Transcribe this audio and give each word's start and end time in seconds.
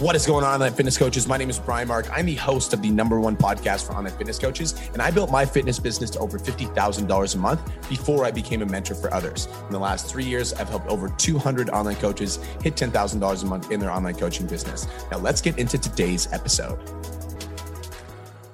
What 0.00 0.16
is 0.16 0.24
going 0.24 0.44
on, 0.44 0.54
online 0.54 0.72
fitness 0.72 0.96
coaches? 0.96 1.28
My 1.28 1.36
name 1.36 1.50
is 1.50 1.58
Brian 1.58 1.86
Mark. 1.86 2.08
I'm 2.10 2.24
the 2.24 2.34
host 2.34 2.72
of 2.72 2.80
the 2.80 2.90
number 2.90 3.20
one 3.20 3.36
podcast 3.36 3.86
for 3.86 3.92
online 3.92 4.14
fitness 4.14 4.38
coaches, 4.38 4.72
and 4.94 5.02
I 5.02 5.10
built 5.10 5.30
my 5.30 5.44
fitness 5.44 5.78
business 5.78 6.08
to 6.12 6.20
over 6.20 6.38
$50,000 6.38 7.34
a 7.34 7.38
month 7.38 7.60
before 7.86 8.24
I 8.24 8.30
became 8.30 8.62
a 8.62 8.64
mentor 8.64 8.94
for 8.94 9.12
others. 9.12 9.46
In 9.66 9.72
the 9.72 9.78
last 9.78 10.08
three 10.10 10.24
years, 10.24 10.54
I've 10.54 10.70
helped 10.70 10.86
over 10.86 11.10
200 11.10 11.68
online 11.68 11.96
coaches 11.96 12.36
hit 12.62 12.76
$10,000 12.76 13.42
a 13.42 13.46
month 13.46 13.70
in 13.70 13.78
their 13.78 13.90
online 13.90 14.14
coaching 14.14 14.46
business. 14.46 14.86
Now, 15.10 15.18
let's 15.18 15.42
get 15.42 15.58
into 15.58 15.76
today's 15.76 16.32
episode. 16.32 16.78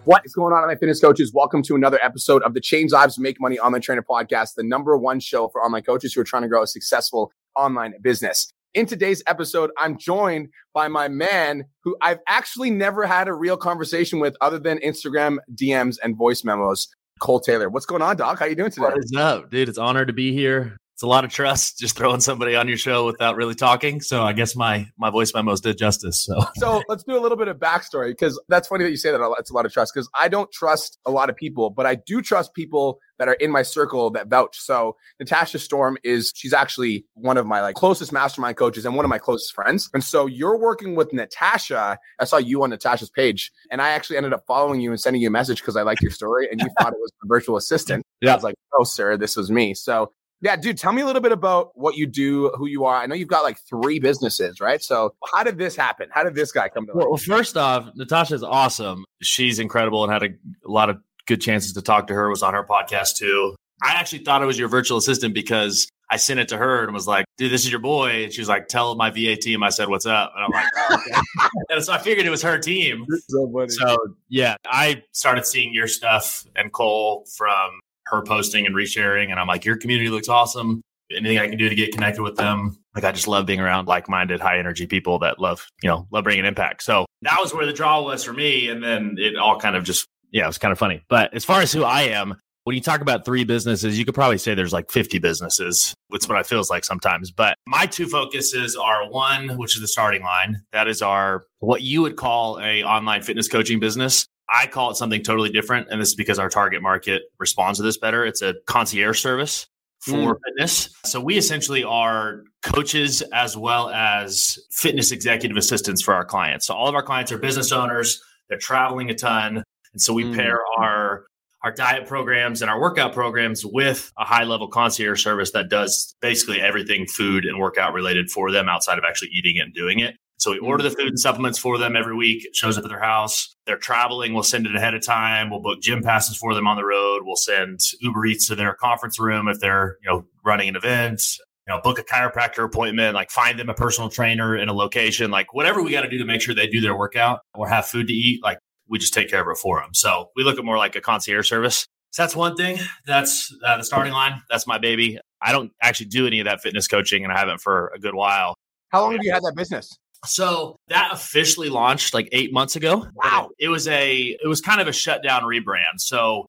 What 0.02 0.22
is 0.24 0.34
going 0.34 0.52
on, 0.52 0.64
online 0.64 0.78
fitness 0.78 1.00
coaches? 1.00 1.32
Welcome 1.32 1.62
to 1.62 1.76
another 1.76 2.00
episode 2.02 2.42
of 2.42 2.54
the 2.54 2.60
Change 2.60 2.90
Lives 2.90 3.20
Make 3.20 3.40
Money 3.40 3.60
Online 3.60 3.80
Trainer 3.80 4.02
Podcast, 4.02 4.56
the 4.56 4.64
number 4.64 4.96
one 4.96 5.20
show 5.20 5.46
for 5.46 5.62
online 5.62 5.84
coaches 5.84 6.12
who 6.12 6.22
are 6.22 6.24
trying 6.24 6.42
to 6.42 6.48
grow 6.48 6.64
a 6.64 6.66
successful 6.66 7.30
online 7.54 7.94
business. 8.02 8.52
In 8.74 8.86
today's 8.86 9.22
episode, 9.26 9.70
I'm 9.78 9.96
joined 9.96 10.48
by 10.74 10.88
my 10.88 11.08
man 11.08 11.64
who 11.82 11.96
I've 12.02 12.18
actually 12.28 12.70
never 12.70 13.06
had 13.06 13.26
a 13.26 13.32
real 13.32 13.56
conversation 13.56 14.20
with 14.20 14.36
other 14.40 14.58
than 14.58 14.78
Instagram 14.78 15.38
DMs 15.54 15.96
and 16.02 16.16
voice 16.16 16.44
memos. 16.44 16.88
Cole 17.18 17.40
Taylor. 17.40 17.70
What's 17.70 17.86
going 17.86 18.02
on, 18.02 18.16
Doc? 18.16 18.38
How 18.38 18.44
you 18.44 18.54
doing 18.54 18.70
today? 18.70 18.82
What 18.82 18.98
is 18.98 19.12
up, 19.16 19.50
dude? 19.50 19.70
It's 19.70 19.78
honored 19.78 20.08
to 20.08 20.12
be 20.12 20.32
here. 20.32 20.76
It's 20.96 21.02
a 21.02 21.06
lot 21.06 21.26
of 21.26 21.30
trust 21.30 21.78
just 21.78 21.94
throwing 21.94 22.20
somebody 22.20 22.56
on 22.56 22.68
your 22.68 22.78
show 22.78 23.04
without 23.04 23.36
really 23.36 23.54
talking. 23.54 24.00
So 24.00 24.22
I 24.22 24.32
guess 24.32 24.56
my 24.56 24.88
my 24.96 25.10
voice 25.10 25.30
memos 25.34 25.60
did 25.60 25.76
justice. 25.76 26.24
So 26.24 26.40
so 26.56 26.82
let's 26.88 27.04
do 27.04 27.18
a 27.18 27.20
little 27.20 27.36
bit 27.36 27.48
of 27.48 27.58
backstory 27.58 28.12
because 28.12 28.40
that's 28.48 28.66
funny 28.66 28.84
that 28.84 28.90
you 28.90 28.96
say 28.96 29.10
that. 29.10 29.34
It's 29.38 29.50
a 29.50 29.52
lot 29.52 29.66
of 29.66 29.72
trust 29.74 29.92
because 29.92 30.08
I 30.18 30.28
don't 30.28 30.50
trust 30.50 30.98
a 31.04 31.10
lot 31.10 31.28
of 31.28 31.36
people, 31.36 31.68
but 31.68 31.84
I 31.84 31.96
do 31.96 32.22
trust 32.22 32.54
people 32.54 32.98
that 33.18 33.28
are 33.28 33.34
in 33.34 33.50
my 33.50 33.60
circle 33.60 34.08
that 34.12 34.28
vouch. 34.28 34.58
So 34.58 34.96
Natasha 35.20 35.58
Storm 35.58 35.98
is 36.02 36.32
she's 36.34 36.54
actually 36.54 37.04
one 37.12 37.36
of 37.36 37.44
my 37.44 37.60
like 37.60 37.74
closest 37.74 38.10
mastermind 38.10 38.56
coaches 38.56 38.86
and 38.86 38.96
one 38.96 39.04
of 39.04 39.10
my 39.10 39.18
closest 39.18 39.54
friends. 39.54 39.90
And 39.92 40.02
so 40.02 40.24
you're 40.24 40.56
working 40.56 40.94
with 40.94 41.12
Natasha. 41.12 41.98
I 42.18 42.24
saw 42.24 42.38
you 42.38 42.62
on 42.62 42.70
Natasha's 42.70 43.10
page, 43.10 43.52
and 43.70 43.82
I 43.82 43.90
actually 43.90 44.16
ended 44.16 44.32
up 44.32 44.44
following 44.46 44.80
you 44.80 44.92
and 44.92 44.98
sending 44.98 45.20
you 45.20 45.28
a 45.28 45.30
message 45.30 45.60
because 45.60 45.76
I 45.76 45.82
liked 45.82 46.00
your 46.00 46.10
story 46.10 46.48
and 46.50 46.58
you 46.58 46.68
thought 46.80 46.94
it 46.94 46.98
was 46.98 47.12
a 47.22 47.26
virtual 47.28 47.58
assistant. 47.58 48.02
Yeah. 48.22 48.32
I 48.32 48.34
was 48.34 48.44
like, 48.44 48.54
oh, 48.78 48.84
sir, 48.84 49.18
this 49.18 49.36
was 49.36 49.50
me. 49.50 49.74
So 49.74 50.10
yeah, 50.40 50.56
dude, 50.56 50.78
tell 50.78 50.92
me 50.92 51.02
a 51.02 51.06
little 51.06 51.22
bit 51.22 51.32
about 51.32 51.70
what 51.74 51.96
you 51.96 52.06
do, 52.06 52.50
who 52.56 52.66
you 52.66 52.84
are. 52.84 52.96
I 52.96 53.06
know 53.06 53.14
you've 53.14 53.28
got 53.28 53.42
like 53.42 53.58
three 53.68 53.98
businesses, 53.98 54.60
right? 54.60 54.82
So, 54.82 55.14
how 55.32 55.42
did 55.42 55.58
this 55.58 55.76
happen? 55.76 56.08
How 56.10 56.24
did 56.24 56.34
this 56.34 56.52
guy 56.52 56.68
come 56.68 56.86
to 56.86 56.92
life? 56.92 57.06
Well, 57.08 57.16
first 57.16 57.56
off, 57.56 57.88
Natasha's 57.94 58.42
awesome. 58.42 59.04
She's 59.22 59.58
incredible 59.58 60.04
and 60.04 60.12
had 60.12 60.22
a, 60.22 60.28
a 60.66 60.70
lot 60.70 60.90
of 60.90 60.98
good 61.26 61.40
chances 61.40 61.72
to 61.72 61.82
talk 61.82 62.06
to 62.08 62.14
her. 62.14 62.28
Was 62.28 62.42
on 62.42 62.54
her 62.54 62.64
podcast 62.64 63.16
too. 63.16 63.56
I 63.82 63.92
actually 63.92 64.24
thought 64.24 64.42
it 64.42 64.46
was 64.46 64.58
your 64.58 64.68
virtual 64.68 64.98
assistant 64.98 65.34
because 65.34 65.88
I 66.10 66.16
sent 66.16 66.40
it 66.40 66.48
to 66.48 66.56
her 66.56 66.84
and 66.84 66.94
was 66.94 67.06
like, 67.06 67.26
dude, 67.36 67.50
this 67.50 67.64
is 67.64 67.70
your 67.70 67.80
boy. 67.80 68.24
And 68.24 68.32
she 68.32 68.40
was 68.40 68.48
like, 68.48 68.68
tell 68.68 68.94
my 68.94 69.10
VA 69.10 69.36
team 69.36 69.62
I 69.62 69.70
said, 69.70 69.88
what's 69.88 70.06
up? 70.06 70.32
And 70.34 70.44
I'm 70.44 70.50
like, 70.50 70.72
oh, 70.76 70.94
okay. 70.94 71.48
and 71.70 71.84
so 71.84 71.92
I 71.92 71.98
figured 71.98 72.26
it 72.26 72.30
was 72.30 72.42
her 72.42 72.58
team. 72.58 73.06
So, 73.28 73.66
so, 73.68 73.98
yeah, 74.28 74.56
I 74.64 75.02
started 75.12 75.46
seeing 75.46 75.74
your 75.74 75.88
stuff 75.88 76.46
and 76.54 76.72
Cole 76.72 77.26
from 77.36 77.80
her 78.06 78.22
posting 78.22 78.66
and 78.66 78.74
resharing. 78.74 79.30
And 79.30 79.38
I'm 79.38 79.46
like, 79.46 79.64
your 79.64 79.76
community 79.76 80.10
looks 80.10 80.28
awesome. 80.28 80.82
Anything 81.10 81.38
I 81.38 81.48
can 81.48 81.58
do 81.58 81.68
to 81.68 81.74
get 81.74 81.92
connected 81.92 82.22
with 82.22 82.36
them. 82.36 82.76
Like, 82.94 83.04
I 83.04 83.12
just 83.12 83.28
love 83.28 83.46
being 83.46 83.60
around 83.60 83.86
like 83.86 84.08
minded, 84.08 84.40
high 84.40 84.58
energy 84.58 84.86
people 84.86 85.20
that 85.20 85.38
love, 85.38 85.66
you 85.82 85.88
know, 85.88 86.06
love 86.10 86.24
bringing 86.24 86.44
impact. 86.44 86.82
So 86.82 87.06
that 87.22 87.38
was 87.40 87.54
where 87.54 87.66
the 87.66 87.72
draw 87.72 88.02
was 88.02 88.24
for 88.24 88.32
me. 88.32 88.68
And 88.68 88.82
then 88.82 89.16
it 89.18 89.36
all 89.36 89.58
kind 89.60 89.76
of 89.76 89.84
just, 89.84 90.06
yeah, 90.32 90.44
it 90.44 90.48
was 90.48 90.58
kind 90.58 90.72
of 90.72 90.78
funny. 90.78 91.02
But 91.08 91.32
as 91.32 91.44
far 91.44 91.60
as 91.60 91.72
who 91.72 91.84
I 91.84 92.02
am, 92.02 92.34
when 92.66 92.74
you 92.74 92.82
talk 92.82 93.00
about 93.00 93.24
three 93.24 93.44
businesses, 93.44 93.96
you 93.96 94.04
could 94.04 94.16
probably 94.16 94.38
say 94.38 94.52
there's 94.56 94.72
like 94.72 94.90
50 94.90 95.20
businesses. 95.20 95.94
It's 96.10 96.28
what 96.28 96.40
it 96.40 96.46
feels 96.46 96.68
like 96.68 96.84
sometimes. 96.84 97.30
But 97.30 97.54
my 97.64 97.86
two 97.86 98.08
focuses 98.08 98.74
are 98.74 99.08
one, 99.08 99.56
which 99.56 99.76
is 99.76 99.80
the 99.80 99.86
starting 99.86 100.24
line. 100.24 100.62
That 100.72 100.88
is 100.88 101.00
our 101.00 101.44
what 101.60 101.82
you 101.82 102.02
would 102.02 102.16
call 102.16 102.58
a 102.58 102.82
online 102.82 103.22
fitness 103.22 103.46
coaching 103.46 103.78
business. 103.78 104.26
I 104.48 104.66
call 104.66 104.90
it 104.90 104.96
something 104.96 105.22
totally 105.22 105.50
different. 105.50 105.88
And 105.90 106.00
this 106.00 106.08
is 106.08 106.14
because 106.14 106.38
our 106.38 106.48
target 106.48 106.82
market 106.82 107.22
responds 107.38 107.78
to 107.78 107.82
this 107.82 107.98
better. 107.98 108.24
It's 108.24 108.42
a 108.42 108.54
concierge 108.66 109.20
service 109.20 109.66
for 110.00 110.34
mm. 110.34 110.38
fitness. 110.44 110.94
So 111.04 111.20
we 111.20 111.36
essentially 111.36 111.82
are 111.84 112.42
coaches 112.62 113.22
as 113.32 113.56
well 113.56 113.90
as 113.90 114.58
fitness 114.70 115.10
executive 115.10 115.56
assistants 115.56 116.02
for 116.02 116.14
our 116.14 116.24
clients. 116.24 116.66
So 116.66 116.74
all 116.74 116.88
of 116.88 116.94
our 116.94 117.02
clients 117.02 117.32
are 117.32 117.38
business 117.38 117.72
owners, 117.72 118.22
they're 118.48 118.58
traveling 118.58 119.10
a 119.10 119.14
ton. 119.14 119.64
And 119.92 120.00
so 120.00 120.12
we 120.12 120.24
mm. 120.24 120.34
pair 120.34 120.60
our 120.78 121.26
our 121.62 121.72
diet 121.72 122.06
programs 122.06 122.62
and 122.62 122.70
our 122.70 122.80
workout 122.80 123.12
programs 123.12 123.66
with 123.66 124.12
a 124.18 124.24
high 124.24 124.44
level 124.44 124.68
concierge 124.68 125.20
service 125.20 125.50
that 125.50 125.68
does 125.68 126.14
basically 126.20 126.60
everything 126.60 127.06
food 127.06 127.44
and 127.44 127.58
workout 127.58 127.92
related 127.92 128.30
for 128.30 128.52
them 128.52 128.68
outside 128.68 128.98
of 128.98 129.04
actually 129.04 129.30
eating 129.32 129.56
it 129.56 129.62
and 129.62 129.74
doing 129.74 129.98
it. 129.98 130.16
So 130.38 130.52
we 130.52 130.58
order 130.58 130.82
the 130.82 130.90
food 130.90 131.08
and 131.08 131.18
supplements 131.18 131.58
for 131.58 131.78
them 131.78 131.96
every 131.96 132.14
week. 132.14 132.44
It 132.44 132.54
shows 132.54 132.76
up 132.76 132.84
at 132.84 132.90
their 132.90 133.00
house. 133.00 133.56
They're 133.66 133.78
traveling. 133.78 134.34
We'll 134.34 134.42
send 134.42 134.66
it 134.66 134.76
ahead 134.76 134.94
of 134.94 135.04
time. 135.04 135.50
We'll 135.50 135.60
book 135.60 135.80
gym 135.80 136.02
passes 136.02 136.36
for 136.36 136.54
them 136.54 136.66
on 136.66 136.76
the 136.76 136.84
road. 136.84 137.22
We'll 137.24 137.36
send 137.36 137.80
Uber 138.00 138.26
Eats 138.26 138.46
to 138.48 138.54
their 138.54 138.74
conference 138.74 139.18
room 139.18 139.48
if 139.48 139.60
they're, 139.60 139.96
you 140.02 140.10
know, 140.10 140.24
running 140.44 140.68
an 140.68 140.76
event. 140.76 141.22
You 141.66 141.74
know, 141.74 141.80
book 141.82 141.98
a 141.98 142.04
chiropractor 142.04 142.64
appointment, 142.64 143.14
like 143.14 143.30
find 143.30 143.58
them 143.58 143.68
a 143.68 143.74
personal 143.74 144.08
trainer 144.08 144.56
in 144.56 144.68
a 144.68 144.72
location, 144.72 145.32
like 145.32 145.52
whatever 145.52 145.82
we 145.82 145.90
got 145.90 146.02
to 146.02 146.08
do 146.08 146.18
to 146.18 146.24
make 146.24 146.40
sure 146.40 146.54
they 146.54 146.68
do 146.68 146.80
their 146.80 146.96
workout 146.96 147.40
or 147.54 147.68
have 147.68 147.86
food 147.86 148.06
to 148.06 148.12
eat. 148.12 148.40
Like 148.40 148.58
we 148.88 149.00
just 149.00 149.12
take 149.12 149.28
care 149.28 149.42
of 149.42 149.48
it 149.48 149.58
for 149.60 149.80
them. 149.80 149.92
So 149.92 150.28
we 150.36 150.44
look 150.44 150.58
at 150.58 150.64
more 150.64 150.78
like 150.78 150.94
a 150.94 151.00
concierge 151.00 151.48
service. 151.48 151.86
So 152.12 152.22
that's 152.22 152.36
one 152.36 152.54
thing. 152.56 152.78
That's 153.06 153.52
uh, 153.66 153.78
the 153.78 153.82
starting 153.82 154.12
line. 154.12 154.40
That's 154.48 154.66
my 154.66 154.78
baby. 154.78 155.18
I 155.42 155.52
don't 155.52 155.72
actually 155.82 156.06
do 156.06 156.26
any 156.26 156.40
of 156.40 156.44
that 156.44 156.60
fitness 156.62 156.86
coaching, 156.86 157.24
and 157.24 157.32
I 157.32 157.38
haven't 157.38 157.60
for 157.60 157.92
a 157.94 157.98
good 157.98 158.14
while. 158.14 158.54
How 158.90 159.02
long 159.02 159.12
have 159.12 159.20
you 159.22 159.32
had 159.32 159.42
that 159.42 159.54
business? 159.56 159.98
So 160.24 160.76
that 160.88 161.10
officially 161.12 161.68
launched 161.68 162.14
like 162.14 162.28
eight 162.32 162.52
months 162.52 162.76
ago. 162.76 163.06
Wow. 163.14 163.50
It, 163.58 163.66
it 163.66 163.68
was 163.68 163.86
a 163.88 164.36
it 164.42 164.46
was 164.46 164.60
kind 164.60 164.80
of 164.80 164.88
a 164.88 164.92
shutdown 164.92 165.42
rebrand. 165.42 165.98
So 165.98 166.46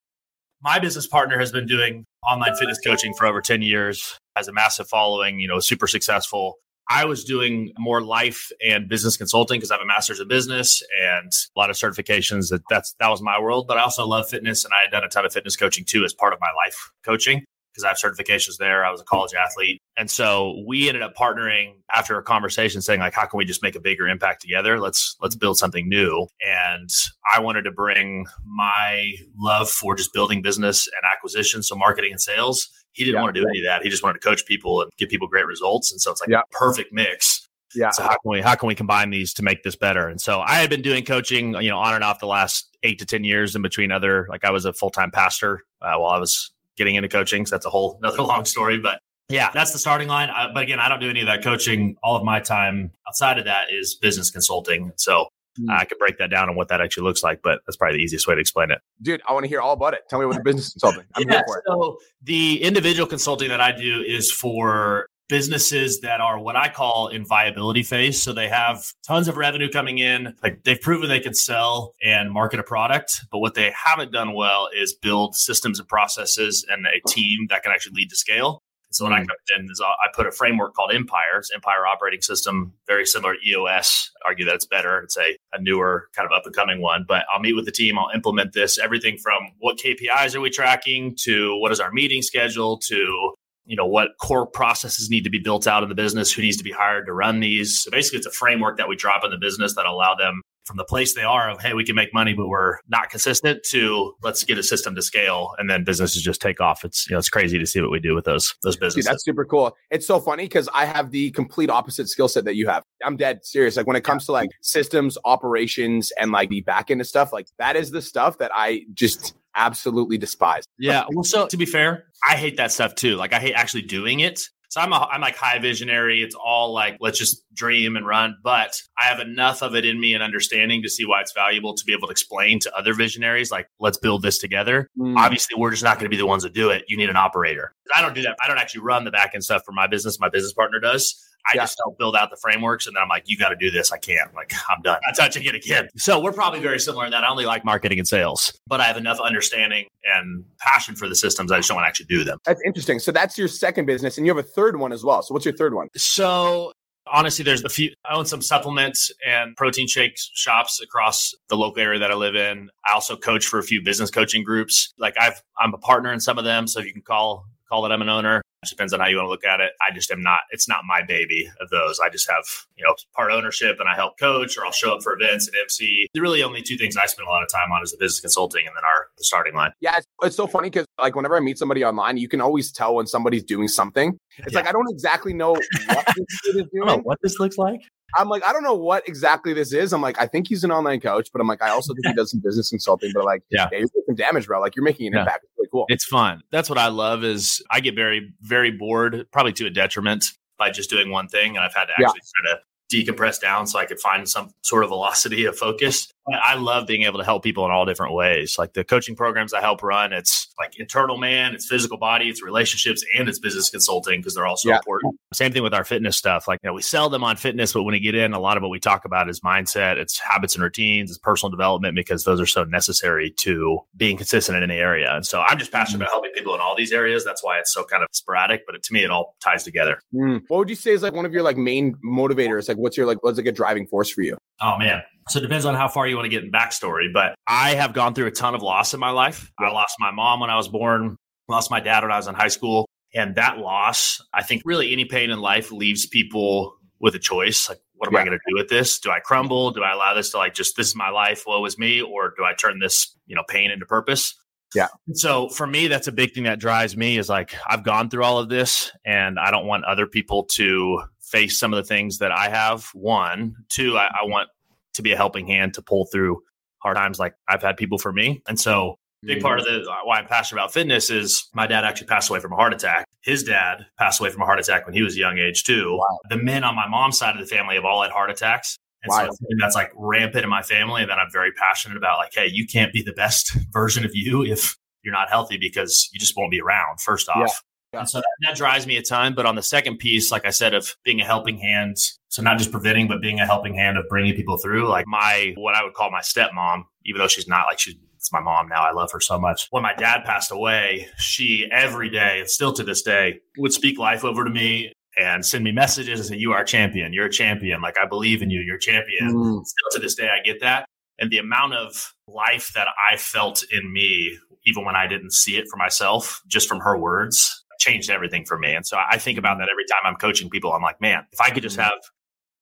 my 0.62 0.80
business 0.80 1.06
partner 1.06 1.38
has 1.40 1.52
been 1.52 1.68
doing 1.68 2.06
online 2.28 2.56
fitness 2.56 2.80
coaching 2.86 3.14
for 3.14 3.28
over 3.28 3.42
10 3.42 3.62
years, 3.62 4.18
has 4.36 4.48
a 4.48 4.54
massive 4.54 4.88
following, 4.88 5.40
you 5.40 5.48
know, 5.48 5.60
super 5.60 5.88
successful. 5.88 6.56
I 6.90 7.06
was 7.06 7.26
doing 7.26 7.74
more 7.78 8.02
life 8.02 8.50
and 8.66 8.88
business 8.88 9.18
consulting 9.18 9.60
because 9.60 9.72
I 9.72 9.76
have 9.76 9.82
a 9.82 9.86
master's 9.86 10.22
in 10.22 10.28
business 10.28 10.82
and 11.02 11.32
a 11.34 11.60
lot 11.60 11.70
of 11.70 11.76
certifications. 11.76 12.50
That 12.50 12.62
that's 12.70 12.96
that 13.00 13.10
was 13.10 13.22
my 13.22 13.40
world. 13.40 13.68
But 13.68 13.78
I 13.78 13.82
also 13.82 14.06
love 14.08 14.30
fitness, 14.30 14.64
and 14.64 14.74
I 14.74 14.84
had 14.84 14.92
done 14.92 15.04
a 15.04 15.10
ton 15.10 15.26
of 15.26 15.34
fitness 15.34 15.58
coaching 15.58 15.84
too 15.86 16.06
as 16.06 16.14
part 16.14 16.32
of 16.32 16.40
my 16.40 16.48
life 16.66 16.92
coaching 17.04 17.44
because 17.78 17.86
I 17.86 17.90
have 17.90 17.98
certifications 17.98 18.58
there. 18.58 18.84
I 18.84 18.90
was 18.90 19.02
a 19.02 19.04
college 19.04 19.34
athlete. 19.36 19.82
And 19.98 20.10
so 20.10 20.64
we 20.66 20.88
ended 20.88 21.04
up 21.04 21.16
partnering 21.16 21.74
after 21.94 22.18
a 22.18 22.24
conversation 22.24 22.82
saying 22.82 23.00
like, 23.00 23.14
how 23.14 23.28
can 23.28 23.38
we 23.38 23.46
just 23.46 23.62
make 23.62 23.76
a 23.76 23.80
bigger 23.80 24.08
impact 24.08 24.42
together? 24.42 24.80
Let's, 24.80 25.16
let's 25.22 25.36
build 25.36 25.58
something 25.58 25.88
new. 25.88 26.28
And 26.42 26.90
I 27.34 27.40
wanted 27.40 27.64
to 27.64 27.72
bring 27.72 28.26
my 28.46 29.14
love 29.38 29.70
for 29.70 29.96
just 29.96 30.12
building 30.12 30.42
business 30.42 30.88
and 30.88 31.04
acquisition. 31.16 31.62
So 31.62 31.76
marketing 31.76 32.12
and 32.12 32.22
sales. 32.22 32.68
He 32.94 33.04
didn't 33.04 33.18
yeah. 33.18 33.22
want 33.22 33.36
to 33.36 33.42
do 33.42 33.48
any 33.48 33.60
of 33.60 33.66
that. 33.66 33.84
He 33.84 33.90
just 33.90 34.02
wanted 34.02 34.20
to 34.20 34.28
coach 34.28 34.44
people 34.48 34.82
and 34.82 34.90
give 34.98 35.10
people 35.10 35.28
great 35.28 35.46
results. 35.46 35.92
And 35.92 36.02
so 36.02 36.12
it's 36.12 36.22
like 36.22 36.30
yeah. 36.30 36.40
a 36.40 36.58
perfect 36.58 36.92
mix. 36.92 37.48
Yeah. 37.76 37.92
So 37.92 38.02
how 38.02 38.10
can 38.10 38.32
we 38.32 38.42
how 38.42 38.56
can 38.56 38.68
we 38.68 38.76
combine 38.76 39.12
these 39.12 39.34
to 39.36 39.44
make 39.44 39.62
this 39.62 39.76
better? 39.76 40.08
And 40.08 40.20
so 40.20 40.40
I 40.40 40.56
had 40.56 40.70
been 40.70 40.82
doing 40.82 41.04
coaching, 41.04 41.54
you 41.62 41.70
know, 41.70 41.78
on 41.78 41.94
and 41.94 42.04
off 42.04 42.20
the 42.20 42.26
last 42.26 42.76
eight 42.82 42.98
to 43.00 43.06
ten 43.06 43.24
years 43.24 43.56
in 43.56 43.62
between 43.62 43.92
other. 43.92 44.26
Like 44.30 44.46
I 44.46 44.52
was 44.52 44.66
a 44.66 44.74
full 44.74 44.90
time 44.90 45.12
pastor 45.12 45.64
uh, 45.82 45.96
while 45.98 46.12
I 46.12 46.18
was 46.18 46.52
getting 46.78 46.96
into 46.96 47.10
coaching. 47.10 47.46
So 47.46 47.56
that's 47.56 47.66
a 47.66 47.70
whole 47.70 47.98
another 48.02 48.22
long 48.24 48.46
story. 48.46 48.80
But 48.80 49.00
yeah, 49.30 49.50
that's 49.54 49.72
the 49.74 49.80
starting 49.80 50.08
line. 50.08 50.30
I, 50.30 50.52
but 50.54 50.64
again, 50.64 50.80
I 50.80 50.88
don't 50.88 51.00
do 51.00 51.10
any 51.10 51.22
of 51.22 51.28
that 51.28 51.44
coaching. 51.44 51.98
All 52.02 52.16
of 52.16 52.24
my 52.24 52.40
time 52.40 52.92
outside 53.08 53.38
of 53.38 53.46
that 53.46 53.74
is 53.74 53.96
business 53.96 54.32
consulting. 54.32 54.94
So 54.96 55.28
mm. 55.60 55.70
I 55.70 55.84
could 55.86 56.00
break 56.00 56.18
that 56.20 56.30
down 56.30 56.50
on 56.50 56.56
what 56.56 56.70
that 56.70 56.80
actually 56.80 57.04
looks 57.04 57.24
like, 57.24 57.42
but 57.44 57.60
that's 57.66 57.76
probably 57.76 57.98
the 57.98 58.04
easiest 58.04 58.28
way 58.28 58.36
to 58.36 58.42
explain 58.42 58.72
it. 58.72 58.80
Dude, 59.02 59.22
I 59.28 59.34
want 59.34 59.44
to 59.44 59.50
hear 59.50 59.60
all 59.60 59.74
about 59.74 59.94
it. 59.94 60.02
Tell 60.10 60.20
me 60.20 60.26
what 60.26 60.38
the 60.38 60.44
business 60.44 60.72
consulting. 60.72 61.04
I'm 61.16 61.30
yeah, 61.30 61.42
So 61.68 61.98
the 62.24 62.64
individual 62.64 63.08
consulting 63.08 63.50
that 63.50 63.60
I 63.60 63.74
do 63.74 64.02
is 64.02 64.32
for 64.32 65.10
businesses 65.30 66.02
that 66.02 66.22
are 66.22 66.40
what 66.40 66.56
I 66.56 66.70
call 66.70 67.08
in 67.08 67.26
viability 67.26 67.84
phase. 67.84 68.22
So 68.22 68.34
they 68.34 68.48
have 68.48 68.86
tons 69.06 69.28
of 69.28 69.38
revenue 69.38 69.70
coming 69.70 69.98
in. 69.98 70.36
Like 70.42 70.64
they've 70.64 70.80
proven 70.80 71.10
they 71.10 71.20
can 71.20 71.34
sell 71.34 71.94
and 72.04 72.32
market 72.32 72.60
a 72.60 72.64
product, 72.64 73.22
but 73.32 73.40
what 73.40 73.56
they 73.56 73.74
haven't 73.86 74.12
done 74.12 74.34
well 74.34 74.70
is 74.76 74.94
build 74.94 75.36
systems 75.36 75.80
and 75.80 75.88
processes 75.88 76.66
and 76.70 76.86
a 76.86 77.08
team 77.10 77.48
that 77.50 77.64
can 77.64 77.72
actually 77.72 77.94
lead 77.96 78.10
to 78.10 78.16
scale. 78.16 78.62
So 78.92 79.04
when 79.04 79.14
I 79.14 79.20
mm. 79.20 79.28
come 79.28 79.38
in, 79.60 79.68
I 79.82 80.08
put 80.14 80.28
a 80.28 80.32
framework 80.32 80.74
called 80.74 80.92
Empires, 80.94 81.52
Empire 81.54 81.86
Operating 81.86 82.22
System, 82.22 82.74
very 82.88 83.06
similar 83.06 83.34
to 83.34 83.40
EOS. 83.50 84.12
Argue 84.26 84.46
that 84.46 84.56
it's 84.56 84.66
better. 84.66 85.00
It's 85.00 85.18
a, 85.18 85.38
a 85.54 85.62
newer 85.62 86.08
kind 86.16 86.26
of 86.26 86.36
up 86.36 86.46
and 86.46 86.56
coming 86.56 86.82
one. 86.82 87.06
But 87.08 87.26
I'll 87.32 87.42
meet 87.42 87.54
with 87.54 87.66
the 87.66 87.72
team. 87.72 88.00
I'll 88.00 88.10
implement 88.14 88.54
this. 88.54 88.80
Everything 88.80 89.18
from 89.18 89.52
what 89.60 89.78
KPIs 89.78 90.36
are 90.36 90.42
we 90.42 90.50
tracking 90.50 91.16
to 91.24 91.58
what 91.60 91.72
is 91.72 91.80
our 91.80 91.92
meeting 91.92 92.22
schedule 92.22 92.80
to 92.88 93.34
you 93.68 93.76
know 93.76 93.86
what 93.86 94.10
core 94.22 94.48
processes 94.48 95.10
need 95.10 95.24
to 95.24 95.30
be 95.30 95.40
built 95.40 95.68
out 95.68 95.84
in 95.84 95.90
the 95.90 95.96
business 95.96 96.32
who 96.32 96.42
needs 96.42 96.58
to 96.58 96.64
be 96.64 96.72
hired 96.72 97.06
to 97.06 97.14
run 97.14 97.40
these 97.40 97.82
so 97.82 97.92
basically 97.92 98.18
it's 98.18 98.28
a 98.28 98.32
framework 98.32 98.78
that 98.78 98.88
we 98.88 98.96
drop 98.96 99.24
in 99.24 99.32
the 99.32 99.38
business 99.38 99.76
that 99.76 99.86
allow 99.86 100.16
them 100.16 100.42
from 100.68 100.78
the 100.78 100.84
place 100.84 101.16
they 101.16 101.24
are 101.24 101.50
of, 101.50 101.62
hey, 101.62 101.74
we 101.74 101.84
can 101.84 101.96
make 101.96 102.14
money, 102.14 102.34
but 102.34 102.50
we're 102.50 102.78
not 102.90 103.10
consistent 103.10 103.64
to 103.64 104.14
let's 104.22 104.44
get 104.44 104.58
a 104.58 104.64
system 104.64 104.94
to 104.96 105.02
scale 105.02 105.52
and 105.58 105.70
then 105.70 105.86
businesses 105.86 106.22
just 106.22 106.42
take 106.42 106.60
off. 106.60 106.84
It's, 106.84 107.10
you 107.10 107.14
know, 107.14 107.20
it's 107.20 107.30
crazy 107.30 107.58
to 107.58 107.66
see 107.66 107.80
what 107.80 107.90
we 107.90 108.00
do 108.00 108.14
with 108.14 108.26
those, 108.26 108.54
those 108.64 108.76
businesses. 108.76 109.06
Dude, 109.06 109.14
that's 109.14 109.24
super 109.24 109.46
cool. 109.46 109.76
It's 109.90 110.06
so 110.06 110.20
funny 110.20 110.44
because 110.44 110.68
I 110.74 110.86
have 110.86 111.12
the 111.12 111.32
complete 111.32 111.70
opposite 111.70 112.10
skill 112.10 112.28
set 112.28 112.44
that 112.46 112.56
you 112.56 112.68
have. 112.68 112.84
I'm 113.04 113.16
dead 113.16 113.46
serious. 113.46 113.78
Like 113.78 113.88
when 113.88 113.96
it 113.96 114.04
comes 114.04 114.26
to 114.26 114.34
like 114.34 114.50
systems, 114.62 115.18
operations, 115.24 116.12
and 116.20 116.32
like 116.32 116.50
the 116.50 116.62
back 116.62 116.92
end 116.92 117.00
of 117.00 117.08
stuff, 117.08 117.32
like 117.32 117.48
that 117.58 117.78
is 117.78 117.92
the 117.92 118.02
stuff 118.02 118.38
that 118.40 118.52
I 118.54 118.82
just 118.94 119.36
absolutely 119.58 120.18
despise. 120.18 120.64
Yeah. 120.80 121.06
Well, 121.12 121.24
so 121.24 121.48
to 121.48 121.58
be 121.58 121.66
fair, 121.66 122.06
I 122.28 122.36
hate 122.36 122.58
that 122.58 122.72
stuff 122.72 122.96
too. 122.96 123.16
Like 123.16 123.34
I 123.34 123.40
hate 123.40 123.54
actually 123.54 123.84
doing 123.84 124.22
it. 124.22 124.42
So 124.70 124.82
I'm 124.82 124.92
a, 124.92 124.98
I'm 125.12 125.22
like 125.22 125.36
high 125.38 125.60
visionary. 125.60 126.22
It's 126.22 126.36
all 126.36 126.74
like 126.74 126.98
let's 127.00 127.18
just 127.18 127.42
dream 127.54 127.96
and 127.96 128.06
run. 128.06 128.36
But 128.44 128.74
I 129.00 129.06
have 129.06 129.20
enough 129.20 129.62
of 129.62 129.76
it 129.76 129.86
in 129.86 130.00
me 130.00 130.14
and 130.14 130.22
understanding 130.22 130.82
to 130.84 130.90
see 130.90 131.06
why 131.06 131.22
it's 131.22 131.32
valuable 131.34 131.74
to 131.74 131.86
be 131.86 131.94
able 131.94 132.08
to 132.08 132.12
explain 132.12 132.60
to 132.60 132.78
other 132.78 132.94
visionaries 132.94 133.50
like 133.50 133.70
let's 133.80 133.98
build 133.98 134.24
this 134.24 134.38
together. 134.38 134.90
Mm. 134.98 135.18
Obviously, 135.18 135.56
we're 135.58 135.72
just 135.72 135.84
not 135.84 135.96
going 135.96 136.06
to 136.06 136.10
be 136.10 136.18
the 136.18 136.26
ones 136.26 136.44
that 136.44 136.54
do 136.54 136.70
it. 136.70 136.84
You 136.88 136.98
need 136.98 137.10
an 137.10 137.16
operator. 137.16 137.74
I 137.96 138.02
don't 138.02 138.14
do 138.14 138.22
that. 138.24 138.38
I 138.44 138.48
don't 138.48 138.58
actually 138.58 138.82
run 138.82 139.06
the 139.06 139.12
back 139.12 139.32
end 139.34 139.44
stuff 139.44 139.64
for 139.66 139.72
my 139.72 139.88
business. 139.88 140.20
My 140.20 140.30
business 140.30 140.54
partner 140.54 140.80
does. 140.80 141.24
I 141.52 141.56
yeah. 141.56 141.64
just 141.64 141.78
help 141.84 141.98
build 141.98 142.16
out 142.16 142.30
the 142.30 142.38
frameworks 142.38 142.88
and 142.88 142.96
then 142.96 143.04
I'm 143.04 143.10
like, 143.10 143.24
you 143.26 143.38
got 143.38 143.50
to 143.50 143.56
do 143.56 143.72
this. 143.72 143.92
I 143.92 143.98
can't. 143.98 144.34
Like, 144.36 144.54
I'm 144.70 144.82
done. 144.82 145.00
I'm 145.08 145.16
touching 145.16 145.44
it 145.44 145.56
again. 145.56 145.88
So 145.98 146.20
we're 146.20 146.34
probably 146.34 146.60
very 146.60 146.80
similar 146.80 147.06
in 147.06 147.12
that. 147.12 147.24
I 147.24 147.30
only 147.30 147.46
like 147.46 147.64
marketing 147.64 148.00
and 148.00 148.08
sales, 148.08 148.58
but 148.68 148.82
I 148.82 148.86
have 148.86 148.98
enough 148.98 149.20
understanding 149.20 149.86
and 150.16 150.44
passion 150.60 150.96
for 150.96 151.08
the 151.08 151.16
systems. 151.16 151.52
I 151.52 151.58
just 151.58 151.70
don't 151.70 151.78
want 151.78 151.86
to 151.86 151.90
actually 151.90 152.08
do 152.08 152.24
them. 152.24 152.40
That's 152.46 152.62
interesting. 152.66 153.00
So 153.00 153.12
that's 153.12 153.38
your 153.38 153.48
second 153.48 153.86
business 153.86 154.18
and 154.18 154.26
you 154.26 154.36
have 154.36 154.44
a 154.44 154.48
third 154.48 154.80
one 154.80 154.92
as 154.92 155.04
well. 155.04 155.22
So 155.22 155.34
what's 155.34 155.46
your 155.46 155.56
third 155.56 155.74
one? 155.74 155.88
So 155.96 156.74
honestly 157.12 157.44
there's 157.44 157.64
a 157.64 157.70
few 157.70 157.92
i 158.06 158.14
own 158.14 158.26
some 158.26 158.42
supplements 158.42 159.12
and 159.26 159.56
protein 159.56 159.88
shake 159.88 160.18
shops 160.34 160.82
across 160.82 161.34
the 161.50 161.56
local 161.56 161.82
area 161.82 162.00
that 162.00 162.12
i 162.12 162.14
live 162.14 162.36
in 162.36 162.70
i 162.86 162.94
also 162.94 163.16
coach 163.16 163.46
for 163.46 163.60
a 163.60 163.64
few 163.64 163.82
business 163.82 164.12
coaching 164.12 164.44
groups 164.44 164.94
like 164.98 165.16
i've 165.20 165.42
i'm 165.60 165.74
a 165.74 165.78
partner 165.78 166.12
in 166.12 166.20
some 166.20 166.38
of 166.38 166.44
them 166.44 166.68
so 166.68 166.80
you 166.80 166.92
can 166.92 167.02
call 167.02 167.46
call 167.70 167.82
that 167.82 167.92
i'm 167.92 168.02
an 168.02 168.10
owner 168.10 168.42
it 168.68 168.76
depends 168.76 168.94
on 168.94 169.00
how 169.00 169.08
you 169.08 169.18
want 169.18 169.28
to 169.28 169.30
look 169.30 169.46
at 169.46 169.60
it. 169.60 169.72
I 169.82 169.94
just 169.94 170.12
am 170.12 170.22
not, 170.22 170.40
it's 170.52 170.68
not 170.68 170.82
my 170.86 171.02
baby 171.08 171.50
of 171.60 171.70
those. 171.70 172.00
I 172.00 172.10
just 172.10 172.30
have, 172.30 172.44
you 172.76 172.86
know, 172.86 172.96
part 173.16 173.32
ownership 173.32 173.78
and 173.80 173.90
I 173.90 173.96
help 173.96 174.20
coach 174.20 174.58
or 174.58 174.66
I'll 174.66 174.72
show 174.72 174.94
up 174.94 175.04
for 175.04 175.14
events 175.14 175.48
and 175.48 175.56
MC. 175.62 176.08
The 176.14 176.22
really 176.22 176.44
only 176.44 176.62
two 176.62 176.78
things 176.78 176.98
I 176.98 177.06
spend 177.06 177.28
a 177.28 177.32
lot 177.32 177.44
of 177.44 177.50
time 177.50 177.72
on 177.72 177.84
is 177.84 177.92
the 177.92 177.98
business 177.98 178.20
consulting 178.20 178.66
and 178.66 178.76
then 178.76 178.84
our 178.84 179.08
the 179.18 179.24
starting 179.24 179.56
line. 179.56 179.72
Yeah. 179.80 179.98
It's, 179.98 180.08
it's 180.24 180.36
so 180.36 180.48
funny 180.48 180.70
because 180.70 180.86
like 181.00 181.16
whenever 181.16 181.36
I 181.36 181.40
meet 181.40 181.58
somebody 181.58 181.84
online, 181.84 182.18
you 182.18 182.28
can 182.28 182.42
always 182.42 182.72
tell 182.72 182.96
when 182.96 183.08
somebody's 183.08 183.44
doing 183.44 183.68
something. 183.68 184.18
It's 184.40 184.54
yeah. 184.54 184.60
like, 184.60 184.68
I 184.68 184.72
don't 184.72 184.90
exactly 184.90 185.34
know 185.34 185.52
what 185.54 186.06
this 186.16 186.56
is 186.56 186.64
doing. 186.74 187.00
what 187.02 187.18
this 187.22 187.40
looks 187.40 187.58
like. 187.58 187.82
I'm 188.16 188.30
like, 188.30 188.44
I 188.46 188.54
don't 188.54 188.64
know 188.64 188.76
what 188.76 189.08
exactly 189.08 189.54
this 189.54 189.74
is. 189.74 189.94
I'm 189.94 190.02
like, 190.02 190.20
I 190.20 190.28
think 190.28 190.48
he's 190.48 190.64
an 190.64 190.72
online 190.72 191.00
coach, 191.00 191.30
but 191.32 191.42
I'm 191.42 191.48
like, 191.48 191.62
I 191.62 191.70
also 191.70 191.94
think 191.94 192.08
he 192.08 192.14
does 192.14 192.32
some 192.32 192.40
business 192.40 192.70
consulting. 192.70 193.12
But 193.14 193.26
like, 193.26 193.44
yeah, 193.50 193.68
yeah 193.72 193.80
you're 193.80 193.90
making 193.96 194.16
damage, 194.16 194.48
bro. 194.48 194.62
Like 194.62 194.76
you're 194.76 194.86
making 194.86 195.08
an 195.08 195.14
yeah. 195.14 195.20
impact. 195.22 195.44
It's 195.44 195.54
really 195.58 195.70
cool. 195.72 195.86
It's 195.90 196.06
fun. 196.06 196.42
That's 196.52 196.70
what 196.70 196.78
I 196.78 196.88
love. 196.88 197.24
Is 197.24 197.62
I 197.70 197.80
get 197.80 197.96
very, 197.96 198.32
very 198.42 198.72
bored, 198.72 199.28
probably 199.32 199.54
to 199.54 199.66
a 199.66 199.70
detriment 199.70 200.26
by 200.58 200.72
just 200.72 200.90
doing 200.90 201.12
one 201.12 201.28
thing, 201.28 201.56
and 201.56 201.60
I've 201.60 201.76
had 201.76 201.86
to 201.86 201.92
actually 201.92 202.22
yeah. 202.46 202.52
try 202.52 202.56
to 202.56 202.62
decompress 202.90 203.40
down 203.40 203.68
so 203.68 203.80
I 203.80 203.86
could 203.86 204.00
find 204.00 204.28
some 204.28 204.52
sort 204.62 204.84
of 204.84 204.90
velocity 204.90 205.46
of 205.46 205.58
focus. 205.58 206.08
I 206.34 206.56
love 206.56 206.88
being 206.88 207.04
able 207.04 207.20
to 207.20 207.26
help 207.26 207.44
people 207.44 207.66
in 207.66 207.72
all 207.72 207.86
different 207.86 208.14
ways. 208.14 208.58
Like 208.58 208.74
the 208.74 208.84
coaching 208.84 209.16
programs 209.16 209.54
I 209.54 209.62
help 209.62 209.82
run, 209.82 210.12
it's 210.12 210.48
like 210.60 210.78
internal 210.78 211.18
man, 211.18 211.54
it's 211.54 211.68
physical 211.68 211.98
body, 211.98 212.30
it's 212.30 212.44
relationships, 212.44 213.04
and 213.18 213.30
it's 213.30 213.40
business 213.40 213.70
consulting 213.70 214.20
because 214.20 214.36
they're 214.36 214.46
all 214.46 214.58
so 214.58 214.70
yeah. 214.70 214.78
important. 214.78 215.16
Same 215.34 215.54
thing 215.54 215.64
with 215.64 215.74
our 215.74 215.84
fitness 215.84 216.18
stuff. 216.18 216.48
Like, 216.48 216.60
you 216.64 216.70
know, 216.70 216.74
we 216.74 216.82
sell 216.82 217.10
them 217.10 217.24
on 217.24 217.38
fitness, 217.38 217.74
but 217.74 217.84
when 217.84 217.94
we 217.94 218.00
get 218.00 218.16
in, 218.16 218.34
a 218.34 218.40
lot 218.40 218.58
of 218.58 218.64
what 218.64 218.70
we 218.70 218.80
talk 218.80 219.06
about 219.06 219.30
is 219.30 219.40
mindset, 219.42 219.98
it's 219.98 220.20
habits 220.20 220.56
and 220.56 220.64
routines, 220.64 221.10
it's 221.10 221.20
personal 221.20 221.50
development 221.50 221.96
because 221.96 222.24
those 222.24 222.42
are 222.42 222.46
so 222.46 222.64
necessary 222.66 223.32
to 223.38 223.80
being 223.96 224.18
consistent 224.18 224.58
in 224.58 224.64
any 224.64 224.80
area. 224.80 225.14
And 225.14 225.26
so 225.26 225.42
I'm 225.42 225.58
just 225.58 225.72
passionate 225.72 226.00
mm. 226.00 226.02
about 226.02 226.12
helping 226.12 226.32
people 226.34 226.54
in 226.56 226.62
all 226.62 226.76
these 226.76 226.92
areas. 226.92 227.24
That's 227.24 227.44
why 227.44 227.60
it's 227.60 227.74
so 227.74 227.84
kind 227.84 228.04
of 228.04 228.10
sporadic, 228.12 228.66
but 228.66 228.76
it, 228.76 228.84
to 228.84 228.94
me, 228.94 229.04
it 229.04 229.12
all 229.12 229.36
ties 229.40 229.64
together. 229.64 230.00
Mm. 230.14 230.42
What 230.48 230.58
would 230.58 230.70
you 230.70 230.76
say 230.76 230.92
is 230.92 231.04
like 231.04 231.14
one 231.14 231.26
of 231.26 231.34
your 231.34 231.44
like 231.44 231.58
main 231.58 231.96
motivators? 232.06 232.68
Like, 232.68 232.78
what's 232.78 232.98
your 232.98 233.06
like, 233.06 233.24
what's 233.24 233.38
like 233.38 233.48
a 233.48 233.52
driving 233.52 233.88
force 233.88 234.10
for 234.10 234.22
you? 234.22 234.38
Oh 234.62 234.78
man, 234.78 235.02
so 235.30 235.40
it 235.40 235.42
depends 235.42 235.66
on 235.66 235.76
how 235.76 235.88
far 235.88 236.08
you 236.08 236.16
want 236.16 236.26
to 236.26 236.30
get 236.30 236.44
in 236.44 236.52
backstory, 236.52 237.12
but 237.14 237.36
I 237.48 237.76
have 237.76 237.94
gone 237.94 238.14
through 238.14 238.28
a 238.28 238.32
ton 238.32 238.56
of 238.56 238.62
loss 238.62 238.94
in 238.94 239.00
my 239.00 239.10
life. 239.10 239.52
I 239.60 239.70
lost 239.70 239.96
my 240.00 240.12
mom 240.12 240.40
when 240.40 240.50
I 240.50 240.56
was 240.56 240.68
born, 240.68 241.18
lost 241.48 241.70
my 241.70 241.80
dad 241.80 242.04
when 242.04 242.12
I 242.12 242.18
was 242.18 242.28
in 242.28 242.36
high 242.36 242.48
school. 242.48 242.88
And 243.14 243.36
that 243.36 243.58
loss, 243.58 244.22
I 244.34 244.44
think 244.44 244.62
really 244.66 244.92
any 244.92 245.06
pain 245.06 245.30
in 245.30 245.40
life 245.40 245.72
leaves 245.72 246.06
people 246.06 246.78
with 247.00 247.16
a 247.16 247.20
choice. 247.20 247.70
Like, 247.70 247.80
what 247.94 248.08
am 248.08 248.14
yeah. 248.14 248.22
I 248.22 248.26
going 248.26 248.38
to 248.38 248.52
do 248.52 248.56
with 248.56 248.70
this? 248.70 249.00
Do 249.00 249.12
I 249.12 249.20
crumble? 249.20 249.72
Do 249.72 249.84
I 249.84 249.94
allow 249.94 250.14
this 250.14 250.32
to 250.32 250.38
like 250.38 250.54
just 250.54 250.78
this 250.78 250.88
is 250.88 250.96
my 250.96 251.10
life, 251.10 251.44
woe 251.48 251.64
is 251.66 251.78
me, 251.78 252.02
or 252.02 252.34
do 252.38 252.44
I 252.44 252.54
turn 252.54 252.80
this, 252.80 253.16
you 253.26 253.36
know, 253.36 253.44
pain 253.48 253.72
into 253.72 253.86
purpose? 253.86 254.36
Yeah. 254.76 254.88
So 255.14 255.50
for 255.50 255.66
me, 255.66 255.88
that's 255.88 256.08
a 256.08 256.12
big 256.12 256.34
thing 256.34 256.44
that 256.44 256.60
drives 256.60 256.98
me 256.98 257.18
is 257.18 257.30
like 257.30 257.56
I've 257.68 257.84
gone 257.84 258.10
through 258.10 258.24
all 258.24 258.38
of 258.38 258.50
this 258.50 258.92
and 259.06 259.40
I 259.40 259.52
don't 259.52 259.66
want 259.66 259.86
other 259.86 260.08
people 260.08 260.44
to 260.56 261.04
face 261.22 261.58
some 261.58 261.74
of 261.74 261.78
the 261.78 261.88
things 261.88 262.18
that 262.20 262.32
I 262.32 262.50
have. 262.50 262.90
One, 262.94 263.56
two, 263.70 263.98
I, 263.98 264.06
I 264.06 264.26
want 264.26 264.50
to 264.94 265.02
be 265.02 265.12
a 265.14 265.18
helping 265.18 265.48
hand 265.48 265.74
to 265.76 265.82
pull 265.82 266.06
through 266.06 266.42
hard 266.80 266.98
times 266.98 267.20
like 267.20 267.34
I've 267.48 267.62
had 267.62 267.78
people 267.78 267.98
for 267.98 268.12
me. 268.12 268.42
And 268.48 268.60
so 268.60 268.98
big 269.24 269.42
part 269.42 269.60
of 269.60 269.66
the 269.66 269.82
uh, 269.82 269.96
why 270.04 270.20
I'm 270.20 270.28
passionate 270.28 270.62
about 270.62 270.74
fitness 270.74 271.10
is 271.10 271.50
my 271.54 271.68
dad 271.68 271.84
actually 271.84 272.08
passed 272.08 272.30
away 272.30 272.40
from 272.40 272.54
a 272.54 272.56
heart 272.56 272.74
attack. 272.74 273.08
His 273.22 273.44
dad 273.44 273.86
passed 273.98 274.20
away 274.20 274.30
from 274.30 274.42
a 274.42 274.46
heart 274.46 274.60
attack 274.60 274.86
when 274.86 274.94
he 274.94 275.02
was 275.02 275.16
a 275.16 275.20
young 275.20 275.38
age 275.38 275.64
too. 275.64 275.98
Wow. 276.00 276.20
The 276.30 276.38
men 276.38 276.64
on 276.64 276.76
my 276.76 276.88
mom's 276.88 277.18
side 277.18 277.36
of 277.36 277.42
the 277.42 277.48
family 277.48 277.76
have 277.76 277.86
all 277.86 278.02
had 278.02 278.12
heart 278.12 278.30
attacks. 278.30 278.78
And 279.04 279.12
wow. 279.12 279.30
so 279.32 279.46
that's 279.60 279.76
like 279.76 279.92
rampant 279.96 280.44
in 280.44 280.50
my 280.50 280.62
family. 280.62 281.02
And 281.02 281.12
then 281.12 281.20
I'm 281.20 281.32
very 281.32 281.52
passionate 281.52 281.98
about 281.98 282.18
like, 282.18 282.34
hey, 282.34 282.48
you 282.48 282.66
can't 282.66 282.92
be 282.92 283.02
the 283.02 283.14
best 283.14 283.56
version 283.72 284.06
of 284.06 284.12
you 284.14 284.44
if 284.44 284.76
you're 285.04 285.14
not 285.14 285.30
healthy 285.30 285.58
because 285.58 286.10
you 286.12 286.20
just 286.20 286.36
won't 286.36 286.52
be 286.52 286.62
around, 286.62 287.00
first 287.00 287.30
off. 287.30 287.38
Yeah. 287.38 287.54
Yeah. 287.94 288.00
And 288.02 288.10
so 288.10 288.18
that, 288.18 288.26
that, 288.42 288.58
drives 288.58 288.86
me 288.86 288.98
a 288.98 289.02
ton. 289.02 289.34
But 289.34 289.46
on 289.46 289.56
the 289.56 289.62
second 289.62 289.98
piece, 289.98 290.30
like 290.30 290.46
I 290.46 290.50
said, 290.50 290.74
of 290.74 290.96
being 291.06 291.22
a 291.22 291.26
helping 291.26 291.58
hand, 291.58 291.96
so 292.28 292.42
not 292.42 292.58
just 292.58 292.70
preventing, 292.70 293.08
but 293.08 293.22
being 293.22 293.40
a 293.40 293.46
helping 293.46 293.74
hand 293.74 293.98
of 293.98 294.04
bringing 294.10 294.36
people 294.36 294.58
through, 294.58 294.90
like 294.90 295.08
my, 295.08 295.54
what 295.56 295.74
I 295.74 295.84
would 295.84 295.94
call 295.94 296.12
my 296.12 296.20
stepmom, 296.20 296.84
even 297.06 297.20
though 297.20 297.30
she's 297.30 297.48
not 297.48 297.66
like 297.66 297.80
she's, 297.80 297.96
it's 298.18 298.34
my 298.34 298.42
mom 298.42 298.68
now. 298.68 298.84
I 298.84 298.92
love 298.92 299.12
her 299.14 299.22
so 299.22 299.40
much. 299.40 299.68
When 299.72 299.84
my 299.84 299.94
dad 299.94 300.26
passed 300.26 300.52
away, 300.52 301.08
she 301.18 301.70
every 301.72 302.10
day, 302.10 302.40
and 302.40 302.50
still 302.50 302.74
to 302.74 302.84
this 302.84 303.04
day, 303.04 303.40
would 303.58 303.72
speak 303.72 303.98
life 303.98 304.26
over 304.26 304.44
to 304.44 304.50
me 304.50 304.92
and 305.18 305.46
send 305.46 305.64
me 305.64 305.72
messages 305.72 306.20
and 306.20 306.30
say, 306.30 306.38
You 306.38 306.54
are 306.54 306.62
a 306.62 306.66
champion. 306.66 307.14
You're 307.14 307.26
a 307.26 307.32
champion. 307.32 307.82
Like, 307.82 307.98
I 307.98 308.06
believe 308.06 308.42
in 308.42 308.50
you. 308.50 308.62
You're 308.62 308.78
a 308.78 308.80
champion. 308.80 309.34
Mm. 309.34 309.66
Still 309.66 309.90
to 309.92 310.00
this 310.00 310.16
day, 310.16 310.30
I 310.30 310.44
get 310.44 310.62
that. 310.62 310.86
And 311.20 311.32
the 311.32 311.40
amount 311.40 311.74
of 311.74 312.14
life 312.28 312.72
that 312.76 312.88
I 313.12 313.18
felt 313.18 313.64
in 313.72 313.92
me, 313.92 314.38
even 314.66 314.86
when 314.86 314.96
I 314.96 315.08
didn't 315.08 315.34
see 315.34 315.58
it 315.58 315.66
for 315.70 315.78
myself, 315.78 316.42
just 316.48 316.68
from 316.68 316.80
her 316.80 316.98
words, 316.98 317.64
changed 317.80 318.10
everything 318.10 318.46
for 318.46 318.58
me. 318.58 318.74
And 318.74 318.86
so 318.86 318.98
I 318.98 319.18
think 319.18 319.38
about 319.38 319.58
that 319.58 319.70
every 319.72 319.86
time 319.86 320.02
I'm 320.04 320.16
coaching 320.16 320.50
people. 320.50 320.74
I'm 320.74 320.82
like, 320.82 321.02
man, 321.02 321.26
if 321.32 321.42
I 321.42 321.50
could 321.50 321.64
just 321.64 321.78
mm-hmm. 321.78 321.90
have 321.90 322.00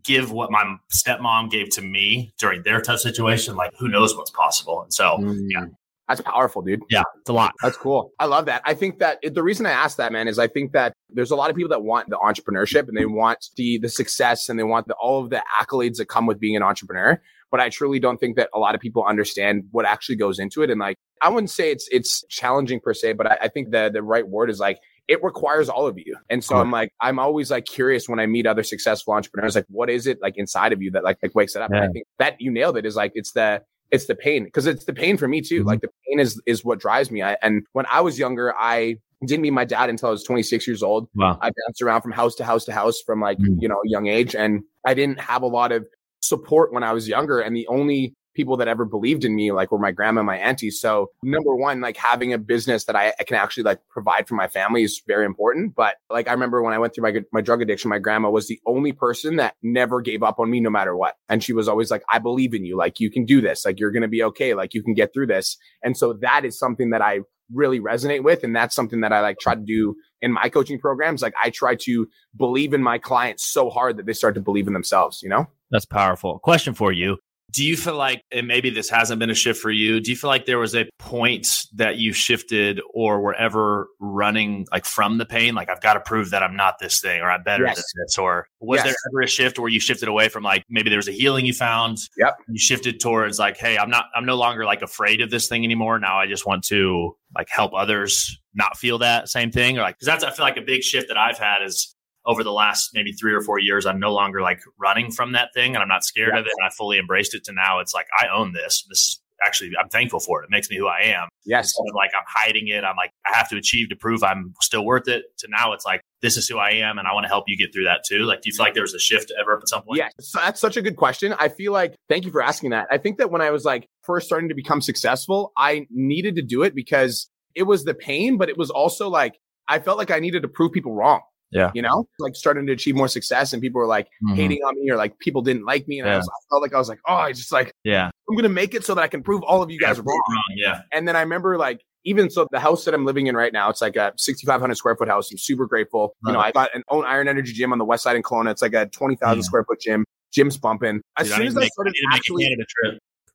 give 0.06 0.32
what 0.32 0.52
my 0.52 0.78
stepmom 0.94 1.50
gave 1.50 1.70
to 1.72 1.82
me 1.82 2.34
during 2.38 2.64
their 2.64 2.80
tough 2.80 3.00
situation, 3.00 3.56
like 3.56 3.72
who 3.78 3.90
knows 3.90 4.16
what's 4.16 4.32
possible. 4.32 4.84
And 4.84 4.94
so, 4.94 5.18
mm. 5.18 5.48
yeah. 5.50 5.66
That's 6.08 6.22
powerful, 6.22 6.62
dude. 6.62 6.82
Yeah, 6.90 7.04
it's 7.20 7.30
a 7.30 7.34
lot. 7.34 7.54
That's 7.64 7.78
cool. 7.78 8.12
I 8.20 8.26
love 8.26 8.46
that. 8.46 8.62
I 8.66 8.76
think 8.76 9.00
that 9.00 9.20
the 9.24 9.42
reason 9.42 9.66
I 9.66 9.72
asked 9.72 9.98
that, 9.98 10.12
man, 10.12 10.28
is 10.28 10.38
I 10.38 10.48
think 10.48 10.72
that 10.74 10.94
there's 11.10 11.32
a 11.32 11.36
lot 11.36 11.50
of 11.50 11.56
people 11.56 11.70
that 11.70 11.84
want 11.84 12.10
the 12.10 12.18
entrepreneurship 12.18 12.88
and 12.88 12.96
they 12.96 13.06
want 13.06 13.50
the 13.56 13.80
the 13.80 13.90
success 13.90 14.48
and 14.48 14.60
they 14.60 14.64
want 14.64 14.88
the, 14.88 14.94
all 14.96 15.24
of 15.24 15.32
the 15.32 15.44
accolades 15.60 15.98
that 15.98 16.06
come 16.06 16.28
with 16.28 16.40
being 16.40 16.56
an 16.56 16.64
entrepreneur. 16.64 17.22
But 17.50 17.60
I 17.60 17.70
truly 17.70 18.00
don't 18.00 18.20
think 18.20 18.36
that 18.36 18.50
a 18.54 18.60
lot 18.60 18.76
of 18.76 18.82
people 18.82 19.04
understand 19.04 19.64
what 19.72 19.86
actually 19.86 20.18
goes 20.18 20.40
into 20.40 20.62
it. 20.62 20.70
And 20.70 20.80
like, 20.80 20.98
I 21.22 21.30
wouldn't 21.30 21.50
say 21.50 21.72
it's 21.72 21.88
it's 21.92 22.24
challenging 22.30 22.80
per 22.82 22.94
se, 22.94 23.14
but 23.14 23.28
I, 23.28 23.38
I 23.44 23.48
think 23.48 23.72
the 23.72 23.90
the 23.92 24.04
right 24.04 24.28
word 24.28 24.50
is 24.50 24.60
like 24.60 24.78
it 25.08 25.24
requires 25.24 25.70
all 25.70 25.86
of 25.86 25.98
you. 25.98 26.18
And 26.30 26.44
so 26.44 26.58
I'm 26.58 26.72
like, 26.72 26.92
I'm 27.00 27.20
always 27.20 27.52
like 27.52 27.66
curious 27.66 28.10
when 28.10 28.20
I 28.20 28.26
meet 28.26 28.48
other 28.48 28.64
successful 28.64 29.14
entrepreneurs, 29.14 29.56
like, 29.56 29.68
what 29.70 29.90
is 29.90 30.08
it 30.08 30.18
like 30.22 30.34
inside 30.36 30.74
of 30.74 30.82
you 30.82 30.90
that 30.92 31.04
like, 31.04 31.20
like 31.22 31.36
wakes 31.36 31.56
it 31.56 31.62
up? 31.62 31.70
Yeah. 31.72 31.82
And 31.82 31.90
I 31.90 31.94
think 31.94 32.08
that 32.18 32.36
you 32.40 32.52
nailed 32.52 32.76
it 32.76 32.88
is 32.88 32.96
like, 32.96 33.12
it's 33.14 33.32
the, 33.34 33.62
it's 33.96 34.06
the 34.06 34.16
pain 34.16 34.44
because 34.44 34.68
it's 34.68 34.86
the 34.86 34.94
pain 34.94 35.18
for 35.18 35.28
me 35.28 35.42
too. 35.42 35.60
Mm-hmm. 35.60 35.68
Like 35.68 35.82
the 35.82 35.90
pain 36.08 36.20
is, 36.20 36.40
is 36.46 36.64
what 36.64 36.80
drives 36.80 37.10
me. 37.10 37.24
I, 37.24 37.38
and 37.42 37.66
when 37.74 37.86
I 37.92 38.02
was 38.02 38.20
younger, 38.20 38.56
I 38.56 38.98
didn't 39.26 39.42
meet 39.42 39.52
my 39.52 39.66
dad 39.66 39.90
until 39.90 40.10
I 40.10 40.12
was 40.12 40.24
26 40.24 40.68
years 40.68 40.84
old. 40.84 41.08
Wow. 41.16 41.40
I 41.42 41.50
bounced 41.66 41.82
around 41.82 42.02
from 42.02 42.12
house 42.12 42.36
to 42.36 42.44
house 42.44 42.66
to 42.66 42.74
house 42.74 43.02
from 43.02 43.22
like, 43.22 43.40
mm-hmm. 43.40 43.60
you 43.60 43.68
know, 43.68 43.80
young 43.86 44.08
age. 44.08 44.36
And 44.36 44.64
I 44.86 44.94
didn't 44.94 45.20
have 45.20 45.42
a 45.42 45.48
lot 45.48 45.72
of 45.72 45.88
support 46.20 46.74
when 46.74 46.84
I 46.84 46.94
was 46.94 47.08
younger. 47.08 47.40
And 47.40 47.56
the 47.56 47.68
only 47.68 48.16
people 48.36 48.58
that 48.58 48.68
ever 48.68 48.86
believed 48.86 49.26
in 49.26 49.36
me, 49.36 49.52
like 49.52 49.72
were 49.72 49.80
my 49.80 49.92
grandma 49.92 50.20
and 50.20 50.28
my 50.28 50.38
auntie. 50.38 50.70
So 50.70 51.12
number 51.24 51.56
one, 51.56 51.82
like 51.82 51.98
having 51.98 52.34
a 52.34 52.38
business 52.38 52.86
that 52.86 52.96
I, 52.96 53.14
I, 53.20 53.24
can 53.24 53.38
actually 53.38 53.64
like 53.64 53.80
provide 53.90 54.28
for 54.28 54.36
my 54.36 54.48
family 54.48 54.84
is 54.84 55.02
very 55.08 55.26
important. 55.26 55.74
But 55.76 55.96
like 56.10 56.28
I 56.28 56.32
remember 56.32 56.62
when 56.62 56.74
I 56.74 56.78
went 56.78 56.94
through 56.94 57.04
my 57.04 57.22
my 57.32 57.42
drug 57.42 57.62
addiction, 57.62 57.90
my 57.90 58.00
grandma 58.00 58.30
was 58.30 58.48
the 58.48 58.60
only 58.68 58.92
person 58.92 59.38
that 59.38 59.56
never 59.64 60.02
gave 60.02 60.22
up 60.22 60.40
on 60.40 60.52
me 60.52 60.60
no 60.60 60.70
matter 60.70 60.96
what. 60.96 61.16
And 61.30 61.44
she 61.44 61.54
was 61.54 61.68
always 61.68 61.90
like, 61.90 62.04
I 62.12 62.20
believe 62.20 62.54
in 62.54 62.66
you. 62.66 62.78
Like 62.78 63.00
you 63.00 63.10
can 63.10 63.26
do 63.26 63.42
this. 63.42 63.66
Like 63.66 63.80
you're 63.80 63.92
gonna 63.92 64.08
be 64.08 64.24
okay. 64.24 64.54
Like 64.54 64.74
you 64.74 64.84
can 64.84 64.94
get 64.94 65.14
through 65.14 65.28
this. 65.28 65.58
And 65.82 65.98
so 65.98 66.14
that 66.22 66.46
is 66.46 66.60
something 66.60 66.92
that 66.92 67.02
I 67.02 67.22
really 67.54 67.80
resonate 67.80 68.24
with. 68.24 68.44
And 68.44 68.56
that's 68.56 68.76
something 68.76 69.02
that 69.02 69.14
I 69.14 69.22
like 69.22 69.40
try 69.40 69.56
to 69.56 69.62
do 69.62 69.96
in 70.22 70.32
my 70.32 70.50
coaching 70.50 70.80
programs. 70.80 71.22
Like 71.22 71.36
I 71.42 71.50
try 71.50 71.76
to 71.82 72.08
believe 72.36 72.74
in 72.74 72.82
my 72.82 72.98
clients 72.98 73.46
so 73.46 73.70
hard 73.70 73.98
that 73.98 74.06
they 74.06 74.14
start 74.14 74.36
to 74.36 74.42
believe 74.42 74.68
in 74.68 74.74
themselves, 74.74 75.22
you 75.22 75.30
know? 75.30 75.48
That's 75.72 75.86
powerful. 75.86 76.40
Question 76.40 76.74
for 76.74 76.92
you 76.92 77.18
Do 77.56 77.64
you 77.64 77.78
feel 77.78 77.96
like, 77.96 78.22
and 78.34 78.48
maybe 78.48 78.70
this 78.70 78.90
hasn't 78.90 79.18
been 79.20 79.30
a 79.30 79.36
shift 79.36 79.62
for 79.62 79.72
you, 79.72 80.02
do 80.02 80.12
you 80.12 80.18
feel 80.18 80.28
like 80.28 80.46
there 80.46 80.60
was 80.60 80.76
a 80.76 80.90
point 81.00 81.48
that 81.76 81.96
you 81.96 82.12
shifted 82.12 82.82
or 82.94 83.22
were 83.22 83.34
ever 83.34 83.88
running 84.02 84.68
like 84.74 84.84
from 84.84 85.20
the 85.20 85.26
pain? 85.26 85.56
Like, 85.56 85.70
I've 85.70 85.80
got 85.80 85.94
to 85.94 86.02
prove 86.02 86.32
that 86.32 86.44
I'm 86.44 86.58
not 86.58 86.80
this 86.80 87.00
thing 87.00 87.22
or 87.22 87.32
I'm 87.32 87.44
better 87.44 87.64
yes. 87.64 87.78
than 87.78 87.84
this? 88.04 88.18
Or 88.18 88.48
was 88.60 88.80
yes. 88.80 88.88
there 88.88 88.96
ever 89.10 89.22
a 89.22 89.28
shift 89.28 89.58
where 89.58 89.70
you 89.70 89.80
shifted 89.80 90.10
away 90.10 90.28
from 90.28 90.44
like 90.44 90.66
maybe 90.70 90.90
there 90.90 91.00
was 91.00 91.08
a 91.08 91.14
healing 91.14 91.46
you 91.46 91.54
found? 91.54 92.00
Yep. 92.18 92.36
You 92.50 92.60
shifted 92.60 93.00
towards 93.00 93.40
like, 93.40 93.56
hey, 93.56 93.78
I'm 93.78 93.90
not, 93.90 94.08
I'm 94.14 94.26
no 94.26 94.36
longer 94.36 94.66
like 94.66 94.82
afraid 94.82 95.22
of 95.22 95.30
this 95.30 95.48
thing 95.48 95.64
anymore. 95.64 95.98
Now 95.98 96.20
I 96.20 96.28
just 96.28 96.46
want 96.46 96.66
to 96.66 97.16
like 97.34 97.48
help 97.50 97.72
others 97.74 98.38
not 98.54 98.76
feel 98.78 98.98
that 98.98 99.30
same 99.30 99.52
thing 99.52 99.78
or 99.78 99.82
like, 99.82 99.98
cause 99.98 100.08
that's, 100.08 100.26
I 100.26 100.32
feel 100.32 100.44
like 100.44 100.58
a 100.58 100.62
big 100.62 100.84
shift 100.84 101.08
that 101.08 101.18
I've 101.18 101.38
had 101.38 101.64
is 101.64 101.95
over 102.26 102.44
the 102.44 102.52
last 102.52 102.92
maybe 102.94 103.12
three 103.12 103.34
or 103.34 103.42
four 103.42 103.60
years, 103.60 103.86
I'm 103.86 104.00
no 104.00 104.14
longer 104.14 104.42
like 104.42 104.62
running 104.80 105.12
from 105.12 105.34
that 105.34 105.50
thing 105.54 105.76
and 105.76 105.82
I'm 105.82 105.88
not 105.88 106.04
scared 106.04 106.32
yeah. 106.34 106.40
of 106.40 106.46
it. 106.46 106.52
And 106.58 106.66
I 106.66 106.70
fully 106.76 106.98
embraced 106.98 107.36
it 107.36 107.44
to 107.46 107.54
now 107.54 107.80
it's 107.80 107.94
like, 107.94 108.08
I 108.20 108.28
own 108.28 108.54
this. 108.54 108.86
This 108.90 109.00
is 109.00 109.22
actually, 109.46 109.72
I'm 109.80 109.90
thankful 109.90 110.20
for 110.20 110.42
it. 110.42 110.46
It 110.46 110.50
makes 110.50 110.70
me 110.70 110.78
who 110.78 110.88
I 110.88 111.02
am. 111.02 111.28
Yes. 111.46 111.74
Like 111.94 112.12
I'm 112.16 112.24
hiding 112.28 112.68
it. 112.70 112.84
I'm 112.84 112.96
like, 112.96 113.12
I 113.32 113.36
have 113.38 113.50
to 113.50 113.58
achieve 113.58 113.90
to 113.90 113.96
prove 113.96 114.24
I'm 114.24 114.54
still 114.62 114.86
worth 114.86 115.08
it. 115.08 115.26
To 115.40 115.48
now 115.50 115.74
it's 115.74 115.86
like, 115.86 116.02
this 116.22 116.38
is 116.38 116.48
who 116.48 116.58
I 116.58 116.72
am. 116.72 116.98
And 116.98 117.08
I 117.08 117.14
want 117.14 117.26
to 117.26 117.28
help 117.28 117.44
you 117.48 117.58
get 117.58 117.74
through 117.74 117.84
that 117.84 118.04
too. 118.08 118.20
Like, 118.24 118.42
do 118.42 118.50
you 118.50 118.56
feel 118.56 118.66
like 118.66 118.74
there 118.74 118.82
was 118.82 118.96
a 118.96 119.00
shift 119.00 119.32
ever 119.40 119.58
at 119.58 119.68
some 119.68 119.84
point? 119.84 120.00
Yeah. 120.00 120.10
So 120.20 120.40
that's 120.40 120.60
such 120.60 120.78
a 120.78 120.82
good 120.82 120.96
question. 120.96 121.36
I 121.38 121.50
feel 121.50 121.74
like, 121.74 121.96
thank 122.10 122.26
you 122.26 122.32
for 122.32 122.42
asking 122.42 122.72
that. 122.72 122.88
I 122.90 122.98
think 122.98 123.18
that 123.20 123.30
when 123.30 123.42
I 123.42 123.52
was 123.52 123.66
like 123.66 123.86
first 124.04 124.26
starting 124.26 124.50
to 124.50 124.56
become 124.56 124.82
successful, 124.82 125.52
I 125.58 125.86
needed 125.92 126.38
to 126.38 126.42
do 126.42 126.64
it 126.64 126.74
because 126.74 127.30
it 127.54 127.64
was 127.64 127.84
the 127.84 127.94
pain, 127.94 128.38
but 128.38 128.50
it 128.50 128.58
was 128.58 128.72
also 128.72 129.10
like, 129.10 129.36
I 129.68 129.80
felt 129.80 129.98
like 129.98 130.12
I 130.12 130.20
needed 130.20 130.44
to 130.44 130.48
prove 130.48 130.72
people 130.72 130.94
wrong. 130.94 131.22
Yeah. 131.56 131.72
You 131.74 131.82
know, 131.82 132.08
like 132.20 132.36
starting 132.36 132.68
to 132.68 132.74
achieve 132.74 132.96
more 132.96 133.08
success 133.08 133.54
and 133.54 133.62
people 133.62 133.80
were 133.80 133.88
like 133.88 134.08
mm-hmm. 134.24 134.36
hating 134.36 134.60
on 134.64 134.76
me 134.80 134.92
or 134.92 134.98
like 134.98 135.18
people 135.20 135.42
didn't 135.42 135.66
like 135.66 135.88
me. 135.88 136.00
And 136.00 136.08
yeah. 136.08 136.16
I, 136.16 136.18
was, 136.18 136.28
I 136.28 136.40
felt 136.50 136.62
like 136.62 136.74
I 136.74 136.78
was 136.78 136.90
like, 136.90 137.00
oh, 137.08 137.16
I 137.16 137.32
just 137.32 137.52
like, 137.52 137.74
yeah, 137.84 138.10
I'm 138.30 138.36
going 138.36 138.44
to 138.44 138.50
make 138.50 138.74
it 138.74 138.84
so 138.84 138.94
that 138.94 139.02
I 139.02 139.08
can 139.08 139.24
prove 139.24 139.42
all 139.44 139.64
of 139.64 139.72
you 139.72 139.80
guys 139.80 140.00
wrong. 140.00 140.22
Yeah. 140.56 140.82
And 140.92 141.08
then 141.08 141.16
I 141.16 141.22
remember 141.22 141.58
like, 141.58 141.82
even 142.08 142.30
so, 142.30 142.48
the 142.52 142.60
house 142.60 142.86
that 142.86 142.94
I'm 142.94 143.04
living 143.04 143.26
in 143.26 143.36
right 143.36 143.52
now, 143.52 143.70
it's 143.70 143.82
like 143.82 143.96
a 143.96 144.14
6,500 144.18 144.76
square 144.76 144.96
foot 144.96 145.08
house. 145.08 145.32
I'm 145.32 145.40
super 145.40 145.66
grateful. 145.66 146.16
You 146.24 146.34
know, 146.34 146.40
I 146.40 146.52
got 146.52 146.70
an 146.76 146.84
own 146.90 147.04
Iron 147.04 147.28
Energy 147.28 147.52
gym 147.52 147.72
on 147.72 147.80
the 147.80 147.86
west 147.86 148.04
side 148.04 148.16
in 148.16 148.22
Kelowna. 148.22 148.52
It's 148.52 148.62
like 148.62 148.76
a 148.76 148.86
20,000 148.86 149.38
yeah. 149.38 149.42
square 149.42 149.64
foot 149.64 149.80
gym. 149.82 150.06
Gym's 150.32 150.58
bumping. 150.58 151.02
As 151.18 151.28
dude, 151.28 151.38
soon 151.38 151.48
as 151.48 151.58
I 151.58 151.68
started 151.68 151.96
actually, 152.12 152.56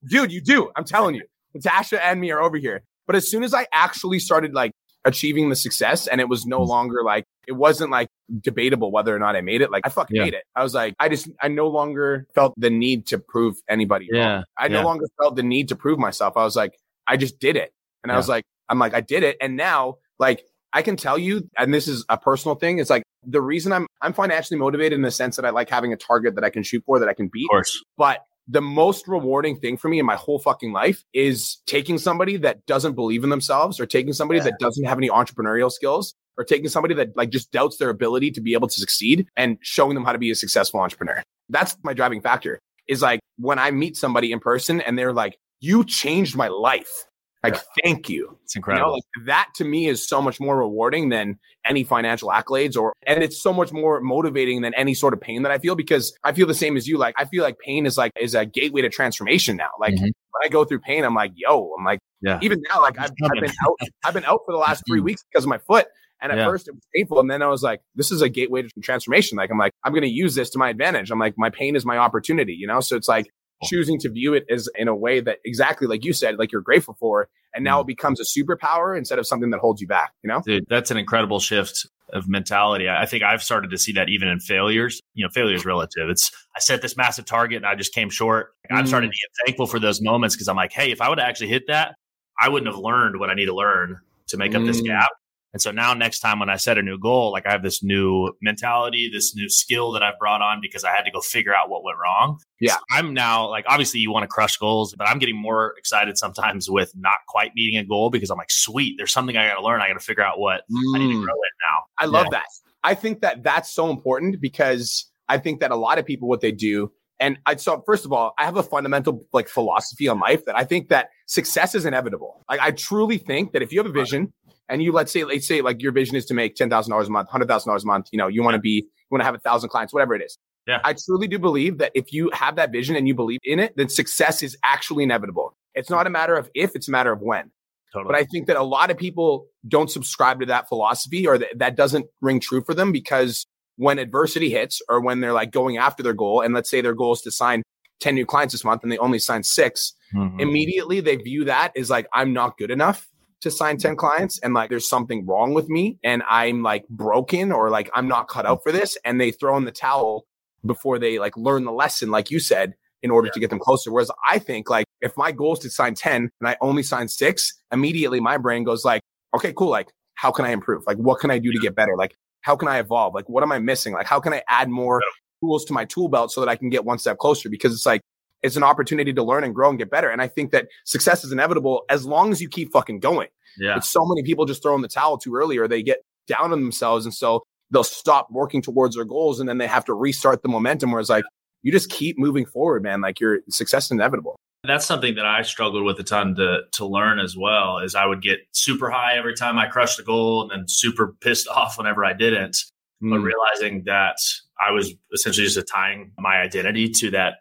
dude, 0.09 0.31
you 0.31 0.41
do. 0.41 0.71
I'm 0.77 0.85
telling 0.85 1.17
you, 1.17 1.25
Natasha 1.55 2.05
and 2.05 2.21
me 2.21 2.31
are 2.31 2.41
over 2.41 2.59
here. 2.59 2.83
But 3.07 3.17
as 3.17 3.29
soon 3.29 3.43
as 3.43 3.55
I 3.55 3.67
actually 3.73 4.21
started 4.21 4.55
like 4.55 4.71
achieving 5.05 5.49
the 5.49 5.57
success 5.57 6.07
and 6.07 6.21
it 6.21 6.29
was 6.29 6.47
no 6.47 6.61
mm. 6.61 6.69
longer 6.69 7.03
like 7.03 7.25
it 7.51 7.57
wasn't 7.57 7.91
like 7.91 8.09
debatable 8.41 8.93
whether 8.93 9.15
or 9.15 9.19
not 9.19 9.35
I 9.35 9.41
made 9.41 9.61
it. 9.61 9.73
Like 9.73 9.85
I 9.85 9.89
fucking 9.89 10.15
yeah. 10.15 10.23
made 10.23 10.35
it. 10.35 10.45
I 10.55 10.63
was 10.63 10.73
like, 10.73 10.95
I 11.01 11.09
just 11.09 11.29
I 11.43 11.49
no 11.49 11.67
longer 11.67 12.29
felt 12.33 12.55
the 12.57 12.71
need 12.71 13.09
to 13.09 13.19
prove 13.19 13.57
anybody 13.69 14.09
yeah. 14.11 14.35
wrong. 14.35 14.45
I 14.57 14.67
yeah. 14.67 14.81
no 14.81 14.85
longer 14.85 15.07
felt 15.21 15.35
the 15.35 15.43
need 15.43 15.69
to 15.71 15.77
prove 15.77 15.99
myself. 15.99 16.37
I 16.37 16.45
was 16.45 16.55
like, 16.55 16.79
I 17.09 17.17
just 17.17 17.41
did 17.41 17.57
it. 17.57 17.73
And 18.05 18.13
I 18.13 18.17
was 18.17 18.29
like, 18.29 18.45
I'm 18.69 18.79
like, 18.79 18.95
I 18.95 19.01
did 19.01 19.25
it. 19.25 19.37
And 19.41 19.57
now 19.57 19.97
like 20.21 20.45
I 20.73 20.83
can 20.83 20.97
tell 20.97 21.19
you, 21.19 21.51
and 21.59 21.75
this 21.75 21.89
is 21.89 22.05
a 22.09 22.17
personal 22.17 22.55
thing, 22.55 22.79
it's 22.79 22.89
like 22.89 23.03
the 23.27 23.43
reason 23.43 23.73
I'm 23.73 23.89
I'm 24.01 24.13
financially 24.13 24.61
motivated 24.61 24.93
in 24.93 25.03
the 25.03 25.11
sense 25.11 25.35
that 25.35 25.45
I 25.45 25.51
like 25.51 25.69
having 25.69 25.93
a 25.93 25.97
target 25.97 26.37
that 26.37 26.45
I 26.45 26.51
can 26.51 26.63
shoot 26.63 26.85
for 26.87 27.01
that 27.01 27.09
I 27.09 27.15
can 27.15 27.29
beat. 27.33 27.49
Of 27.51 27.55
course. 27.55 27.85
But 27.97 28.21
the 28.47 28.63
most 28.63 29.09
rewarding 29.09 29.59
thing 29.59 29.77
for 29.77 29.89
me 29.89 29.99
in 29.99 30.07
my 30.07 30.17
whole 30.17 30.39
fucking 30.39 30.73
life 30.73 31.05
is 31.13 31.59
taking 31.67 31.99
somebody 31.99 32.37
that 32.37 32.65
doesn't 32.67 32.95
believe 32.95 33.25
in 33.25 33.31
themselves 33.31 33.81
or 33.81 33.87
taking 33.87 34.13
somebody 34.13 34.39
yeah. 34.39 34.45
that 34.45 34.59
doesn't 34.61 34.85
have 34.85 34.99
any 34.99 35.09
entrepreneurial 35.09 35.71
skills 35.71 36.15
or 36.41 36.45
taking 36.45 36.71
somebody 36.71 36.95
that 36.95 37.15
like 37.17 37.29
just 37.29 37.53
doubts 37.53 37.77
their 37.77 37.91
ability 37.91 38.31
to 38.31 38.41
be 38.41 38.55
able 38.55 38.67
to 38.67 38.81
succeed 38.81 39.27
and 39.37 39.59
showing 39.61 39.95
them 39.95 40.05
how 40.05 40.13
to 40.13 40.19
be 40.19 40.31
a 40.31 40.35
successful 40.35 40.81
entrepreneur. 40.81 41.23
That's 41.51 41.77
my 41.85 41.93
driving 41.93 42.23
factor 42.23 42.59
is 42.89 43.03
like 43.03 43.21
when 43.37 43.59
I 43.59 43.71
meet 43.71 43.95
somebody 43.95 44.33
in 44.33 44.41
person 44.41 44.81
and 44.81 44.99
they're 44.99 45.13
like, 45.13 45.37
you 45.61 45.85
changed 45.85 46.35
my 46.35 46.49
life. 46.49 47.05
Like, 47.43 47.55
yeah. 47.55 47.61
thank 47.85 48.09
you. 48.09 48.39
It's 48.45 48.57
incredible. 48.57 48.87
You 48.87 48.91
know, 48.91 48.95
like, 48.95 49.27
that 49.27 49.49
to 49.57 49.65
me 49.65 49.87
is 49.87 50.07
so 50.07 50.21
much 50.21 50.41
more 50.41 50.59
rewarding 50.59 51.09
than 51.09 51.39
any 51.65 51.85
financial 51.85 52.29
accolades 52.29 52.77
or, 52.77 52.95
and 53.07 53.23
it's 53.23 53.43
so 53.43 53.53
much 53.53 53.73
more 53.73 54.01
motivating 54.01 54.61
than 54.63 54.75
any 54.75 54.93
sort 54.95 55.15
of 55.15 55.21
pain 55.21 55.43
that 55.43 55.53
I 55.53 55.59
feel 55.59 55.75
because 55.75 56.13
I 56.25 56.33
feel 56.33 56.47
the 56.47 56.55
same 56.55 56.77
as 56.77 56.87
you. 56.87 56.99
Like, 56.99 57.15
I 57.19 57.25
feel 57.25 57.43
like 57.43 57.59
pain 57.59 57.87
is 57.87 57.97
like, 57.97 58.13
is 58.21 58.35
a 58.35 58.45
gateway 58.45 58.83
to 58.83 58.91
transformation 58.91 59.57
now. 59.57 59.71
Like, 59.79 59.95
mm-hmm. 59.95 60.05
when 60.05 60.45
I 60.45 60.49
go 60.49 60.65
through 60.65 60.81
pain, 60.81 61.05
I'm 61.05 61.15
like, 61.15 61.33
yo, 61.35 61.75
I'm 61.79 61.85
like, 61.85 62.01
yeah. 62.21 62.39
even 62.43 62.63
now, 62.69 62.83
like, 62.83 62.99
I've, 62.99 63.11
I've 63.25 63.41
been 63.41 63.53
out, 63.65 63.79
I've 64.05 64.15
been 64.15 64.25
out 64.25 64.41
for 64.45 64.53
the 64.53 64.59
last 64.59 64.83
three 64.89 65.01
weeks 65.01 65.25
because 65.31 65.45
of 65.45 65.49
my 65.49 65.59
foot. 65.59 65.87
And 66.23 66.33
at 66.33 66.39
yeah. 66.39 66.47
first 66.47 66.69
it 66.69 66.75
was 66.75 66.85
painful. 66.95 67.21
And 67.21 67.31
then 67.31 67.43
I 67.43 67.49
was 67.49 67.63
like, 67.63 67.81
this 67.95 68.11
is 68.11 68.23
a 68.23 68.29
gateway 68.29 68.63
to 68.63 68.69
transformation. 68.83 69.37
Like, 69.37 69.51
I'm 69.51 69.59
like, 69.59 69.73
I'm 69.85 69.93
going 69.93 70.03
to 70.03 70.09
use 70.09 70.35
this 70.35 70.51
to 70.51 70.59
my 70.59 70.71
advantage. 70.71 71.11
I'm 71.11 71.19
like, 71.19 71.35
my 71.37 71.51
pain 71.51 71.77
is 71.77 71.85
my 71.85 71.97
opportunity, 71.97 72.53
you 72.53 72.67
know? 72.67 72.81
So 72.81 72.97
it's 72.97 73.09
like, 73.09 73.31
choosing 73.63 73.99
to 73.99 74.11
view 74.11 74.35
it 74.35 74.45
as 74.51 74.69
in 74.77 74.89
a 74.89 74.95
way 74.95 75.21
that 75.21 75.39
exactly 75.45 75.87
like 75.87 76.05
you 76.05 76.13
said, 76.13 76.39
like 76.39 76.53
you're 76.53 76.63
grateful 76.63 76.97
for. 76.99 77.29
And 77.55 77.65
now 77.65 77.79
mm. 77.79 77.83
it 77.83 77.89
becomes 77.89 78.21
a 78.21 78.25
superpower 78.25 78.97
instead 78.97 79.19
of 79.19 79.27
something 79.27 79.51
that 79.51 79.61
holds 79.61 79.81
you 79.81 79.87
back, 79.87 80.13
you 80.23 80.29
know? 80.29 80.41
Dude, 80.45 80.65
that's 80.69 80.91
an 80.91 80.97
incredible 80.97 81.41
shift 81.41 81.87
of 82.13 82.29
mentality. 82.29 82.89
I 82.89 83.07
think 83.07 83.23
I've 83.23 83.43
started 83.43 83.71
to 83.71 83.79
see 83.79 83.93
that 83.93 84.09
even 84.09 84.29
in 84.29 84.41
failures. 84.41 85.01
You 85.15 85.25
know, 85.25 85.31
failure 85.31 85.55
is 85.55 85.65
relative. 85.65 86.09
It's 86.09 86.31
I 86.57 86.61
set 86.61 86.83
this 86.83 86.97
massive 86.97 87.25
target 87.25 87.57
and 87.57 87.67
I 87.67 87.75
just 87.75 87.93
came 87.93 88.11
short. 88.11 88.55
Mm. 88.71 88.77
I'm 88.77 88.87
started 88.87 89.09
mm. 89.09 89.13
to 89.13 89.19
get 89.19 89.47
thankful 89.47 89.67
for 89.67 89.79
those 89.79 90.01
moments 90.01 90.35
because 90.35 90.49
I'm 90.49 90.57
like, 90.57 90.73
hey, 90.73 90.91
if 90.91 91.01
I 91.01 91.09
would 91.09 91.19
have 91.19 91.29
actually 91.29 91.49
hit 91.49 91.65
that, 91.69 91.95
I 92.41 92.49
wouldn't 92.49 92.73
have 92.73 92.83
learned 92.83 93.19
what 93.19 93.31
I 93.31 93.35
need 93.35 93.47
to 93.47 93.55
learn 93.55 93.99
to 94.29 94.37
make 94.37 94.55
up 94.55 94.65
this 94.65 94.81
mm. 94.81 94.87
gap. 94.87 95.11
And 95.53 95.61
so 95.61 95.71
now 95.71 95.95
next 95.95 96.21
time 96.21 96.39
when 96.39 96.49
I 96.49 96.57
set 96.57 96.79
a 96.79 96.83
new 96.83 96.99
goal, 96.99 97.33
like 97.33 97.47
I 97.47 97.51
have 97.53 97.63
this 97.63 97.83
new 97.83 98.33
mentality, 98.41 99.11
this 99.13 99.35
new 99.35 99.49
skill 99.49 99.93
that 99.93 100.03
I've 100.03 100.19
brought 100.19 100.43
on 100.43 100.61
because 100.61 100.85
I 100.85 100.91
had 100.91 101.03
to 101.03 101.11
go 101.11 101.21
figure 101.21 101.55
out 101.55 101.69
what 101.69 101.83
went 101.83 101.99
wrong. 101.99 102.39
Yeah. 102.61 102.75
So 102.75 102.79
I'm 102.93 103.15
now 103.15 103.49
like, 103.49 103.65
obviously 103.69 104.01
you 104.01 104.13
want 104.13 104.23
to 104.23 104.29
crush 104.29 104.57
goals, 104.59 104.95
but 104.97 105.09
I'm 105.09 105.19
getting 105.19 105.41
more 105.41 105.75
excited 105.77 106.19
sometimes 106.19 106.71
with 106.71 106.93
not 106.97 107.17
quite 107.29 107.53
meeting 107.57 107.79
a 107.79 107.85
goal 107.85 108.11
because 108.11 108.31
I'm 108.31 108.39
like, 108.39 108.51
sweet, 108.51 108.95
there's 108.97 109.13
something 109.13 109.37
I 109.37 109.49
got 109.49 109.57
to 109.57 109.63
learn. 109.63 109.81
I 109.81 109.89
got 109.89 109.95
to 109.95 110.05
figure 110.05 110.25
out 110.25 110.39
what 110.39 110.63
mm. 110.71 110.97
I 110.97 110.99
need 110.99 111.13
to 111.13 111.19
mm. 111.19 111.25
grow 111.25 111.35
in 111.35 111.51
now. 111.69 111.85
I 111.99 112.07
love 112.07 112.27
yeah. 112.31 112.39
that. 112.39 112.47
I 112.83 112.95
think 112.95 113.21
that 113.21 113.43
that's 113.43 113.71
so 113.71 113.91
important 113.91 114.41
because 114.41 115.11
I 115.29 115.39
think 115.39 115.61
that 115.61 115.71
a 115.71 115.77
lot 115.77 115.99
of 115.99 116.07
people, 116.07 116.29
what 116.29 116.41
they 116.41 116.53
do, 116.53 116.93
and 117.21 117.39
I 117.45 117.57
so 117.57 117.83
first 117.85 118.07
of 118.07 118.13
all, 118.13 118.35
I 118.39 118.45
have 118.47 118.57
a 118.57 118.63
fundamental 118.63 119.23
like 119.33 119.49
philosophy 119.49 120.09
on 120.09 120.19
life 120.19 120.45
that 120.47 120.57
I 120.57 120.65
think 120.65 120.89
that 120.89 121.11
success 121.27 121.75
is 121.75 121.85
inevitable. 121.85 122.43
Like 122.49 122.61
I 122.61 122.71
truly 122.71 123.19
think 123.19 123.53
that 123.53 123.63
if 123.63 123.73
you 123.73 123.79
have 123.79 123.87
a 123.87 123.93
vision, 123.93 124.33
and 124.71 124.83
you 124.83 124.93
let's 124.93 125.13
say 125.13 125.25
let's 125.25 125.47
say 125.47 125.61
like 125.61 125.83
your 125.83 125.93
vision 125.93 126.17
is 126.17 126.25
to 126.27 126.35
make 126.35 126.55
ten 126.55 126.71
thousand 126.71 126.91
dollars 126.91 127.09
a 127.09 127.11
month, 127.11 127.29
hundred 127.29 127.49
thousand 127.49 127.69
dollars 127.69 127.85
a 127.85 127.87
month. 127.87 128.09
You 128.13 128.19
know, 128.19 128.29
you 128.29 128.43
want 128.43 128.55
to 128.55 128.61
be, 128.61 128.71
you 128.71 129.09
want 129.11 129.21
to 129.21 129.25
have 129.27 129.35
a 129.35 129.41
thousand 129.41 129.69
clients, 129.69 129.93
whatever 129.93 130.15
it 130.15 130.23
is. 130.23 130.39
Yeah. 130.67 130.81
I 130.85 130.95
truly 130.95 131.27
do 131.27 131.39
believe 131.39 131.79
that 131.79 131.91
if 131.95 132.13
you 132.13 132.31
have 132.33 132.57
that 132.57 132.71
vision 132.71 132.95
and 132.95 133.09
you 133.09 133.15
believe 133.15 133.41
in 133.43 133.59
it, 133.59 133.77
then 133.77 133.89
success 133.89 134.43
is 134.43 134.57
actually 134.65 135.05
inevitable. 135.05 135.57
It's 135.75 135.91
not 135.91 136.07
a 136.07 136.11
matter 136.11 136.37
of 136.37 136.49
if, 136.55 136.77
it's 136.77 136.87
a 136.87 136.91
matter 136.91 137.13
of 137.13 137.21
when. 137.21 137.51
Totally. 137.93 138.13
But 138.13 138.21
I 138.21 138.25
think 138.25 138.47
that 138.47 138.57
a 138.57 138.63
lot 138.63 138.91
of 138.91 138.97
people 138.97 139.47
don't 139.67 139.91
subscribe 139.91 140.41
to 140.41 140.47
that 140.47 140.69
philosophy 140.69 141.27
or 141.27 141.39
that, 141.39 141.59
that 141.59 141.77
doesn't 141.77 142.07
ring 142.21 142.39
true 142.39 142.63
for 142.63 142.73
them 142.75 142.93
because 142.93 143.47
when 143.77 143.99
adversity 143.99 144.51
hits 144.51 144.81
or 144.89 145.01
when 145.01 145.21
they're 145.21 145.33
like 145.33 145.51
going 145.51 145.77
after 145.79 146.03
their 146.03 146.15
goal, 146.15 146.41
and 146.41 146.55
let's 146.55 146.71
say 146.71 146.81
their 146.81 146.95
goal 146.95 147.15
is 147.15 147.23
to 147.23 147.33
sign 147.33 147.63
10 148.01 148.15
new 148.15 148.27
clients 148.27 148.53
this 148.53 148.65
month 148.65 148.83
and 148.83 148.93
they 148.93 148.99
only 148.99 149.19
sign 149.19 149.43
6 149.43 149.93
mm-hmm. 150.15 150.41
immediately 150.41 151.01
they 151.01 151.17
view 151.17 151.45
that 151.45 151.77
as 151.77 151.91
like, 151.91 152.07
I'm 152.13 152.33
not 152.33 152.57
good 152.57 152.71
enough 152.71 153.09
to 153.41 153.51
sign 153.51 153.79
10 153.79 153.97
clients 153.97 154.39
and 154.41 154.55
like 154.55 154.71
there's 154.71 154.89
something 154.89 155.27
wrong 155.27 155.55
with 155.55 155.69
me 155.69 155.99
and 156.05 156.23
I'm 156.29 156.63
like 156.63 156.87
broken 156.89 157.53
or 157.53 157.71
like 157.71 157.91
I'm 157.95 158.09
not 158.09 158.29
cut 158.29 158.47
out 158.47 158.63
for 158.63 158.73
this 158.73 158.99
and 159.05 159.21
they 159.21 159.31
throw 159.31 159.57
in 159.57 159.65
the 159.65 159.73
towel 159.73 160.27
before 160.65 160.99
they 160.99 161.19
like 161.19 161.37
learn 161.37 161.65
the 161.65 161.73
lesson 161.73 162.11
like 162.11 162.31
you 162.31 162.39
said 162.39 162.75
in 163.03 163.11
order 163.11 163.29
yeah. 163.29 163.33
to 163.33 163.41
get 163.41 163.51
them 163.51 163.59
closer. 163.59 163.91
Whereas 163.91 164.11
I 164.29 164.39
think 164.39 164.69
like 164.69 164.87
if 165.01 165.17
my 165.17 165.33
goal 165.33 165.55
is 165.55 165.61
to 165.61 165.71
sign 165.71 165.95
10 165.95 166.31
and 166.41 166.49
I 166.49 166.57
only 166.61 166.83
sign 166.83 167.09
6 167.09 167.55
immediately 167.73 168.21
my 168.21 168.37
brain 168.37 168.65
goes 168.65 168.85
like 168.85 169.01
okay 169.35 169.53
cool 169.55 169.71
like 169.71 169.89
how 170.15 170.31
can 170.31 170.45
I 170.45 170.51
improve? 170.51 170.83
Like 170.87 170.99
what 170.99 171.19
can 171.19 171.31
I 171.31 171.39
do 171.39 171.51
to 171.51 171.59
get 171.59 171.75
better? 171.75 171.97
Like 171.97 172.15
how 172.43 172.57
can 172.57 172.69
I 172.69 172.79
evolve? 172.79 173.15
Like 173.15 173.29
what 173.29 173.43
am 173.43 173.53
I 173.53 173.59
missing? 173.59 173.95
Like 173.95 174.07
how 174.07 174.21
can 174.21 174.35
I 174.35 174.43
add 174.49 174.69
more 174.69 175.01
tools 175.43 175.65
to 175.67 175.73
my 175.73 175.87
tool 175.87 176.09
belt 176.11 176.31
so 176.31 176.41
that 176.41 176.49
I 176.51 176.57
can 176.57 176.69
get 176.69 176.85
one 176.85 176.99
step 176.99 177.17
closer? 177.17 177.49
Because 177.49 177.73
it's 177.73 177.87
like 177.87 178.03
it's 178.43 178.57
an 178.57 178.63
opportunity 178.63 179.13
to 179.13 179.23
learn 179.23 179.45
and 179.45 179.55
grow 179.55 179.69
and 179.69 179.79
get 179.79 179.91
better. 179.91 180.09
And 180.09 180.23
I 180.23 180.29
think 180.29 180.51
that 180.53 180.69
success 180.85 181.25
is 181.25 181.33
inevitable 181.33 181.85
as 181.89 182.07
long 182.07 182.33
as 182.33 182.41
you 182.41 182.49
keep 182.49 182.73
fucking 182.73 183.01
going. 183.01 183.29
Yeah. 183.59 183.77
It's 183.77 183.91
so 183.91 184.05
many 184.05 184.23
people 184.23 184.47
just 184.47 184.63
throw 184.63 184.75
in 184.75 184.83
the 184.83 184.89
towel 184.89 185.19
too 185.19 185.35
early 185.35 185.59
or 185.59 185.69
they 185.69 185.83
get 185.83 185.99
down 186.27 186.53
on 186.53 186.61
themselves. 186.61 187.05
And 187.05 187.15
so 187.15 187.43
they'll 187.71 187.85
stop 187.85 188.29
working 188.31 188.63
towards 188.63 188.97
their 188.97 189.05
goals 189.05 189.41
and 189.41 189.49
then 189.49 189.59
they 189.59 189.67
have 189.67 189.85
to 189.87 189.95
restart 189.95 190.43
the 190.43 190.49
momentum 190.49 190.93
where 190.93 191.01
it's 191.01 191.11
like, 191.11 191.25
you 191.63 191.73
just 191.73 191.91
keep 191.91 192.19
moving 192.19 192.47
forward, 192.47 192.83
man. 192.83 193.01
Like 193.01 193.21
your 193.21 193.41
success 193.49 193.87
is 193.87 193.91
inevitable. 193.93 194.37
That's 194.65 194.85
something 194.85 195.15
that 195.15 195.25
I 195.25 195.43
struggled 195.43 195.85
with 195.85 195.99
a 196.01 196.03
ton 196.03 196.35
to 196.37 196.61
to 196.73 196.87
learn 196.87 197.19
as 197.19 197.35
well. 197.37 197.79
Is 197.79 197.95
I 197.95 198.05
would 198.05 198.21
get 198.21 198.41
super 198.53 198.91
high 198.91 199.17
every 199.17 199.35
time 199.35 199.59
I 199.59 199.67
crushed 199.67 199.99
a 199.99 200.03
goal, 200.03 200.43
and 200.43 200.51
then 200.51 200.69
super 200.69 201.15
pissed 201.21 201.49
off 201.55 201.79
whenever 201.79 202.05
I 202.05 202.13
didn't. 202.13 202.57
Mm. 203.03 203.11
But 203.11 203.21
realizing 203.21 203.85
that 203.85 204.17
I 204.61 204.73
was 204.73 204.93
essentially 205.13 205.47
just 205.47 205.67
tying 205.69 206.13
my 206.19 206.37
identity 206.37 206.89
to 206.89 207.11
that, 207.13 207.39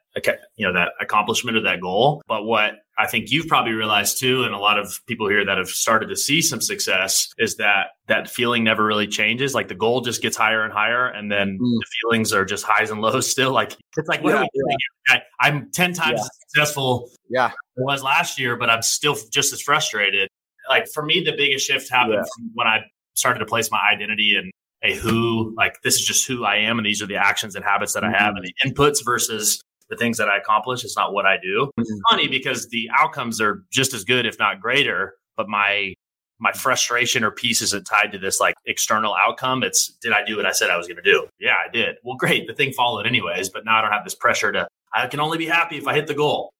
you 0.55 0.65
know, 0.65 0.73
that 0.73 0.93
accomplishment 1.01 1.57
of 1.57 1.63
that 1.63 1.81
goal. 1.81 2.21
But 2.27 2.43
what 2.43 2.75
I 2.97 3.07
think 3.07 3.31
you've 3.31 3.47
probably 3.47 3.73
realized 3.73 4.19
too, 4.19 4.43
and 4.43 4.53
a 4.53 4.57
lot 4.57 4.79
of 4.79 4.99
people 5.05 5.27
here 5.27 5.45
that 5.45 5.57
have 5.57 5.69
started 5.69 6.07
to 6.09 6.15
see 6.15 6.41
some 6.41 6.61
success 6.61 7.29
is 7.37 7.55
that 7.57 7.87
that 8.07 8.29
feeling 8.29 8.63
never 8.63 8.85
really 8.85 9.07
changes. 9.07 9.53
Like 9.53 9.67
the 9.67 9.75
goal 9.75 10.01
just 10.01 10.21
gets 10.21 10.37
higher 10.37 10.63
and 10.63 10.71
higher, 10.71 11.07
and 11.07 11.31
then 11.31 11.59
mm. 11.61 11.79
the 11.79 11.85
feelings 12.01 12.31
are 12.31 12.45
just 12.45 12.63
highs 12.63 12.89
and 12.89 13.01
lows 13.01 13.29
still. 13.29 13.51
Like 13.51 13.75
it's 13.97 14.07
like, 14.07 14.23
what 14.23 14.31
yeah, 14.31 14.37
are 14.37 14.41
we 14.41 14.49
doing? 14.53 14.77
I, 15.09 15.21
I'm 15.41 15.71
10 15.71 15.93
times 15.93 16.19
Yeah. 16.21 16.27
successful 16.47 17.09
Yeah. 17.29 17.51
was 17.77 18.03
last 18.03 18.39
year, 18.39 18.55
but 18.55 18.69
I'm 18.69 18.81
still 18.81 19.17
just 19.31 19.51
as 19.53 19.61
frustrated. 19.61 20.29
Like 20.69 20.87
for 20.93 21.03
me, 21.03 21.21
the 21.23 21.33
biggest 21.35 21.65
shift 21.67 21.89
happened 21.89 22.15
Yeah. 22.15 22.23
from 22.35 22.51
when 22.53 22.67
I 22.67 22.85
started 23.15 23.39
to 23.39 23.45
place 23.45 23.69
my 23.71 23.81
identity 23.91 24.35
in 24.37 24.51
a 24.83 24.95
who, 24.95 25.53
like 25.57 25.75
this 25.83 25.95
is 25.95 26.05
just 26.05 26.27
who 26.27 26.45
I 26.45 26.57
am, 26.57 26.77
and 26.79 26.85
these 26.85 27.01
are 27.01 27.07
the 27.07 27.15
actions 27.17 27.55
and 27.55 27.63
habits 27.65 27.93
that 27.93 28.03
I 28.03 28.11
have, 28.11 28.35
and 28.35 28.45
the 28.45 28.53
inputs 28.65 29.03
versus 29.03 29.61
the 29.89 29.95
things 29.97 30.17
that 30.17 30.29
I 30.29 30.37
accomplish. 30.37 30.83
It's 30.83 30.95
not 30.95 31.13
what 31.13 31.25
I 31.25 31.37
do. 31.41 31.69
It's 31.77 31.91
Mhm. 31.91 31.99
funny 32.11 32.27
because 32.27 32.69
the 32.69 32.89
outcomes 32.97 33.41
are 33.41 33.63
just 33.71 33.93
as 33.93 34.03
good, 34.03 34.25
if 34.25 34.37
not 34.39 34.61
greater, 34.61 35.15
but 35.35 35.47
my 35.49 35.93
my 36.41 36.53
frustration 36.53 37.21
or 37.25 37.31
piece 37.31 37.61
isn't 37.61 37.83
tied 37.83 38.13
to 38.13 38.17
this 38.17 38.39
like 38.39 38.55
external 38.65 39.13
outcome. 39.13 39.61
It's 39.61 39.87
did 40.01 40.13
I 40.13 40.23
do 40.23 40.37
what 40.37 40.45
I 40.45 40.53
said 40.53 40.69
I 40.69 40.77
was 40.77 40.87
going 40.87 40.95
to 40.95 41.03
do? 41.03 41.27
Yeah, 41.37 41.55
I 41.55 41.69
did. 41.69 41.97
Well, 42.03 42.15
great. 42.15 42.47
The 42.47 42.53
thing 42.53 42.71
followed 42.71 43.05
anyways, 43.05 43.49
but 43.49 43.65
now 43.65 43.77
I 43.79 43.81
don't 43.81 43.91
have 43.91 44.05
this 44.05 44.15
pressure 44.15 44.49
to. 44.53 44.65
I 44.93 45.07
can 45.07 45.19
only 45.19 45.37
be 45.37 45.47
happy 45.47 45.77
if 45.77 45.85
I 45.85 45.93
hit 45.93 46.07
the 46.07 46.13
goal. 46.13 46.53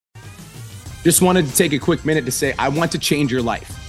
Just 1.04 1.22
wanted 1.22 1.46
to 1.48 1.56
take 1.56 1.72
a 1.72 1.80
quick 1.80 2.04
minute 2.04 2.26
to 2.26 2.32
say, 2.32 2.54
I 2.60 2.68
want 2.68 2.92
to 2.92 3.00
change 3.00 3.32
your 3.32 3.42
life. 3.42 3.89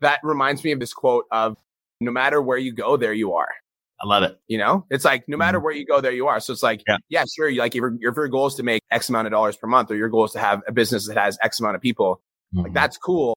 That 0.00 0.20
reminds 0.22 0.62
me 0.64 0.72
of 0.72 0.80
this 0.80 0.92
quote 0.92 1.24
of 1.30 1.56
no 2.00 2.10
matter 2.10 2.40
where 2.42 2.58
you 2.58 2.72
go, 2.72 2.96
there 2.96 3.12
you 3.12 3.34
are. 3.34 3.48
I 4.00 4.06
love 4.06 4.22
it. 4.24 4.38
You 4.46 4.58
know, 4.58 4.84
it's 4.90 5.04
like 5.06 5.24
no 5.26 5.38
matter 5.38 5.58
where 5.58 5.72
you 5.72 5.86
go, 5.86 6.00
there 6.02 6.12
you 6.12 6.26
are. 6.26 6.38
So 6.40 6.52
it's 6.52 6.62
like, 6.62 6.82
Yeah. 6.86 6.98
yeah, 7.08 7.24
sure. 7.34 7.48
You 7.48 7.60
like 7.60 7.74
if 7.74 7.80
your, 7.80 7.94
if 7.98 8.14
your 8.16 8.28
goal 8.28 8.46
is 8.46 8.54
to 8.56 8.62
make 8.62 8.82
X 8.90 9.08
amount 9.08 9.26
of 9.26 9.30
dollars 9.30 9.56
per 9.56 9.66
month, 9.66 9.90
or 9.90 9.96
your 9.96 10.10
goal 10.10 10.24
is 10.26 10.32
to 10.32 10.38
have 10.38 10.62
a 10.68 10.72
business 10.72 11.08
that 11.08 11.16
has 11.16 11.38
X 11.42 11.60
amount 11.60 11.76
of 11.76 11.82
people, 11.82 12.20
like 12.52 12.74
that's 12.74 12.98
cool. 12.98 13.36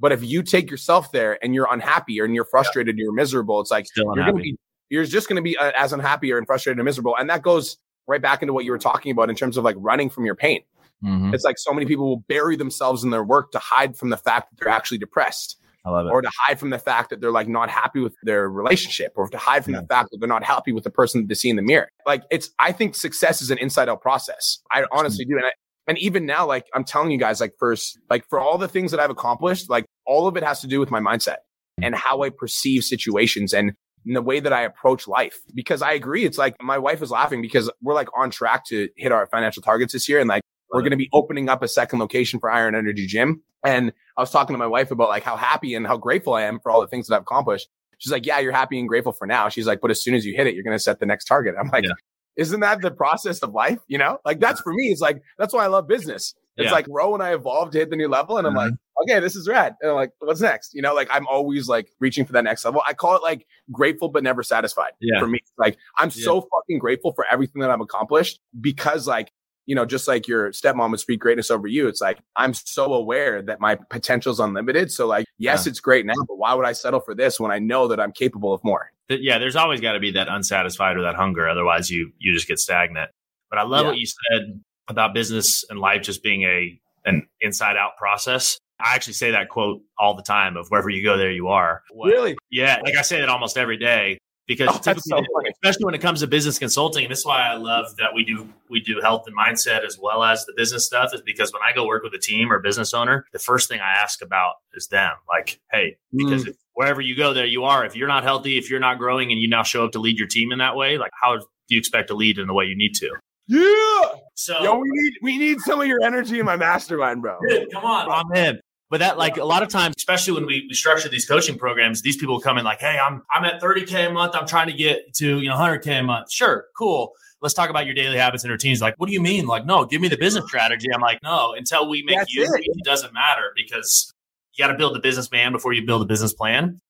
But 0.00 0.12
if 0.12 0.24
you 0.24 0.42
take 0.42 0.70
yourself 0.70 1.12
there 1.12 1.38
and 1.44 1.54
you're 1.54 1.68
unhappy 1.70 2.20
or 2.20 2.24
and 2.24 2.34
you're 2.34 2.44
frustrated, 2.44 2.98
you're 2.98 3.12
miserable, 3.12 3.60
it's 3.60 3.70
like 3.70 3.86
Still 3.86 4.06
you're 4.16 4.24
going 4.24 4.36
to 4.38 4.42
be, 4.42 4.56
you're 4.88 5.04
just 5.04 5.28
going 5.28 5.36
to 5.36 5.42
be 5.42 5.56
uh, 5.56 5.72
as 5.76 5.92
unhappy 5.92 6.32
or 6.32 6.38
and 6.38 6.46
frustrated 6.46 6.78
and 6.78 6.84
miserable. 6.84 7.14
And 7.16 7.30
that 7.30 7.42
goes 7.42 7.76
right 8.08 8.20
back 8.20 8.42
into 8.42 8.52
what 8.52 8.64
you 8.64 8.72
were 8.72 8.78
talking 8.78 9.12
about 9.12 9.30
in 9.30 9.36
terms 9.36 9.56
of 9.56 9.62
like 9.64 9.76
running 9.78 10.10
from 10.10 10.24
your 10.24 10.34
pain. 10.34 10.62
Mhm. 11.04 11.32
It's 11.34 11.44
like 11.44 11.56
so 11.58 11.72
many 11.72 11.86
people 11.86 12.06
will 12.08 12.24
bury 12.28 12.56
themselves 12.56 13.04
in 13.04 13.10
their 13.10 13.22
work 13.22 13.52
to 13.52 13.58
hide 13.58 13.96
from 13.96 14.10
the 14.10 14.16
fact 14.16 14.50
that 14.50 14.58
they're 14.58 14.72
actually 14.72 14.98
depressed 14.98 15.56
I 15.84 15.90
love 15.90 16.06
it. 16.06 16.10
or 16.10 16.20
to 16.20 16.30
hide 16.46 16.58
from 16.58 16.70
the 16.70 16.78
fact 16.78 17.10
that 17.10 17.20
they're 17.20 17.30
like 17.30 17.48
not 17.48 17.70
happy 17.70 18.00
with 18.00 18.14
their 18.22 18.48
relationship 18.48 19.12
or 19.16 19.28
to 19.28 19.38
hide 19.38 19.64
from 19.64 19.72
the 19.72 19.86
fact 19.88 20.10
that 20.10 20.18
they're 20.18 20.28
not 20.28 20.44
happy 20.44 20.72
with 20.72 20.84
the 20.84 20.90
person 20.90 21.22
that 21.22 21.28
they 21.28 21.34
see 21.34 21.48
in 21.48 21.56
the 21.56 21.62
mirror. 21.62 21.88
Like 22.06 22.22
it's, 22.30 22.50
I 22.58 22.72
think 22.72 22.94
success 22.94 23.40
is 23.40 23.50
an 23.50 23.58
inside 23.58 23.88
out 23.88 24.02
process. 24.02 24.58
I 24.72 24.84
honestly 24.92 25.24
do. 25.24 25.36
And, 25.36 25.46
I, 25.46 25.50
and 25.86 25.98
even 25.98 26.26
now, 26.26 26.46
like 26.46 26.66
I'm 26.74 26.84
telling 26.84 27.10
you 27.10 27.18
guys, 27.18 27.40
like 27.40 27.54
first, 27.58 27.98
like 28.10 28.24
for 28.28 28.38
all 28.38 28.58
the 28.58 28.68
things 28.68 28.90
that 28.90 29.00
I've 29.00 29.10
accomplished, 29.10 29.70
like 29.70 29.86
all 30.06 30.26
of 30.26 30.36
it 30.36 30.42
has 30.42 30.60
to 30.60 30.66
do 30.66 30.80
with 30.80 30.90
my 30.90 31.00
mindset 31.00 31.38
mm. 31.80 31.84
and 31.84 31.94
how 31.94 32.22
I 32.22 32.30
perceive 32.30 32.84
situations 32.84 33.54
and 33.54 33.72
in 34.06 34.14
the 34.14 34.22
way 34.22 34.40
that 34.40 34.52
I 34.52 34.62
approach 34.62 35.08
life. 35.08 35.38
Because 35.54 35.82
I 35.82 35.92
agree. 35.92 36.24
It's 36.24 36.38
like 36.38 36.56
my 36.60 36.78
wife 36.78 37.02
is 37.02 37.10
laughing 37.10 37.42
because 37.42 37.70
we're 37.82 37.94
like 37.94 38.08
on 38.16 38.30
track 38.30 38.66
to 38.66 38.88
hit 38.96 39.12
our 39.12 39.26
financial 39.26 39.62
targets 39.62 39.92
this 39.92 40.08
year. 40.08 40.20
And 40.20 40.28
like, 40.28 40.42
we're 40.72 40.80
going 40.82 40.90
to 40.92 40.96
be 40.96 41.08
opening 41.12 41.48
up 41.48 41.62
a 41.62 41.68
second 41.68 41.98
location 41.98 42.40
for 42.40 42.50
Iron 42.50 42.74
Energy 42.74 43.06
Gym. 43.06 43.42
And 43.64 43.92
I 44.16 44.20
was 44.20 44.30
talking 44.30 44.54
to 44.54 44.58
my 44.58 44.66
wife 44.66 44.90
about 44.90 45.08
like 45.08 45.22
how 45.22 45.36
happy 45.36 45.74
and 45.74 45.86
how 45.86 45.96
grateful 45.96 46.34
I 46.34 46.42
am 46.42 46.60
for 46.60 46.70
all 46.70 46.80
the 46.80 46.86
things 46.86 47.08
that 47.08 47.16
I've 47.16 47.22
accomplished. 47.22 47.68
She's 47.98 48.12
like, 48.12 48.24
yeah, 48.24 48.38
you're 48.38 48.52
happy 48.52 48.78
and 48.78 48.88
grateful 48.88 49.12
for 49.12 49.26
now. 49.26 49.48
She's 49.50 49.66
like, 49.66 49.80
but 49.80 49.90
as 49.90 50.02
soon 50.02 50.14
as 50.14 50.24
you 50.24 50.34
hit 50.34 50.46
it, 50.46 50.54
you're 50.54 50.64
going 50.64 50.76
to 50.76 50.82
set 50.82 51.00
the 51.00 51.06
next 51.06 51.26
target. 51.26 51.54
I'm 51.60 51.68
like, 51.68 51.84
Yeah. 51.84 51.92
isn't 52.36 52.60
that 52.60 52.80
the 52.80 52.90
process 52.90 53.40
of 53.42 53.52
life? 53.52 53.78
You 53.88 53.98
know, 53.98 54.18
like 54.24 54.40
that's 54.40 54.60
for 54.60 54.72
me. 54.72 54.84
It's 54.84 55.02
like, 55.02 55.22
that's 55.38 55.52
why 55.52 55.64
I 55.64 55.66
love 55.66 55.86
business. 55.86 56.34
It's 56.56 56.66
Yeah. 56.66 56.72
like 56.72 56.86
grow 56.86 57.12
and 57.14 57.22
I 57.22 57.34
evolve 57.34 57.70
to 57.72 57.78
hit 57.78 57.90
the 57.90 57.96
new 57.96 58.08
level. 58.08 58.38
And 58.38 58.46
I'm 58.46 58.54
like, 58.54 58.72
mm-hmm. 58.72 59.02
okay, 59.10 59.20
this 59.20 59.36
is 59.36 59.46
rad. 59.46 59.76
And 59.82 59.90
I'm 59.90 59.96
like, 59.96 60.12
what's 60.18 60.40
next? 60.40 60.72
You 60.74 60.80
know, 60.80 60.94
like 60.94 61.08
I'm 61.12 61.26
always 61.26 61.68
like 61.68 61.90
reaching 62.00 62.24
for 62.24 62.32
that 62.32 62.44
next 62.44 62.64
level. 62.64 62.82
I 62.88 62.94
call 62.94 63.16
it 63.16 63.22
like 63.22 63.46
grateful, 63.70 64.08
but 64.08 64.22
never 64.22 64.42
satisfied 64.42 64.92
Yeah. 65.00 65.20
for 65.20 65.26
me. 65.26 65.40
Like 65.58 65.76
I'm 65.98 66.10
so 66.10 66.40
fucking 66.40 66.78
grateful 66.78 67.12
for 67.12 67.26
everything 67.30 67.60
that 67.60 67.70
I've 67.70 67.80
accomplished 67.80 68.40
because 68.58 69.06
like, 69.06 69.30
you 69.70 69.76
know, 69.76 69.86
just 69.86 70.08
like 70.08 70.26
your 70.26 70.50
stepmom 70.50 70.90
would 70.90 70.98
speak 70.98 71.20
greatness 71.20 71.48
over 71.48 71.68
you, 71.68 71.86
it's 71.86 72.00
like 72.00 72.18
I'm 72.34 72.54
so 72.54 72.92
aware 72.92 73.40
that 73.40 73.60
my 73.60 73.76
potential 73.76 74.32
is 74.32 74.40
unlimited. 74.40 74.90
So 74.90 75.06
like, 75.06 75.26
yes, 75.38 75.64
it's 75.68 75.78
great 75.78 76.04
now, 76.04 76.14
but 76.26 76.38
why 76.38 76.54
would 76.54 76.66
I 76.66 76.72
settle 76.72 76.98
for 76.98 77.14
this 77.14 77.38
when 77.38 77.52
I 77.52 77.60
know 77.60 77.86
that 77.86 78.00
I'm 78.00 78.10
capable 78.10 78.52
of 78.52 78.64
more? 78.64 78.90
Yeah, 79.08 79.38
there's 79.38 79.54
always 79.54 79.80
got 79.80 79.92
to 79.92 80.00
be 80.00 80.10
that 80.10 80.26
unsatisfied 80.28 80.96
or 80.96 81.02
that 81.02 81.14
hunger. 81.14 81.48
Otherwise, 81.48 81.88
you 81.88 82.10
you 82.18 82.34
just 82.34 82.48
get 82.48 82.58
stagnant. 82.58 83.12
But 83.48 83.60
I 83.60 83.62
love 83.62 83.82
Yeah. 83.84 83.90
what 83.90 83.98
you 83.98 84.06
said 84.06 84.60
about 84.88 85.14
business 85.14 85.64
and 85.70 85.78
life 85.78 86.02
just 86.02 86.24
being 86.24 86.42
a 86.42 86.80
an 87.04 87.28
inside 87.40 87.76
out 87.76 87.96
process. 87.96 88.58
I 88.80 88.96
actually 88.96 89.12
say 89.12 89.30
that 89.30 89.50
quote 89.50 89.82
all 90.00 90.14
the 90.16 90.22
time 90.24 90.56
of 90.56 90.66
wherever 90.68 90.90
you 90.90 91.04
go, 91.04 91.16
there 91.16 91.30
you 91.30 91.46
are. 91.46 91.82
What- 91.92 92.08
Really? 92.08 92.36
Yeah, 92.50 92.80
like 92.84 92.96
I 92.96 93.02
say 93.02 93.22
it 93.22 93.28
almost 93.28 93.56
every 93.56 93.76
day 93.76 94.18
because 94.50 94.68
Oh, 94.74 94.78
typically, 94.78 95.02
so 95.04 95.22
especially 95.48 95.84
when 95.84 95.94
it 95.94 96.00
comes 96.00 96.20
to 96.20 96.26
business 96.26 96.58
consulting, 96.58 97.04
and 97.04 97.12
this 97.12 97.20
is 97.20 97.26
why 97.26 97.42
I 97.42 97.54
love 97.54 97.96
that 97.98 98.12
we 98.12 98.24
do 98.24 98.48
we 98.68 98.80
do 98.80 99.00
health 99.00 99.28
and 99.28 99.36
mindset 99.36 99.86
as 99.86 99.96
well 99.96 100.24
as 100.24 100.44
the 100.44 100.52
business 100.56 100.84
stuff. 100.84 101.14
Is 101.14 101.22
because 101.22 101.52
when 101.52 101.62
I 101.62 101.72
go 101.72 101.86
work 101.86 102.02
with 102.02 102.12
a 102.14 102.18
team 102.18 102.52
or 102.52 102.58
business 102.58 102.92
owner, 102.92 103.26
the 103.32 103.38
first 103.38 103.68
thing 103.68 103.80
I 103.80 103.92
ask 103.92 104.22
about 104.22 104.54
is 104.74 104.88
them. 104.88 105.12
Like, 105.28 105.60
hey, 105.70 105.96
because 106.12 106.44
mm. 106.44 106.48
if, 106.48 106.56
wherever 106.74 107.00
you 107.00 107.16
go, 107.16 107.32
there 107.32 107.46
you 107.46 107.62
are. 107.62 107.86
If 107.86 107.94
you're 107.94 108.08
not 108.08 108.24
healthy, 108.24 108.58
if 108.58 108.68
you're 108.68 108.80
not 108.80 108.98
growing, 108.98 109.30
and 109.30 109.40
you 109.40 109.48
now 109.48 109.62
show 109.62 109.84
up 109.84 109.92
to 109.92 110.00
lead 110.00 110.18
your 110.18 110.28
team 110.28 110.50
in 110.50 110.58
that 110.58 110.74
way, 110.74 110.98
like 110.98 111.12
how 111.14 111.36
do 111.36 111.44
you 111.68 111.78
expect 111.78 112.08
to 112.08 112.14
lead 112.14 112.38
in 112.38 112.48
the 112.48 112.54
way 112.54 112.64
you 112.64 112.76
need 112.76 112.94
to? 112.96 113.10
Yeah. 113.46 114.18
So, 114.34 114.62
Yo, 114.62 114.78
we 114.78 114.88
need 114.90 115.12
we 115.22 115.38
need 115.38 115.60
some 115.60 115.80
of 115.80 115.86
your 115.86 116.02
energy 116.02 116.40
in 116.40 116.46
my 116.46 116.56
mastermind, 116.56 117.22
bro. 117.22 117.38
Dude, 117.48 117.70
come 117.72 117.84
on, 117.84 118.10
I'm 118.10 118.36
in. 118.36 118.60
But 118.90 118.98
that, 118.98 119.16
like, 119.16 119.36
a 119.36 119.44
lot 119.44 119.62
of 119.62 119.68
times, 119.68 119.94
especially 119.96 120.34
when 120.34 120.46
we, 120.46 120.66
we 120.68 120.74
structure 120.74 121.08
these 121.08 121.24
coaching 121.24 121.56
programs, 121.56 122.02
these 122.02 122.16
people 122.16 122.40
come 122.40 122.58
in 122.58 122.64
like, 122.64 122.80
"Hey, 122.80 122.98
I'm 122.98 123.22
I'm 123.30 123.44
at 123.44 123.62
30k 123.62 124.08
a 124.08 124.12
month. 124.12 124.34
I'm 124.34 124.48
trying 124.48 124.66
to 124.66 124.72
get 124.72 125.14
to 125.14 125.40
you 125.40 125.48
know 125.48 125.54
100k 125.54 126.00
a 126.00 126.02
month. 126.02 126.32
Sure, 126.32 126.66
cool. 126.76 127.12
Let's 127.40 127.54
talk 127.54 127.70
about 127.70 127.86
your 127.86 127.94
daily 127.94 128.18
habits 128.18 128.42
and 128.42 128.50
routines. 128.50 128.82
Like, 128.82 128.96
what 128.98 129.06
do 129.06 129.12
you 129.12 129.20
mean? 129.20 129.46
Like, 129.46 129.64
no, 129.64 129.86
give 129.86 130.00
me 130.00 130.08
the 130.08 130.18
business 130.18 130.44
strategy. 130.46 130.88
I'm 130.92 131.00
like, 131.00 131.22
no, 131.22 131.54
until 131.54 131.88
we 131.88 132.02
make 132.02 132.18
That's 132.18 132.34
you, 132.34 132.42
it. 132.42 132.50
it 132.64 132.84
doesn't 132.84 133.14
matter 133.14 133.52
because 133.56 134.12
you 134.52 134.62
got 134.62 134.72
to 134.72 134.76
build 134.76 134.94
the 134.94 135.00
businessman 135.00 135.52
before 135.52 135.72
you 135.72 135.86
build 135.86 136.02
a 136.02 136.04
business 136.04 136.34
plan. 136.34 136.80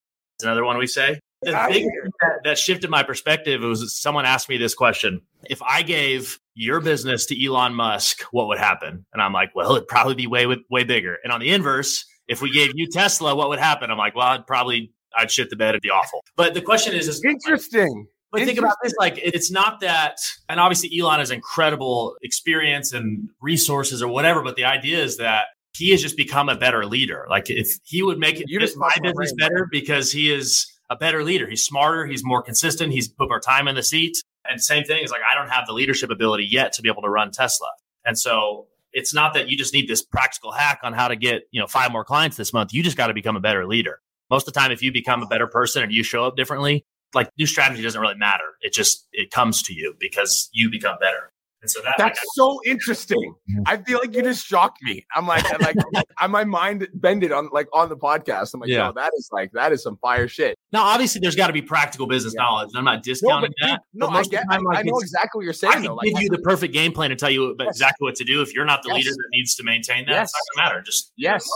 Is 0.41 0.45
another 0.45 0.65
one 0.65 0.79
we 0.79 0.87
say. 0.87 1.21
The 1.43 1.53
big 1.71 1.85
thing 1.85 2.11
that, 2.21 2.41
that 2.45 2.59
shifted 2.59 2.91
my 2.91 3.03
perspective 3.03 3.61
was 3.61 3.95
someone 3.95 4.25
asked 4.25 4.49
me 4.49 4.57
this 4.57 4.75
question: 4.75 5.21
If 5.49 5.63
I 5.63 5.83
gave 5.83 6.41
your 6.61 6.81
business 6.81 7.25
to 7.27 7.45
Elon 7.45 7.75
Musk, 7.75 8.23
what 8.33 8.47
would 8.49 8.59
happen? 8.59 9.05
And 9.13 9.23
I'm 9.23 9.33
like, 9.33 9.51
well, 9.55 9.77
it'd 9.77 9.89
probably 9.89 10.15
be 10.15 10.27
way 10.27 10.47
way 10.71 10.85
bigger. 10.85 11.19
And 11.25 11.33
on 11.33 11.41
the 11.41 11.51
inverse, 11.51 12.05
if 12.29 12.43
we 12.43 12.53
gave 12.53 12.73
you 12.75 12.87
Tesla, 12.87 13.35
what 13.35 13.49
would 13.49 13.59
happen? 13.59 13.91
I'm 13.91 13.99
like, 13.99 14.15
well, 14.15 14.29
I'd 14.29 14.47
probably 14.47 14.93
I'd 15.17 15.31
shit 15.31 15.51
the 15.51 15.57
bed. 15.57 15.71
It'd 15.71 15.83
be 15.83 15.91
awful. 15.91 16.23
But 16.37 16.55
the 16.55 16.61
question 16.61 16.95
is, 16.95 17.09
is 17.09 17.23
Interesting. 17.25 18.07
but 18.31 18.43
think 18.43 18.59
about 18.59 18.77
this: 18.83 18.95
like, 18.99 19.19
it's 19.19 19.51
not 19.51 19.81
that, 19.81 20.19
and 20.49 20.61
obviously 20.61 20.91
Elon 20.99 21.19
has 21.19 21.31
incredible 21.31 22.17
experience 22.23 22.93
and 22.93 23.29
resources 23.41 24.03
or 24.03 24.09
whatever. 24.09 24.43
But 24.43 24.57
the 24.57 24.65
idea 24.65 25.03
is 25.03 25.17
that 25.17 25.47
he 25.77 25.91
has 25.91 26.03
just 26.03 26.17
become 26.17 26.49
a 26.49 26.57
better 26.57 26.85
leader. 26.85 27.27
Like, 27.31 27.49
if 27.49 27.79
he 27.85 28.03
would 28.03 28.19
make 28.19 28.41
it 28.41 28.47
just 28.49 28.77
my 28.77 28.93
business 29.03 29.33
better 29.39 29.67
because 29.71 30.13
he 30.13 30.31
is 30.31 30.67
a 30.91 30.97
better 30.97 31.25
leader. 31.25 31.49
He's 31.49 31.65
smarter. 31.65 32.05
He's 32.05 32.25
more 32.25 32.43
consistent. 32.43 32.93
He's 32.93 33.09
put 33.09 33.29
more 33.29 33.41
time 33.41 33.69
in 33.69 33.77
the 33.77 33.83
seat. 33.83 34.21
And 34.51 34.61
same 34.61 34.85
thing 34.85 35.05
is 35.05 35.11
like, 35.11 35.21
I 35.31 35.39
don't 35.39 35.49
have 35.49 35.67
the 35.67 35.73
leadership 35.73 36.11
ability 36.11 36.49
yet 36.51 36.73
to 36.75 36.83
be 36.83 36.89
able 36.89 37.03
to 37.03 37.09
run 37.09 37.31
Tesla. 37.31 37.69
And 38.05 38.19
so 38.19 38.67
it's 38.93 39.15
not 39.15 39.33
that 39.35 39.49
you 39.49 39.57
just 39.57 39.73
need 39.73 39.89
this 39.89 40.03
practical 40.03 40.51
hack 40.51 40.81
on 40.83 40.93
how 40.93 41.07
to 41.09 41.15
get, 41.15 41.43
you 41.53 41.61
know, 41.61 41.69
five 41.69 41.93
more 41.93 42.05
clients 42.05 42.37
this 42.37 42.53
month. 42.53 42.75
You 42.75 42.83
just 42.83 42.97
got 42.97 43.07
to 43.07 43.15
become 43.15 43.37
a 43.37 43.41
better 43.41 43.67
leader. 43.67 44.01
Most 44.29 44.49
of 44.49 44.53
the 44.53 44.59
time, 44.59 44.73
if 44.73 44.83
you 44.83 44.93
become 44.93 45.23
a 45.23 45.27
better 45.27 45.47
person 45.47 45.83
and 45.83 45.93
you 45.93 46.03
show 46.03 46.25
up 46.25 46.37
differently, 46.37 46.85
like 47.15 47.31
new 47.39 47.47
strategy 47.47 47.83
doesn't 47.83 48.01
really 48.01 48.17
matter. 48.17 48.45
It 48.61 48.73
just, 48.73 49.07
it 49.13 49.31
comes 49.31 49.63
to 49.65 49.75
you 49.75 49.95
because 49.99 50.49
you 50.53 50.71
become 50.71 50.97
better. 51.01 51.33
And 51.63 51.71
so 51.71 51.81
that, 51.83 51.95
That's 51.99 52.19
so 52.35 52.59
interesting. 52.65 53.35
Mhm. 53.51 53.63
I 53.67 53.77
feel 53.77 53.99
like 53.99 54.15
you 54.15 54.23
just 54.23 54.47
shocked 54.47 54.79
me. 54.83 55.05
I'm 55.15 55.27
like, 55.27 55.45
I'm 55.53 55.61
like, 55.61 55.77
I, 56.19 56.27
my 56.27 56.43
mind 56.45 56.89
bended 56.95 57.33
on 57.33 57.51
like 57.53 57.69
on 57.75 57.89
the 57.91 57.97
podcast. 57.97 58.55
I'm 58.55 58.61
like, 58.61 58.71
Yeah. 58.71 58.87
yo, 58.87 58.93
that 58.93 59.13
is 59.19 59.29
like 59.31 59.51
that 59.53 59.71
is 59.73 59.83
some 59.83 59.99
fire 59.99 60.27
shit. 60.27 60.57
now, 60.73 60.83
obviously, 60.85 61.21
there's 61.21 61.37
got 61.37 61.49
to 61.49 61.53
be 61.53 61.61
practical 61.63 62.07
business 62.07 62.33
Yeah. 62.35 62.43
knowledge. 62.45 62.71
I'm 62.75 62.85
not 62.85 62.97
No, 62.97 63.03
discounting 63.03 63.53
but, 63.61 63.67
that. 63.69 63.81
no, 63.93 64.07
but 64.07 64.13
I 64.13 64.17
most 64.17 64.27
of 64.27 64.31
the 64.31 64.37
get, 64.39 64.51
time, 64.51 64.63
like, 64.65 64.79
I 64.79 64.83
know 64.83 64.99
exactly 65.01 65.39
what 65.39 65.45
you're 65.45 65.53
saying. 65.53 65.71
I 65.71 65.75
saying. 65.75 65.85
can 65.85 65.91
though. 65.91 65.95
Like, 65.97 66.07
give 66.15 66.23
you 66.23 66.29
the 66.31 66.39
perfect 66.39 66.73
game 66.73 66.93
plan 66.93 67.11
and 67.11 67.21
tell 67.21 67.31
you 67.31 67.55
Yes. 67.59 67.69
exactly 67.69 68.07
what 68.07 68.15
to 68.17 68.25
do. 68.25 68.41
If 68.41 68.55
you're 68.55 68.65
not 68.65 68.83
the 68.83 68.89
Yes. 68.89 68.97
leader 68.97 69.11
that 69.11 69.29
needs 69.33 69.55
to 69.57 69.63
maintain 69.63 70.07
that, 70.07 70.13
Yes. 70.13 70.31
it's 70.31 70.35
not 70.57 70.63
gonna 70.65 70.71
matter. 70.75 70.83
Just 70.83 71.13
Yes. 71.17 71.47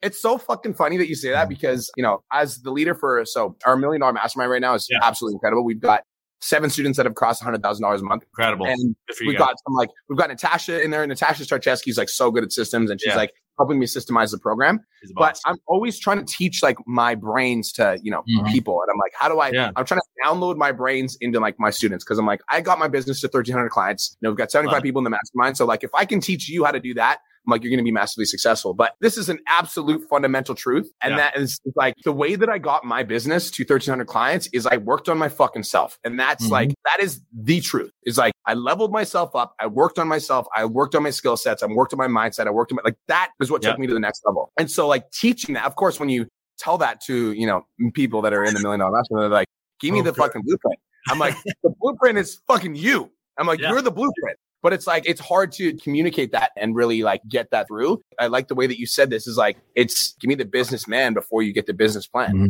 It's 0.00 0.20
so 0.20 0.36
fucking 0.38 0.74
funny 0.74 0.96
that 0.98 1.08
you 1.08 1.14
say 1.14 1.30
that 1.30 1.48
because, 1.48 1.90
you 1.96 2.02
know, 2.02 2.22
as 2.32 2.60
the 2.62 2.70
leader 2.70 2.94
for 2.94 3.24
so 3.24 3.56
our 3.66 3.76
million 3.76 4.00
dollar 4.00 4.12
mastermind 4.12 4.50
right 4.50 4.60
now 4.60 4.74
is 4.74 4.86
Yeah. 4.90 4.98
absolutely 5.02 5.34
incredible. 5.36 5.64
We've 5.64 5.80
got 5.80 6.02
seven 6.44 6.68
students 6.68 6.98
that 6.98 7.06
have 7.06 7.14
crossed 7.14 7.42
hundred 7.42 7.62
thousand 7.62 7.82
dollars 7.82 8.02
a 8.02 8.04
month. 8.04 8.22
Incredible. 8.24 8.66
And 8.66 8.94
we've 9.26 9.38
got 9.38 9.54
some 9.66 9.74
like 9.74 9.88
we've 10.08 10.18
got 10.18 10.28
Natasha 10.28 10.82
in 10.82 10.90
there. 10.90 11.02
and 11.02 11.08
Natasha 11.08 11.42
Starcheski's 11.44 11.96
like 11.96 12.08
so 12.08 12.30
good 12.30 12.44
at 12.44 12.52
systems, 12.52 12.90
and 12.90 13.00
she's 13.00 13.08
yeah. 13.08 13.16
like 13.16 13.32
helping 13.58 13.78
me 13.78 13.86
systemize 13.86 14.30
the 14.30 14.38
program. 14.38 14.80
But 15.14 15.38
I'm 15.46 15.56
always 15.66 15.98
trying 15.98 16.24
to 16.24 16.32
teach 16.32 16.62
like 16.62 16.76
my 16.86 17.14
brains 17.14 17.72
to 17.72 17.98
you 18.02 18.10
know 18.10 18.22
mm-hmm. 18.22 18.46
people, 18.52 18.80
and 18.82 18.90
I'm 18.92 18.98
like, 18.98 19.12
how 19.18 19.28
do 19.28 19.40
I? 19.40 19.50
Yeah. 19.50 19.70
I'm 19.74 19.84
trying 19.84 20.00
to 20.00 20.28
download 20.28 20.56
my 20.56 20.72
brains 20.72 21.16
into 21.20 21.40
like 21.40 21.58
my 21.58 21.70
students 21.70 22.04
because 22.04 22.18
I'm 22.18 22.26
like, 22.26 22.40
I 22.50 22.60
got 22.60 22.78
my 22.78 22.88
business 22.88 23.20
to 23.22 23.26
1,300 23.26 23.70
clients. 23.70 24.16
You 24.20 24.26
know, 24.26 24.30
we've 24.32 24.38
got 24.38 24.50
75 24.50 24.82
people 24.82 25.00
in 25.00 25.04
the 25.04 25.10
mastermind. 25.10 25.56
So 25.56 25.64
like, 25.64 25.82
if 25.82 25.94
I 25.94 26.04
can 26.04 26.20
teach 26.20 26.48
you 26.48 26.64
how 26.64 26.72
to 26.72 26.80
do 26.80 26.94
that, 26.94 27.20
I'm 27.46 27.50
like, 27.50 27.62
you're 27.62 27.70
going 27.70 27.78
to 27.78 27.84
be 27.84 27.92
massively 27.92 28.24
successful. 28.24 28.72
But 28.72 28.94
this 29.00 29.18
is 29.18 29.28
an 29.28 29.38
absolute 29.46 30.08
fundamental 30.08 30.54
truth. 30.54 30.90
And 31.02 31.12
yeah. 31.12 31.16
that 31.18 31.36
is 31.36 31.60
like 31.76 31.94
the 32.04 32.12
way 32.12 32.36
that 32.36 32.48
I 32.48 32.58
got 32.58 32.84
my 32.84 33.02
business 33.02 33.50
to 33.52 33.62
1300 33.62 34.06
clients 34.06 34.48
is 34.52 34.66
I 34.66 34.78
worked 34.78 35.08
on 35.08 35.18
my 35.18 35.28
fucking 35.28 35.64
self. 35.64 35.98
And 36.04 36.18
that's 36.18 36.44
mm-hmm. 36.44 36.52
like, 36.52 36.74
that 36.84 37.02
is 37.02 37.20
the 37.32 37.60
truth 37.60 37.90
is 38.04 38.16
like, 38.16 38.32
I 38.46 38.54
leveled 38.54 38.92
myself 38.92 39.34
up. 39.34 39.54
I 39.60 39.66
worked 39.66 39.98
on 39.98 40.08
myself. 40.08 40.46
I 40.56 40.64
worked 40.64 40.94
on 40.94 41.02
my 41.02 41.10
skill 41.10 41.36
sets. 41.36 41.62
I 41.62 41.66
worked 41.66 41.92
on 41.92 41.98
my 41.98 42.08
mindset. 42.08 42.46
I 42.46 42.50
worked 42.50 42.72
on 42.72 42.76
my, 42.76 42.82
like, 42.84 42.96
that 43.08 43.30
is 43.40 43.50
what 43.50 43.62
took 43.62 43.78
me 43.78 43.86
to 43.86 43.94
the 43.94 44.00
next 44.00 44.22
level. 44.26 44.50
And 44.58 44.70
so 44.70 44.88
like 44.88 45.10
teaching 45.10 45.54
that, 45.54 45.66
of 45.66 45.76
course, 45.76 46.00
when 46.00 46.08
you 46.08 46.26
tell 46.58 46.78
that 46.78 47.00
to, 47.02 47.32
you 47.32 47.46
know, 47.46 47.66
people 47.92 48.22
that 48.22 48.32
are 48.32 48.44
in 48.44 48.54
the 48.54 48.60
million 48.60 48.80
dollar 48.80 48.92
mastermind, 48.92 49.24
they're 49.24 49.38
like, 49.38 49.48
give 49.80 49.92
me 49.92 50.00
oh, 50.00 50.04
the 50.04 50.14
fucking 50.14 50.42
blueprint. 50.42 50.78
I'm 51.08 51.18
like, 51.18 51.36
the 51.62 51.74
blueprint 51.80 52.18
is 52.18 52.40
fucking 52.46 52.74
you. 52.74 53.10
I'm 53.36 53.46
like, 53.46 53.60
yeah. 53.60 53.70
you're 53.70 53.82
the 53.82 53.90
blueprint 53.90 54.38
but 54.64 54.72
it's 54.72 54.86
like 54.86 55.06
it's 55.06 55.20
hard 55.20 55.52
to 55.52 55.74
communicate 55.74 56.32
that 56.32 56.50
and 56.56 56.74
really 56.74 57.02
like 57.02 57.20
get 57.28 57.50
that 57.50 57.68
through. 57.68 58.00
I 58.18 58.28
like 58.28 58.48
the 58.48 58.54
way 58.54 58.66
that 58.66 58.78
you 58.80 58.86
said 58.86 59.10
this 59.10 59.26
is 59.26 59.36
like 59.36 59.58
it's 59.76 60.14
give 60.14 60.28
me 60.28 60.34
the 60.34 60.46
businessman 60.46 61.12
before 61.12 61.42
you 61.42 61.52
get 61.52 61.66
the 61.66 61.74
business 61.74 62.06
plan. 62.06 62.32
Mm-hmm. 62.32 62.46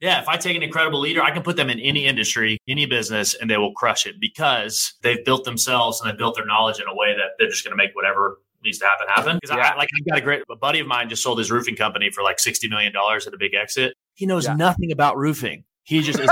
Yeah, 0.00 0.20
if 0.20 0.28
I 0.28 0.36
take 0.36 0.56
an 0.56 0.62
incredible 0.62 1.00
leader, 1.00 1.22
I 1.22 1.30
can 1.30 1.42
put 1.42 1.56
them 1.56 1.70
in 1.70 1.80
any 1.80 2.06
industry, 2.06 2.58
any 2.68 2.84
business, 2.86 3.34
and 3.34 3.50
they 3.50 3.56
will 3.56 3.72
crush 3.72 4.06
it 4.06 4.16
because 4.20 4.94
they've 5.02 5.22
built 5.24 5.44
themselves 5.44 6.00
and 6.00 6.10
they 6.10 6.16
built 6.16 6.36
their 6.36 6.46
knowledge 6.46 6.78
in 6.78 6.86
a 6.88 6.94
way 6.94 7.14
that 7.16 7.32
they're 7.38 7.48
just 7.48 7.64
going 7.64 7.76
to 7.76 7.82
make 7.82 7.94
whatever 7.94 8.38
needs 8.62 8.78
to 8.78 8.84
happen 8.84 9.06
happen. 9.08 9.38
Because 9.40 9.56
yeah. 9.56 9.72
I 9.72 9.76
like 9.76 9.88
I've 9.98 10.06
got 10.06 10.18
a 10.18 10.22
great 10.22 10.42
a 10.50 10.56
buddy 10.56 10.80
of 10.80 10.86
mine 10.86 11.08
just 11.08 11.22
sold 11.22 11.38
his 11.38 11.50
roofing 11.50 11.74
company 11.74 12.10
for 12.10 12.22
like 12.22 12.38
sixty 12.38 12.68
million 12.68 12.92
dollars 12.92 13.26
at 13.26 13.32
a 13.32 13.38
big 13.38 13.54
exit. 13.54 13.94
He 14.12 14.26
knows 14.26 14.44
yeah. 14.44 14.56
nothing 14.56 14.92
about 14.92 15.16
roofing. 15.16 15.64
He 15.86 16.02
just 16.02 16.18
is 16.18 16.28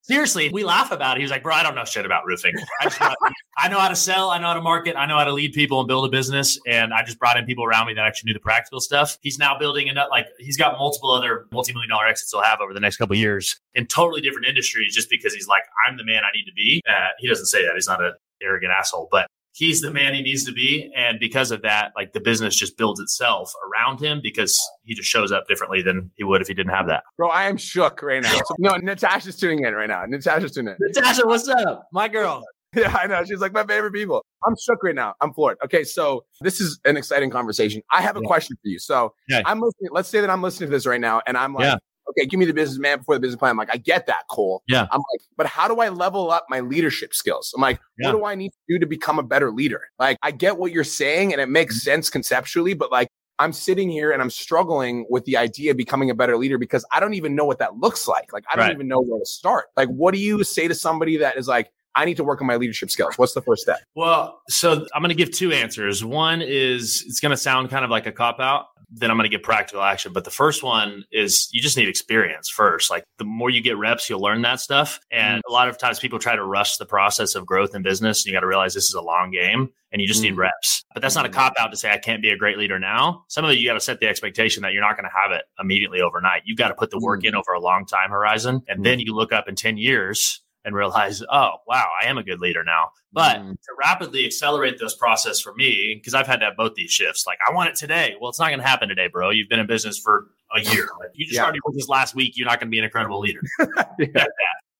seriously. 0.00 0.48
We 0.48 0.64
laugh 0.64 0.92
about 0.92 1.18
it. 1.18 1.20
He's 1.20 1.30
like, 1.30 1.42
bro, 1.42 1.54
I 1.54 1.62
don't 1.62 1.74
know 1.74 1.84
shit 1.84 2.06
about 2.06 2.24
roofing. 2.24 2.54
I, 2.80 3.08
know, 3.10 3.30
I 3.58 3.68
know 3.68 3.78
how 3.78 3.88
to 3.88 3.96
sell. 3.96 4.30
I 4.30 4.38
know 4.38 4.46
how 4.46 4.54
to 4.54 4.62
market. 4.62 4.96
I 4.96 5.04
know 5.04 5.18
how 5.18 5.24
to 5.24 5.32
lead 5.32 5.52
people 5.52 5.78
and 5.80 5.86
build 5.86 6.06
a 6.06 6.08
business. 6.08 6.58
And 6.66 6.94
I 6.94 7.02
just 7.04 7.18
brought 7.18 7.36
in 7.36 7.44
people 7.44 7.64
around 7.64 7.86
me 7.86 7.92
that 7.92 8.06
actually 8.06 8.28
knew 8.28 8.34
the 8.34 8.40
practical 8.40 8.80
stuff. 8.80 9.18
He's 9.20 9.38
now 9.38 9.58
building 9.58 9.90
a 9.90 10.06
like 10.08 10.28
he's 10.38 10.56
got 10.56 10.78
multiple 10.78 11.10
other 11.10 11.46
multi-million 11.52 11.90
dollar 11.90 12.06
exits 12.06 12.32
he'll 12.32 12.40
have 12.40 12.60
over 12.62 12.72
the 12.72 12.80
next 12.80 12.96
couple 12.96 13.14
years 13.14 13.60
in 13.74 13.86
totally 13.86 14.22
different 14.22 14.46
industries, 14.46 14.94
just 14.94 15.10
because 15.10 15.34
he's 15.34 15.48
like, 15.48 15.64
I'm 15.86 15.98
the 15.98 16.04
man 16.04 16.22
I 16.24 16.34
need 16.34 16.46
to 16.46 16.54
be. 16.54 16.82
Uh, 16.88 17.08
he 17.18 17.28
doesn't 17.28 17.46
say 17.46 17.66
that. 17.66 17.74
He's 17.74 17.88
not 17.88 18.02
an 18.02 18.14
arrogant 18.42 18.72
asshole, 18.72 19.08
but 19.10 19.26
he's 19.58 19.80
the 19.80 19.90
man 19.90 20.14
he 20.14 20.22
needs 20.22 20.44
to 20.44 20.52
be. 20.52 20.90
And 20.96 21.18
because 21.18 21.50
of 21.50 21.62
that, 21.62 21.92
like 21.96 22.12
the 22.12 22.20
business 22.20 22.54
just 22.54 22.78
builds 22.78 23.00
itself 23.00 23.52
around 23.66 24.00
him 24.00 24.20
because 24.22 24.56
he 24.84 24.94
just 24.94 25.08
shows 25.08 25.32
up 25.32 25.48
differently 25.48 25.82
than 25.82 26.12
he 26.14 26.22
would 26.22 26.40
if 26.40 26.46
he 26.46 26.54
didn't 26.54 26.72
have 26.72 26.86
that. 26.86 27.02
Bro, 27.16 27.30
I 27.30 27.44
am 27.48 27.56
shook 27.56 28.00
right 28.02 28.22
now. 28.22 28.32
So, 28.32 28.54
no, 28.58 28.76
Natasha's 28.76 29.36
tuning 29.36 29.64
in 29.64 29.74
right 29.74 29.88
now. 29.88 30.04
Natasha's 30.06 30.52
tuning 30.52 30.76
in. 30.80 30.92
Natasha, 30.94 31.26
what's 31.26 31.48
up? 31.48 31.88
My 31.92 32.08
girl. 32.08 32.44
Yeah, 32.76 32.94
I 32.94 33.06
know. 33.06 33.24
She's 33.24 33.40
like 33.40 33.54
my 33.54 33.64
favorite 33.64 33.94
people. 33.94 34.22
I'm 34.46 34.54
shook 34.62 34.84
right 34.84 34.94
now. 34.94 35.14
I'm 35.22 35.32
floored. 35.32 35.56
Okay, 35.64 35.84
so 35.84 36.26
this 36.42 36.60
is 36.60 36.78
an 36.84 36.98
exciting 36.98 37.30
conversation. 37.30 37.80
I 37.90 38.02
have 38.02 38.14
a 38.18 38.20
yeah. 38.20 38.26
question 38.26 38.58
for 38.62 38.68
you. 38.68 38.78
So 38.78 39.14
yeah. 39.26 39.40
I'm 39.46 39.58
listening. 39.58 39.88
Let's 39.90 40.10
say 40.10 40.20
that 40.20 40.28
I'm 40.28 40.42
listening 40.42 40.68
to 40.68 40.76
this 40.76 40.84
right 40.84 41.00
now, 41.00 41.22
and 41.26 41.38
I'm 41.38 41.54
like, 41.54 41.64
yeah 41.64 41.76
okay, 42.10 42.26
give 42.26 42.38
me 42.38 42.46
the 42.46 42.54
business 42.54 42.78
man 42.78 42.98
before 42.98 43.14
the 43.14 43.20
business 43.20 43.38
plan. 43.38 43.50
I'm 43.50 43.56
like, 43.56 43.70
I 43.72 43.76
get 43.76 44.06
that, 44.06 44.28
Cole. 44.28 44.62
Yeah. 44.68 44.86
I'm 44.90 44.98
like, 45.12 45.20
but 45.36 45.46
how 45.46 45.68
do 45.68 45.80
I 45.80 45.88
level 45.88 46.30
up 46.30 46.46
my 46.48 46.60
leadership 46.60 47.14
skills? 47.14 47.52
I'm 47.54 47.60
like, 47.60 47.80
yeah. 47.98 48.08
what 48.08 48.18
do 48.18 48.24
I 48.24 48.34
need 48.34 48.50
to 48.50 48.58
do 48.68 48.78
to 48.78 48.86
become 48.86 49.18
a 49.18 49.22
better 49.22 49.50
leader? 49.50 49.82
Like, 49.98 50.18
I 50.22 50.30
get 50.30 50.58
what 50.58 50.72
you're 50.72 50.84
saying 50.84 51.32
and 51.32 51.40
it 51.40 51.48
makes 51.48 51.76
mm-hmm. 51.76 51.90
sense 51.90 52.10
conceptually, 52.10 52.74
but 52.74 52.90
like, 52.90 53.08
I'm 53.40 53.52
sitting 53.52 53.88
here 53.88 54.10
and 54.10 54.20
I'm 54.20 54.30
struggling 54.30 55.06
with 55.08 55.24
the 55.24 55.36
idea 55.36 55.70
of 55.70 55.76
becoming 55.76 56.10
a 56.10 56.14
better 56.14 56.36
leader 56.36 56.58
because 56.58 56.84
I 56.92 56.98
don't 56.98 57.14
even 57.14 57.36
know 57.36 57.44
what 57.44 57.60
that 57.60 57.76
looks 57.76 58.08
like. 58.08 58.32
Like, 58.32 58.44
I 58.52 58.56
don't 58.56 58.66
right. 58.66 58.74
even 58.74 58.88
know 58.88 59.00
where 59.00 59.20
to 59.20 59.26
start. 59.26 59.66
Like, 59.76 59.88
what 59.88 60.12
do 60.12 60.18
you 60.18 60.42
say 60.42 60.66
to 60.66 60.74
somebody 60.74 61.18
that 61.18 61.36
is 61.36 61.46
like, 61.46 61.70
I 61.94 62.04
need 62.04 62.16
to 62.18 62.24
work 62.24 62.40
on 62.40 62.46
my 62.46 62.56
leadership 62.56 62.90
skills. 62.90 63.18
What's 63.18 63.34
the 63.34 63.42
first 63.42 63.62
step? 63.62 63.78
Well, 63.94 64.40
so 64.48 64.86
I'm 64.94 65.02
going 65.02 65.10
to 65.10 65.14
give 65.14 65.30
two 65.30 65.52
answers. 65.52 66.04
One 66.04 66.40
is 66.42 67.04
it's 67.06 67.20
going 67.20 67.30
to 67.30 67.36
sound 67.36 67.70
kind 67.70 67.84
of 67.84 67.90
like 67.90 68.06
a 68.06 68.12
cop 68.12 68.40
out. 68.40 68.66
Then 68.90 69.10
I'm 69.10 69.18
going 69.18 69.30
to 69.30 69.36
get 69.36 69.42
practical 69.42 69.82
action. 69.82 70.12
But 70.14 70.24
the 70.24 70.30
first 70.30 70.62
one 70.62 71.04
is 71.12 71.48
you 71.52 71.60
just 71.60 71.76
need 71.76 71.88
experience 71.88 72.48
first. 72.48 72.90
Like 72.90 73.04
the 73.18 73.24
more 73.24 73.50
you 73.50 73.60
get 73.60 73.76
reps, 73.76 74.08
you'll 74.08 74.22
learn 74.22 74.42
that 74.42 74.60
stuff. 74.60 74.98
And 75.10 75.38
mm. 75.38 75.50
a 75.50 75.52
lot 75.52 75.68
of 75.68 75.76
times 75.76 75.98
people 75.98 76.18
try 76.18 76.36
to 76.36 76.44
rush 76.44 76.78
the 76.78 76.86
process 76.86 77.34
of 77.34 77.44
growth 77.44 77.74
in 77.74 77.82
business. 77.82 78.24
And 78.24 78.30
you 78.30 78.32
got 78.32 78.40
to 78.40 78.46
realize 78.46 78.72
this 78.72 78.88
is 78.88 78.94
a 78.94 79.02
long 79.02 79.30
game 79.30 79.68
and 79.92 80.00
you 80.00 80.08
just 80.08 80.20
mm. 80.20 80.30
need 80.30 80.36
reps. 80.36 80.84
But 80.94 81.02
that's 81.02 81.14
not 81.14 81.26
a 81.26 81.28
mm. 81.28 81.34
cop 81.34 81.54
out 81.58 81.70
to 81.70 81.76
say 81.76 81.90
I 81.90 81.98
can't 81.98 82.22
be 82.22 82.30
a 82.30 82.36
great 82.36 82.56
leader 82.56 82.78
now. 82.78 83.24
Some 83.28 83.44
of 83.44 83.50
it 83.50 83.58
you 83.58 83.68
got 83.68 83.74
to 83.74 83.80
set 83.80 84.00
the 84.00 84.08
expectation 84.08 84.62
that 84.62 84.72
you're 84.72 84.82
not 84.82 84.96
going 84.96 85.08
to 85.08 85.14
have 85.14 85.32
it 85.32 85.42
immediately 85.60 86.00
overnight. 86.00 86.42
You've 86.46 86.58
got 86.58 86.68
to 86.68 86.74
put 86.74 86.90
the 86.90 86.98
work 86.98 87.22
mm. 87.22 87.28
in 87.28 87.34
over 87.34 87.52
a 87.52 87.60
long 87.60 87.84
time 87.84 88.10
horizon. 88.10 88.62
And 88.68 88.80
mm. 88.80 88.84
then 88.84 89.00
you 89.00 89.14
look 89.14 89.32
up 89.32 89.48
in 89.48 89.54
10 89.54 89.76
years 89.76 90.40
and 90.64 90.74
realize, 90.74 91.22
oh, 91.22 91.52
wow, 91.66 91.90
I 92.02 92.06
am 92.06 92.18
a 92.18 92.22
good 92.22 92.40
leader 92.40 92.64
now. 92.64 92.90
But 93.12 93.38
mm. 93.38 93.52
to 93.52 93.68
rapidly 93.78 94.26
accelerate 94.26 94.78
this 94.78 94.94
process 94.94 95.40
for 95.40 95.54
me, 95.54 95.94
because 95.94 96.14
I've 96.14 96.26
had 96.26 96.40
to 96.40 96.46
have 96.46 96.56
both 96.56 96.74
these 96.74 96.90
shifts, 96.90 97.26
like 97.26 97.38
I 97.48 97.52
want 97.52 97.70
it 97.70 97.76
today. 97.76 98.16
Well, 98.20 98.30
it's 98.30 98.38
not 98.38 98.48
going 98.48 98.60
to 98.60 98.66
happen 98.66 98.88
today, 98.88 99.08
bro. 99.08 99.30
You've 99.30 99.48
been 99.48 99.60
in 99.60 99.66
business 99.66 99.98
for 99.98 100.26
a 100.54 100.60
year. 100.60 100.88
Like, 100.98 101.10
you 101.14 101.26
just 101.26 101.36
yeah. 101.36 101.42
started 101.42 101.60
business 101.66 101.88
last 101.88 102.14
week. 102.14 102.32
You're 102.36 102.46
not 102.46 102.58
going 102.58 102.68
to 102.68 102.70
be 102.70 102.78
an 102.78 102.84
incredible 102.84 103.20
leader. 103.20 103.40
yeah. 103.98 104.24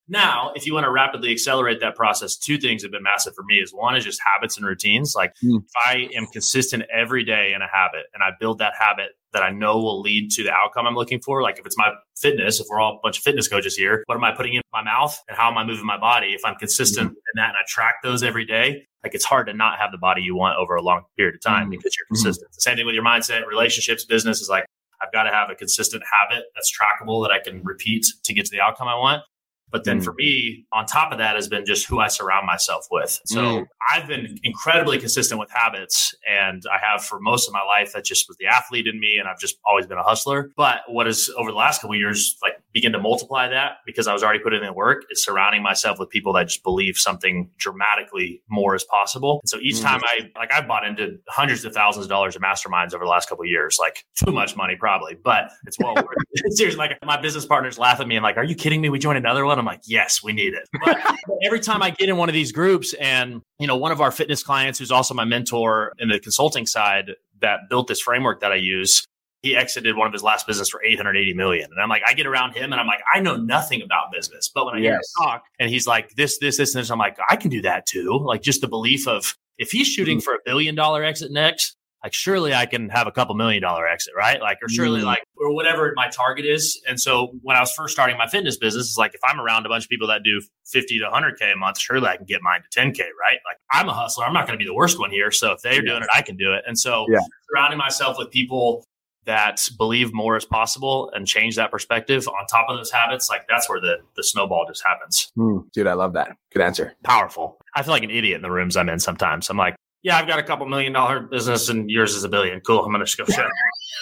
Now, 0.09 0.53
if 0.55 0.67
you 0.67 0.75
want 0.75 0.85
to 0.85 0.91
rapidly 0.91 1.31
accelerate 1.31 1.81
that 1.81 1.95
process, 1.95 2.37
two 2.37 2.59
things 2.59 2.83
have 2.83 2.91
been 2.91 3.03
massive 3.03 3.35
for 3.35 3.45
me. 3.45 3.57
Is 3.57 3.73
one 3.73 3.95
is 3.95 4.05
just 4.05 4.21
habits 4.25 4.57
and 4.57 4.67
routines. 4.67 5.15
Like 5.15 5.35
mm. 5.45 5.59
if 5.59 5.71
I 5.87 6.09
am 6.17 6.27
consistent 6.27 6.85
every 6.93 7.25
day 7.25 7.53
in 7.55 7.61
a 7.61 7.69
habit 7.71 8.07
and 8.15 8.23
I 8.23 8.31
build 8.41 8.59
that 8.59 8.73
habit 8.79 9.11
that 9.33 9.43
I 9.43 9.51
know 9.51 9.79
will 9.79 10.01
lead 10.01 10.31
to 10.33 10.43
the 10.43 10.51
outcome 10.51 10.87
I'm 10.87 10.95
looking 10.95 11.21
for. 11.21 11.43
Like 11.43 11.59
if 11.59 11.67
it's 11.67 11.77
my 11.77 11.91
fitness, 12.17 12.61
if 12.61 12.67
we're 12.71 12.81
all 12.81 12.97
a 12.97 13.01
bunch 13.03 13.19
of 13.19 13.25
fitness 13.25 13.49
coaches 13.49 13.77
here, 13.77 14.03
what 14.07 14.15
am 14.15 14.25
I 14.25 14.33
putting 14.33 14.55
in 14.55 14.63
my 14.73 14.83
mouth 14.83 15.19
and 15.29 15.37
how 15.37 15.51
am 15.51 15.59
I 15.59 15.65
moving 15.65 15.87
my 15.87 15.99
body? 15.99 16.29
If 16.29 16.41
I'm 16.45 16.57
consistent 16.57 17.11
mm. 17.11 17.15
in 17.15 17.33
that 17.37 17.49
and 17.49 17.57
I 17.57 17.65
track 17.67 17.97
those 18.03 18.23
every 18.23 18.47
day, 18.47 18.87
like 19.03 19.15
it's 19.15 19.25
hard 19.25 19.47
to 19.49 19.55
not 19.55 19.79
have 19.79 19.93
the 19.93 19.99
body 19.99 20.23
you 20.23 20.35
want 20.35 20.59
over 20.59 20.75
a 20.77 20.83
long 20.83 21.03
period 21.17 21.35
of 21.35 21.43
time 21.43 21.69
mm. 21.69 21.71
because 21.73 21.97
you're 21.97 22.07
mm-hmm. 22.07 22.25
consistent. 22.25 22.51
Mm. 22.51 22.55
The 22.55 22.61
same 22.61 22.77
thing 22.77 22.87
with 22.87 22.95
your 22.95 23.05
mindset, 23.05 23.47
relationships, 23.47 24.05
business 24.05 24.41
is 24.41 24.49
like 24.49 24.65
I've 25.01 25.13
got 25.13 25.25
to 25.25 25.31
have 25.31 25.51
a 25.51 25.55
consistent 25.55 26.03
habit 26.13 26.45
that's 26.55 26.73
trackable 26.73 27.25
that 27.25 27.33
I 27.33 27.39
can 27.39 27.63
repeat 27.63 28.07
to 28.25 28.35
get 28.35 28.47
to 28.47 28.51
the 28.51 28.61
outcome 28.61 28.89
I 28.89 28.97
want. 28.97 29.23
But 29.71 29.85
then 29.85 30.01
mm. 30.01 30.05
for 30.05 30.15
me, 30.15 30.67
on 30.73 30.87
top 30.87 31.13
of 31.13 31.19
that 31.19 31.37
has 31.37 31.49
been 31.49 31.65
just 31.67 31.87
who 31.87 32.01
I 32.01 32.09
surround 32.09 32.47
myself 32.47 32.87
with. 32.91 33.21
So 33.27 33.41
mm. 33.41 33.67
I've 33.93 34.07
been 34.07 34.39
incredibly 34.43 34.99
consistent 34.99 35.39
with 35.39 35.51
habits 35.51 36.15
and 36.29 36.63
I 36.73 36.79
have 36.85 37.05
for 37.05 37.21
most 37.21 37.47
of 37.47 37.53
my 37.53 37.63
life. 37.63 37.93
That 37.93 38.05
just 38.05 38.29
was 38.29 38.37
the 38.39 38.47
athlete 38.47 38.87
in 38.87 38.99
me. 38.99 39.19
And 39.19 39.29
I've 39.29 39.39
just 39.39 39.59
always 39.65 39.87
been 39.87 39.99
a 39.99 40.03
hustler. 40.03 40.51
But 40.57 40.81
what 40.89 41.07
is 41.07 41.31
over 41.37 41.51
the 41.51 41.57
last 41.57 41.81
couple 41.81 41.97
years, 41.97 42.37
like 42.43 42.55
begin 42.73 42.93
to 42.93 42.99
multiply 42.99 43.49
that 43.49 43.79
because 43.85 44.07
I 44.07 44.13
was 44.13 44.23
already 44.23 44.39
putting 44.39 44.61
in 44.61 44.67
the 44.67 44.73
work 44.73 45.05
is 45.11 45.23
surrounding 45.23 45.63
myself 45.63 45.99
with 45.99 46.11
people 46.11 46.33
that 46.35 46.45
just 46.45 46.63
believe 46.63 46.97
something 46.97 47.51
dramatically 47.59 48.43
more 48.49 48.75
is 48.75 48.85
possible. 48.85 49.41
And 49.43 49.49
so 49.49 49.59
each 49.61 49.77
mm. 49.77 49.83
time 49.83 50.01
I, 50.05 50.31
like 50.39 50.53
I've 50.53 50.67
bought 50.67 50.87
into 50.87 51.19
hundreds 51.29 51.65
of 51.65 51.75
thousands 51.75 52.07
of 52.07 52.11
dollars 52.11 52.37
of 52.37 52.43
masterminds 52.43 52.95
over 52.95 53.05
the 53.05 53.11
last 53.11 53.29
couple 53.29 53.45
years, 53.45 53.79
like 53.79 54.05
too 54.15 54.33
much 54.33 54.57
money 54.57 54.77
probably, 54.77 55.15
but 55.15 55.51
it's 55.67 55.79
well 55.79 55.95
worth 55.95 56.07
it. 56.33 56.53
Seriously, 56.57 56.79
like 56.79 56.99
my 57.05 57.21
business 57.21 57.45
partners 57.45 57.79
laugh 57.79 58.01
at 58.01 58.09
me 58.09 58.17
and 58.17 58.23
like, 58.23 58.37
are 58.37 58.45
you 58.45 58.55
kidding 58.55 58.81
me? 58.81 58.89
We 58.89 58.99
joined 58.99 59.19
another 59.19 59.45
one. 59.45 59.58
I'm 59.59 59.67
like, 59.67 59.83
yes, 59.87 60.23
we 60.23 60.33
need 60.33 60.55
it. 60.55 60.69
But 60.85 60.99
every 61.45 61.61
time 61.61 61.83
I 61.83 61.91
get 61.91 62.09
in 62.09 62.17
one 62.17 62.29
of 62.29 62.33
these 62.33 62.53
groups 62.53 62.95
and, 62.95 63.43
you 63.59 63.67
know, 63.67 63.77
one 63.77 63.93
of 63.93 64.01
our 64.01 64.11
fitness 64.11 64.43
clients 64.43 64.79
who's 64.79 64.91
also 64.91 65.15
my 65.15 65.25
mentor 65.25 65.93
in 65.99 66.09
the 66.09 66.21
consulting 66.21 66.67
side 66.67 67.13
that 67.41 67.61
built 67.69 67.87
this 67.87 68.01
framework 68.01 68.41
that 68.41 68.53
I 68.53 68.57
use, 68.57 69.05
he 69.43 69.57
exited 69.57 69.97
one 69.97 70.07
of 70.07 70.13
his 70.13 70.23
last 70.23 70.47
business 70.47 70.69
for 70.69 70.83
880 70.83 71.35
million. 71.35 71.71
And 71.71 71.81
I'm 71.81 71.89
like, 71.89 72.03
I 72.07 72.15
get 72.15 72.27
around 72.27 72.55
him 72.55 72.73
and 72.73 72.81
I'm 72.81 72.87
like, 72.87 73.01
I 73.15 73.21
know 73.21 73.37
nothing 73.37 73.83
about 73.83 74.13
business. 74.13 74.51
But 74.53 74.67
when 74.67 74.75
I 74.75 74.79
yes. 74.79 74.85
hear 74.85 74.97
him 74.97 75.03
talk 75.23 75.43
and 75.59 75.71
he's 75.71 75.87
like, 75.87 76.11
this, 76.17 76.39
this, 76.39 76.57
this, 76.57 76.75
and 76.75 76.83
this, 76.83 76.91
I'm 76.91 76.99
like, 76.99 77.19
I 77.29 77.37
can 77.37 77.51
do 77.51 77.63
that 77.63 77.87
too. 77.87 78.19
Like 78.25 78.43
just 78.43 78.61
the 78.61 78.69
belief 78.69 79.07
of 79.07 79.37
if 79.57 79.71
he's 79.71 79.87
shooting 79.87 80.19
mm-hmm. 80.19 80.25
for 80.25 80.35
a 80.35 80.39
billion 80.45 80.75
dollar 80.75 81.05
exit 81.05 81.31
next, 81.31 81.77
like 82.03 82.15
surely 82.15 82.55
I 82.55 82.67
can 82.67 82.89
have 82.91 83.07
a 83.07 83.13
couple 83.13 83.35
million 83.35 83.63
dollar 83.63 83.87
exit, 83.89 84.15
right? 84.17 84.41
Like, 84.41 84.59
or 84.63 84.69
surely 84.69 85.01
mm. 85.01 85.05
like, 85.05 85.25
or 85.37 85.53
whatever 85.53 85.93
my 85.97 86.09
target 86.09 86.47
is. 86.47 86.81
And 86.87 87.01
so 87.01 87.35
when 87.43 87.57
I 87.57 87.61
was 87.61 87.73
first 87.73 87.93
starting 87.93 88.17
my 88.17 88.29
fitness 88.29 88.57
business, 88.57 88.87
it's 88.87 88.99
like, 88.99 89.15
if 89.15 89.21
I'm 89.25 89.41
around 89.41 89.67
a 89.67 89.69
bunch 89.69 89.85
of 89.85 89.91
people 89.91 90.07
that 90.09 90.23
do 90.23 90.41
50 90.67 90.99
to 91.01 91.05
100K 91.07 91.53
a 91.53 91.57
month, 91.57 91.79
surely 91.81 92.07
I 92.07 92.17
can 92.17 92.27
get 92.27 92.41
mine 92.43 92.61
to 92.71 92.81
10K, 92.81 92.99
right? 92.99 93.39
Like 93.45 93.59
I'm 93.73 93.89
a 93.89 93.95
hustler. 93.95 94.25
I'm 94.25 94.33
not 94.33 94.47
going 94.47 94.59
to 94.59 94.63
be 94.63 94.69
the 94.69 94.75
worst 94.75 94.99
one 94.99 95.11
here. 95.11 95.31
So 95.33 95.53
if 95.53 95.63
they're 95.63 95.83
doing 95.83 96.03
it, 96.03 96.09
I 96.15 96.23
can 96.23 96.37
do 96.37 96.53
it. 96.53 96.63
And 96.67 96.79
so 96.79 97.07
yeah. 97.11 97.19
surrounding 97.51 97.79
myself 97.79 98.17
with 98.17 98.31
people 98.31 98.85
that 99.27 99.61
believe 99.77 100.15
more 100.15 100.37
is 100.37 100.47
possible 100.47 101.11
and 101.15 101.27
change 101.27 101.57
that 101.57 101.71
perspective 101.71 102.27
on 102.29 102.47
top 102.47 102.67
of 102.71 102.79
those 102.79 102.91
habits, 102.91 103.29
like 103.29 103.43
that's 103.47 103.69
where 103.69 103.81
the, 103.81 103.97
the 104.17 104.23
snowball 104.23 104.65
just 104.67 104.83
happens. 104.87 105.31
Mm, 105.37 105.71
dude, 105.73 105.87
I 105.87 105.93
love 105.93 106.15
that. 106.15 106.31
Good 106.53 106.63
answer. 106.63 106.95
Powerful. 107.05 107.59
I 107.75 107.83
feel 107.83 107.93
like 107.93 108.05
an 108.05 108.11
idiot 108.11 108.37
in 108.37 108.43
the 108.43 108.51
rooms 108.51 108.77
I'm 108.77 108.89
in 108.89 108.99
sometimes. 108.99 109.51
I'm 109.51 109.59
like, 109.59 109.77
yeah, 110.03 110.17
I've 110.17 110.29
got 110.29 110.39
a 110.39 110.43
couple 110.43 110.67
million 110.67 110.93
dollar 110.93 111.21
business 111.21 111.69
and 111.69 111.91
yours 111.91 112.15
is 112.15 112.23
a 112.23 112.29
billion. 112.29 112.61
Cool. 112.61 112.85
I'm 112.85 112.91
going 112.91 113.01
to 113.01 113.05
just 113.05 113.19
go 113.19 113.25
share. 113.25 113.51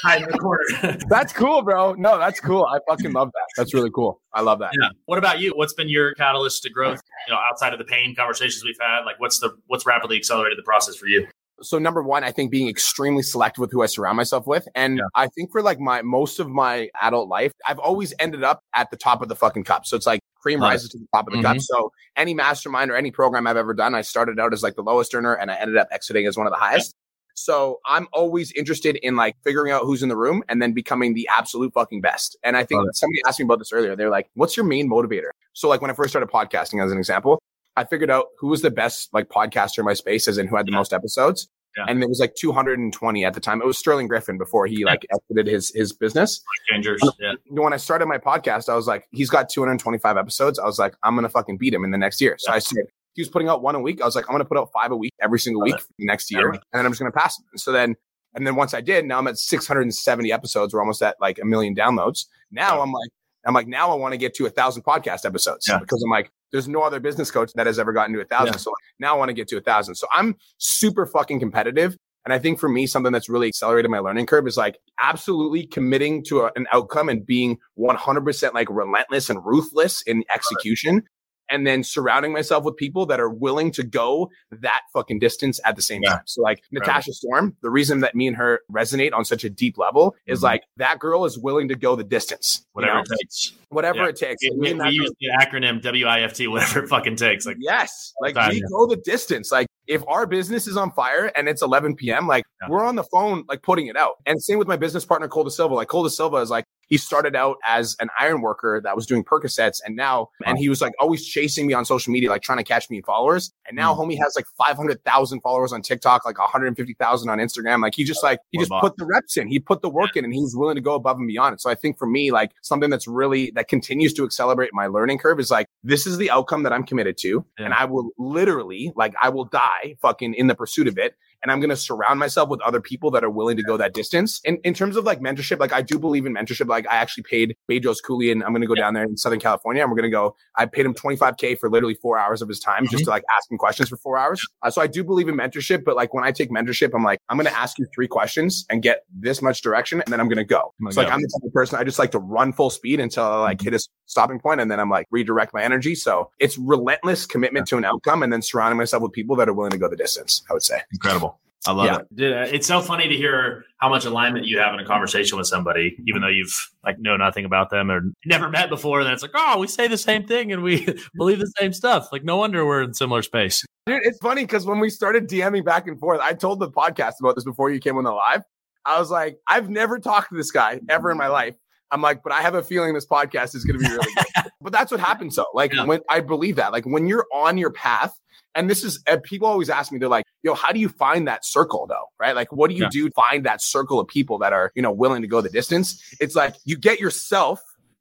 hide 0.03 0.23
in 0.23 0.31
the 0.31 0.39
corner. 0.39 0.99
that's 1.09 1.33
cool, 1.33 1.63
bro. 1.63 1.95
No, 1.95 2.19
that's 2.19 2.39
cool. 2.39 2.65
I 2.65 2.79
fucking 2.89 3.13
love 3.13 3.31
that. 3.33 3.47
That's 3.57 3.73
really 3.73 3.91
cool. 3.91 4.21
I 4.35 4.43
love 4.43 4.59
that. 4.59 4.73
Yeah. 4.81 4.91
What 5.07 5.19
about 5.19 5.41
you? 5.41 5.53
What's 5.57 5.73
been 5.73 5.89
your 5.89 6.15
catalyst 6.15 6.63
to 6.65 6.71
growth? 6.71 7.01
You 7.27 7.35
know, 7.35 7.41
outside 7.41 7.73
of 7.73 7.79
the 7.79 7.87
pain 7.87 8.15
conversations 8.15 8.63
we've 8.63 8.77
had, 8.79 9.05
like 9.05 9.19
what's 9.19 9.39
the 9.39 9.57
what's 9.69 9.87
rapidly 9.87 10.17
accelerated 10.19 10.59
the 10.59 10.63
process 10.63 10.97
for 10.97 11.07
you? 11.07 11.27
So 11.63 11.79
number 11.79 12.03
one, 12.03 12.25
I 12.25 12.33
think 12.33 12.51
being 12.51 12.69
extremely 12.69 13.23
selective 13.23 13.61
with 13.61 13.73
who 13.73 13.83
I 13.83 13.87
surround 13.87 14.17
myself 14.17 14.47
with. 14.47 14.69
And 14.75 14.99
yeah. 14.99 15.05
I 15.15 15.29
think 15.29 15.51
for 15.53 15.63
like 15.63 15.81
my 15.81 16.03
most 16.03 16.39
of 16.39 16.49
my 16.49 16.91
adult 17.01 17.29
life, 17.29 17.53
I've 17.67 17.79
always 17.79 18.13
ended 18.19 18.45
up 18.45 18.61
at 18.75 18.91
the 18.91 18.97
top 18.97 19.23
of 19.23 19.29
the 19.29 19.37
fucking 19.37 19.65
cup. 19.65 19.87
So 19.87 19.97
it's 19.97 20.07
like 20.07 20.21
cream 20.37 20.61
rises 20.61 20.91
to 20.91 20.99
the 20.99 21.07
top 21.15 21.27
of 21.27 21.33
the 21.33 21.39
mm-hmm. 21.39 21.55
cup. 21.55 21.61
So 21.61 21.93
any 22.17 22.35
mastermind 22.35 22.91
or 22.91 22.97
any 22.97 23.11
program 23.11 23.47
I've 23.47 23.57
ever 23.57 23.75
done, 23.75 23.95
I 23.95 24.03
started 24.03 24.39
out 24.39 24.53
as 24.53 24.63
like 24.63 24.77
the 24.77 24.83
lowest 24.83 25.15
earner 25.15 25.35
and 25.35 25.51
I 25.51 25.57
ended 25.57 25.77
up 25.77 25.89
exiting 25.91 26.27
as 26.27 26.37
one 26.37 26.47
of 26.47 26.53
the 26.53 26.59
highest. 26.59 26.95
So 27.35 27.81
I'm 27.85 28.09
always 28.15 28.51
interested 28.53 28.97
in 28.97 29.15
like 29.15 29.37
figuring 29.45 29.71
out 29.71 29.83
who's 29.83 30.03
in 30.03 30.09
the 30.09 30.17
room 30.17 30.43
and 30.49 30.61
then 30.61 30.73
becoming 30.73 31.13
the 31.13 31.29
absolute 31.31 31.73
fucking 31.75 32.01
best. 32.01 32.37
And 32.43 32.57
I 32.57 32.65
think 32.65 32.83
somebody 32.95 33.21
asked 33.27 33.39
me 33.39 33.45
about 33.45 33.59
this 33.59 33.73
earlier. 33.73 33.95
They're 33.95 34.11
like, 34.11 34.31
what's 34.35 34.57
your 34.57 34.65
main 34.65 34.89
motivator? 34.89 35.31
So 35.53 35.69
like 35.69 35.83
when 35.83 35.91
I 35.91 35.95
first 35.95 36.11
started 36.11 36.31
podcasting 36.31 36.83
as 36.83 36.91
an 36.91 36.99
example, 36.99 37.39
I 37.77 37.85
figured 37.85 38.11
out 38.11 38.27
who 38.39 38.49
was 38.49 38.63
the 38.63 38.71
best 38.71 39.13
like 39.13 39.29
podcaster 39.29 39.79
in 39.79 39.85
my 39.85 39.95
space, 39.95 40.29
as 40.29 40.39
in 40.39 40.47
who 40.47 40.57
had 40.57 40.67
the 40.67 40.73
yeah. 40.73 40.79
most 40.79 40.93
episodes. 40.93 41.49
Yeah. 41.77 41.85
And 41.89 42.03
it 42.03 42.09
was 42.09 42.21
like 42.21 42.35
220 42.35 43.25
at 43.25 43.35
the 43.35 43.41
time. 43.41 43.61
It 43.61 43.67
was 43.67 43.77
Sterling 43.77 44.09
Griffin 44.09 44.39
before 44.39 44.67
he 44.67 44.85
like 44.85 45.05
exited 45.13 45.47
his 45.47 45.71
his 45.75 45.93
business. 45.93 46.43
Changers. 46.71 47.03
Yeah. 47.21 47.35
When 47.49 47.73
I 47.73 47.77
started 47.77 48.07
my 48.07 48.19
podcast, 48.19 48.71
I 48.71 48.75
was 48.75 48.87
like, 48.87 49.07
he's 49.11 49.29
got 49.29 49.51
225 49.51 50.17
episodes. 50.17 50.59
I 50.59 50.65
was 50.65 50.79
like, 50.79 50.95
I'm 51.03 51.15
gonna 51.15 51.29
fucking 51.29 51.59
beat 51.59 51.75
him 51.75 51.85
in 51.85 51.91
the 51.91 51.99
next 51.99 52.21
year. 52.21 52.37
So 52.39 52.51
yeah. 52.51 52.57
I 52.57 52.59
said 52.61 52.85
he 53.13 53.23
was 53.23 53.29
putting 53.29 53.49
out 53.49 53.63
one 53.63 53.75
a 53.75 53.81
week. 53.81 54.01
I 54.01 54.07
was 54.07 54.17
like, 54.17 54.27
I'm 54.29 54.33
gonna 54.33 54.47
put 54.47 54.57
out 54.57 54.71
five 54.73 54.91
a 54.91 54.97
week 54.97 55.13
every 55.21 55.39
single 55.39 55.63
week 55.63 55.79
for 55.79 55.89
the 55.99 56.07
next 56.07 56.31
year, 56.31 56.49
and 56.51 56.61
then 56.73 56.87
I'm 56.87 56.93
just 56.93 57.01
gonna 57.01 57.13
pass 57.13 57.39
him. 57.39 57.45
And 57.53 57.61
so 57.61 57.73
then 57.73 57.95
and 58.35 58.47
then 58.47 58.55
once 58.55 58.75
I 58.75 58.81
did, 58.81 59.05
now 59.05 59.19
I'm 59.19 59.27
at 59.27 59.39
670 59.39 60.33
episodes. 60.33 60.73
We're 60.73 60.81
almost 60.81 61.03
at 61.03 61.17
like 61.21 61.39
a 61.39 61.45
million 61.45 61.75
downloads. 61.75 62.27
Now 62.51 62.83
I'm 62.83 62.93
like, 62.93 63.11
I'm 63.47 63.55
like, 63.55 63.67
now 63.67 63.91
I 63.91 63.95
want 63.95 64.13
to 64.13 64.19
get 64.19 64.35
to 64.35 64.47
a 64.47 64.51
thousand 64.51 64.83
podcast 64.83 65.25
episodes 65.25 65.67
because 65.67 66.03
I'm 66.03 66.11
like, 66.11 66.31
there's 66.53 66.69
no 66.69 66.83
other 66.83 67.01
business 67.01 67.31
coach 67.31 67.53
that 67.55 67.67
has 67.67 67.79
ever 67.79 67.93
gotten 67.93 68.15
to 68.15 68.21
a 68.21 68.25
thousand. 68.25 68.55
Yeah. 68.55 68.59
So 68.59 68.73
now 68.99 69.15
I 69.15 69.19
want 69.19 69.29
to 69.29 69.35
get 69.35 69.49
to 69.49 69.57
a 69.57 69.61
thousand. 69.61 69.95
So 69.97 70.07
I'm 70.13 70.37
super 70.59 71.07
fucking 71.07 71.41
competitive. 71.41 71.97
And 72.25 72.33
I 72.33 72.41
think 72.41 72.59
for 72.59 72.69
me, 72.69 72.89
something 72.89 73.13
that's 73.13 73.29
really 73.29 73.47
accelerated 73.47 73.91
my 73.91 74.01
learning 74.01 74.27
curve 74.27 74.49
is 74.49 74.57
like 74.57 74.79
absolutely 75.01 75.67
committing 75.67 76.25
to 76.25 76.43
a, 76.43 76.51
an 76.57 76.67
outcome 76.73 77.09
and 77.09 77.25
being 77.25 77.59
100% 77.79 78.53
like 78.53 78.69
relentless 78.69 79.31
and 79.31 79.45
ruthless 79.45 80.03
in 80.03 80.25
execution 80.35 81.05
and 81.51 81.67
then 81.67 81.83
surrounding 81.83 82.33
myself 82.33 82.65
with 82.65 82.77
people 82.77 83.07
that 83.07 83.21
are 83.21 83.31
willing 83.31 83.71
to 83.73 83.83
go 83.83 84.31
that 84.51 84.83
fucking 84.93 85.19
distance 85.19 85.61
at 85.65 85.77
the 85.77 85.83
same 85.83 86.03
yeah. 86.03 86.11
time. 86.11 86.23
So 86.27 86.43
like 86.43 86.59
right. 86.59 86.81
Natasha 86.81 87.13
Storm, 87.13 87.57
the 87.63 87.71
reason 87.71 88.01
that 88.01 88.15
me 88.15 88.27
and 88.27 88.37
her 88.37 88.61
resonate 88.71 89.13
on 89.13 89.25
such 89.25 89.45
a 89.45 89.51
deep 89.51 89.79
level 89.79 90.13
mm-hmm. 90.13 90.33
is 90.33 90.43
like 90.43 90.65
that 90.77 90.99
girl 90.99 91.25
is 91.25 91.39
willing 91.39 91.69
to 91.69 91.75
go 91.75 91.97
the 91.97 92.05
distance. 92.05 92.67
Whatever 92.73 92.93
you 92.93 92.99
know? 92.99 93.03
it 93.11 93.19
takes. 93.19 93.53
Whatever 93.69 93.99
yeah. 93.99 94.09
it 94.09 94.17
takes. 94.17 94.43
It, 94.43 94.53
we, 94.57 94.75
we 94.75 94.91
use 94.91 95.13
the 95.21 95.29
acronym 95.41 95.83
WIFT, 95.83 96.51
whatever 96.51 96.85
it 96.85 96.89
fucking 96.89 97.17
takes. 97.17 97.47
Like 97.47 97.57
yes, 97.61 98.13
like 98.21 98.35
time, 98.35 98.51
we 98.51 98.57
yeah. 98.57 98.63
go 98.71 98.87
the 98.87 98.97
distance. 98.97 99.51
Like 99.51 99.67
if 99.87 100.03
our 100.09 100.27
business 100.27 100.67
is 100.67 100.77
on 100.77 100.91
fire 100.93 101.31
and 101.37 101.49
it's 101.49 101.63
11 101.63 101.97
p.m., 101.97 102.27
like 102.27 102.45
yeah. 102.61 102.69
we're 102.69 102.85
on 102.85 102.97
the 102.97 103.05
phone, 103.05 103.45
like 103.49 103.63
putting 103.63 103.87
it 103.87 103.97
out. 103.97 104.15
And 104.27 104.43
same 104.43 104.59
with 104.59 104.69
my 104.69 104.77
business 104.77 105.05
partner, 105.05 105.29
Cole 105.29 105.45
De 105.45 105.51
Silva. 105.51 105.75
Like 105.75 105.89
Cole 105.89 106.05
De 106.05 106.11
Silva 106.11 106.37
is 106.39 106.51
like, 106.51 106.65
he 106.87 106.97
started 106.97 107.37
out 107.37 107.57
as 107.67 107.97
an 108.01 108.09
iron 108.19 108.41
worker 108.41 108.81
that 108.83 108.97
was 108.97 109.07
doing 109.07 109.25
Percocets 109.25 109.81
and 109.85 109.97
now, 109.97 110.31
and 110.45 110.59
he 110.59 110.69
was 110.69 110.81
like 110.81 110.93
always 111.01 111.27
chasing 111.27 111.67
me 111.67 111.75
on 111.75 111.85
social 111.85 112.13
media, 112.13 112.31
like 112.31 112.43
trying 112.43 112.59
to 112.59 112.65
catch 112.65 112.89
me 112.91 112.99
in 112.99 113.03
followers. 113.03 113.53
And 113.67 113.77
now 113.77 113.95
mm. 113.95 113.99
homie 113.99 114.19
has 114.19 114.35
like 114.37 114.47
500,000 114.57 115.41
followers 115.41 115.73
on 115.73 115.83
TikTok, 115.83 116.25
like 116.25 116.39
150,000 116.39 117.29
on 117.29 117.39
Instagram. 117.39 117.83
Like 117.83 117.95
he 117.95 118.05
just 118.05 118.23
like, 118.23 118.41
he 118.51 118.59
just 118.59 118.73
put 118.81 118.97
the 118.97 119.05
reps 119.05 119.37
in, 119.37 119.49
he 119.49 119.59
put 119.59 119.83
the 119.83 119.91
work 119.91 120.17
in 120.17 120.25
and 120.25 120.33
he's 120.33 120.55
willing 120.57 120.77
to 120.77 120.81
go 120.81 120.95
above 120.95 121.19
and 121.19 121.27
beyond 121.27 121.55
it. 121.55 121.61
So 121.61 121.71
I 121.71 121.75
think 121.75 121.99
for 121.99 122.07
me, 122.07 122.31
like 122.31 122.53
something 122.63 122.91
that's 122.91 123.09
really, 123.09 123.51
that 123.53 123.69
continues 123.69 124.13
to 124.15 124.25
accelerate 124.25 124.71
my 124.73 124.87
learning 124.87 125.19
curve 125.19 125.41
is 125.41 125.51
like, 125.51 125.67
this 125.83 126.07
is 126.07 126.19
the 126.19 126.31
outcome 126.31 126.63
that 126.63 126.73
I'm 126.73 126.85
committed 126.85 127.17
to. 127.19 127.45
Yeah. 127.59 127.67
And 127.67 127.75
I 127.75 127.85
will 127.85 128.11
literally, 128.19 128.93
like, 128.97 129.15
I 129.23 129.29
will 129.29 129.45
die 129.45 129.97
fucking 130.01 130.35
in 130.35 130.47
the 130.47 130.55
pursuit 130.55 130.89
of 130.89 130.99
it 130.99 131.17
and 131.47 131.53
I'm 131.53 131.61
going 131.61 131.71
to 131.71 131.77
surround 131.77 132.19
myself 132.19 132.49
with 132.49 132.61
other 132.63 132.81
people 132.81 133.13
that 133.13 133.23
are 133.23 133.31
willing 133.31 133.57
to 133.57 133.63
go 133.63 133.77
that 133.77 133.95
distance. 133.95 134.41
In, 134.43 134.57
in 134.65 134.75
terms 134.75 134.97
of 134.97 135.05
like 135.05 135.21
mentorship, 135.21 135.61
like 135.61 135.73
I 135.73 135.81
do 135.81 135.97
believe 135.97 136.27
in 136.27 136.35
mentorship. 136.35 136.67
Like 136.67 136.89
I 136.91 136.97
actually 136.97 137.23
paid 137.23 137.57
Bedros 137.71 137.99
and 138.33 138.43
I'm 138.43 138.51
going 138.51 138.63
to 138.63 138.67
go 138.67 138.75
down 138.75 138.95
there 138.95 139.05
in 139.05 139.17
Southern 139.17 139.39
California 139.39 139.81
and 139.81 139.89
we're 139.89 139.97
going 139.97 140.11
to 140.11 140.15
go. 140.15 140.35
I 140.57 140.67
paid 140.67 140.87
him 140.87 140.93
25K 140.93 141.57
for 141.57 141.71
literally 141.71 141.95
four 141.95 142.19
hours 142.19 142.43
of 142.43 142.49
his 142.49 142.59
time 142.59 142.83
mm-hmm. 142.83 142.91
just 142.91 143.05
to 143.05 143.11
like 143.11 143.23
ask 143.37 143.49
him 143.49 143.59
questions 143.59 143.89
for 143.89 143.97
four 143.97 144.19
hours. 144.19 144.45
Uh, 144.65 144.71
so 144.71 144.83
I 144.83 144.89
do 144.89 145.05
believe 145.05 145.29
in 145.29 145.37
mentorship, 145.37 145.85
but 145.85 145.95
like 145.95 146.13
when 146.13 146.25
I 146.25 146.33
take 146.33 146.51
mentorship, 146.51 146.91
I'm 146.93 147.05
like, 147.05 147.21
I'm 147.29 147.37
going 147.37 147.47
to 147.47 147.57
ask 147.57 147.79
you 147.79 147.87
three 147.95 148.09
questions 148.09 148.67
and 148.69 148.83
get 148.83 149.05
this 149.15 149.41
much 149.41 149.63
direction 149.63 150.01
and 150.01 150.13
then 150.13 150.19
I'm 150.19 150.29
going 150.29 150.39
to 150.39 150.45
go. 150.45 150.75
Oh 150.85 150.91
so 150.91 151.01
like 151.01 151.13
I'm 151.13 151.21
the 151.21 151.29
type 151.29 151.47
of 151.47 151.53
person 151.53 151.79
I 151.79 151.85
just 151.85 152.01
like 152.01 152.11
to 152.11 152.19
run 152.19 152.53
full 152.53 152.71
speed 152.71 152.99
until 152.99 153.23
I 153.23 153.37
like 153.37 153.59
mm-hmm. 153.59 153.71
hit 153.71 153.81
a 153.81 153.89
stopping 154.07 154.41
point 154.41 154.61
and 154.61 154.69
then 154.69 154.81
I'm 154.81 154.91
like 154.91 155.07
redirect 155.13 155.55
my 155.55 155.63
energy. 155.63 155.95
So 155.95 156.31
it's 156.41 156.59
relentless 156.59 157.25
commitment 157.25 157.69
to 157.69 157.77
an 157.77 157.85
outcome 157.85 158.25
and 158.25 158.33
then 158.33 158.43
surrounding 158.43 158.79
myself 158.79 159.05
with 159.05 159.13
people 159.13 159.37
that 159.37 159.49
are 159.49 159.55
willing 159.55 159.71
to 159.71 159.79
go 159.79 159.89
the 159.89 159.97
distance, 159.97 160.43
I 160.51 160.53
would 160.53 160.63
say. 160.63 160.81
Incredible. 160.93 161.36
I 161.67 161.73
love 161.73 161.87
yeah. 161.87 161.97
it. 161.99 162.17
Dude, 162.17 162.33
uh, 162.33 162.47
it's 162.53 162.67
so 162.67 162.81
funny 162.81 163.09
to 163.09 163.15
hear 163.15 163.65
how 163.79 163.89
much 163.89 164.05
alignment 164.05 164.47
you 164.47 164.59
have 164.59 164.75
in 164.75 164.81
a 164.81 164.87
conversation 164.87 165.37
with 165.39 165.47
somebody, 165.47 165.97
even 166.07 166.23
though 166.23 166.29
you've 166.29 166.71
like 166.85 166.99
know 166.99 167.17
nothing 167.17 167.45
about 167.45 167.71
them 167.71 167.91
or 167.91 168.03
never 168.25 168.49
met 168.49 168.69
before. 168.69 169.03
Then 169.05 169.13
it's 169.13 169.23
like, 169.23 169.33
oh, 169.35 169.59
we 169.59 169.67
say 169.67 169.89
the 169.89 169.99
same 169.99 170.27
thing 170.27 170.53
and 170.53 170.63
we 170.63 170.87
believe 171.17 171.39
the 171.39 171.53
same 171.59 171.73
stuff. 171.73 172.09
Like, 172.13 172.25
no 172.25 172.37
wonder 172.37 172.65
we're 172.65 172.83
in 172.83 172.95
similar 172.95 173.23
space. 173.23 173.65
Dude, 173.87 174.01
it's 174.05 174.19
funny 174.19 174.43
because 174.43 174.67
when 174.67 174.81
we 174.81 174.91
started 174.91 175.29
DMing 175.29 175.65
back 175.65 175.87
and 175.87 175.99
forth, 175.99 176.21
I 176.21 176.35
told 176.35 176.61
the 176.61 176.71
podcast 176.71 177.15
about 177.21 177.35
this 177.37 177.45
before 177.45 177.71
you 177.71 177.81
came 177.81 177.97
on 177.97 178.05
the 178.05 178.13
live. 178.13 178.43
I 178.85 178.99
was 178.99 179.11
like, 179.11 179.39
I've 179.49 179.69
never 179.69 179.99
talked 179.99 180.31
to 180.31 180.37
this 180.37 180.51
guy 180.51 180.81
ever 180.89 181.11
in 181.11 181.19
my 181.19 181.29
life. 181.29 181.55
I'm 181.91 182.03
like, 182.03 182.23
but 182.23 182.33
I 182.33 182.41
have 182.43 182.55
a 182.55 182.63
feeling 182.63 182.95
this 182.95 183.07
podcast 183.07 183.55
is 183.55 183.65
going 183.65 183.79
to 183.79 183.85
be 183.85 183.91
really 183.91 184.13
good. 184.15 184.45
but 184.61 184.73
that's 184.73 184.91
what 184.91 185.01
happens, 185.01 185.37
though. 185.37 185.47
Like, 185.55 185.73
yeah. 185.73 185.85
when 185.85 186.01
I 186.11 186.21
believe 186.21 186.57
that, 186.57 186.73
like, 186.73 186.85
when 186.85 187.07
you're 187.07 187.27
on 187.33 187.59
your 187.59 187.71
path 187.71 188.19
and 188.55 188.69
this 188.69 188.83
is 188.83 189.03
people 189.25 189.47
always 189.47 189.71
ask 189.71 189.93
me, 189.93 189.99
they're 189.99 190.09
like, 190.09 190.25
yo, 190.47 190.55
how 190.55 190.73
do 190.73 190.79
you 190.79 190.89
find 190.89 191.27
that 191.27 191.45
circle 191.45 191.87
though? 191.87 192.07
Right? 192.19 192.35
Like, 192.35 192.51
what 192.53 192.71
do 192.71 192.77
you 192.77 192.85
yeah. 192.85 192.91
do 192.91 193.09
to 193.09 193.15
find 193.15 193.45
that 193.45 193.61
circle 193.61 194.01
of 194.01 194.07
people 194.07 194.39
that 194.39 194.53
are, 194.53 194.73
you 194.75 194.81
know, 194.81 194.93
willing 194.93 195.21
to 195.23 195.29
go 195.29 195.41
the 195.41 195.51
distance? 195.51 196.03
It's 196.21 196.37
like 196.37 196.55
you 196.65 196.79
get 196.79 197.01
yourself 197.01 197.61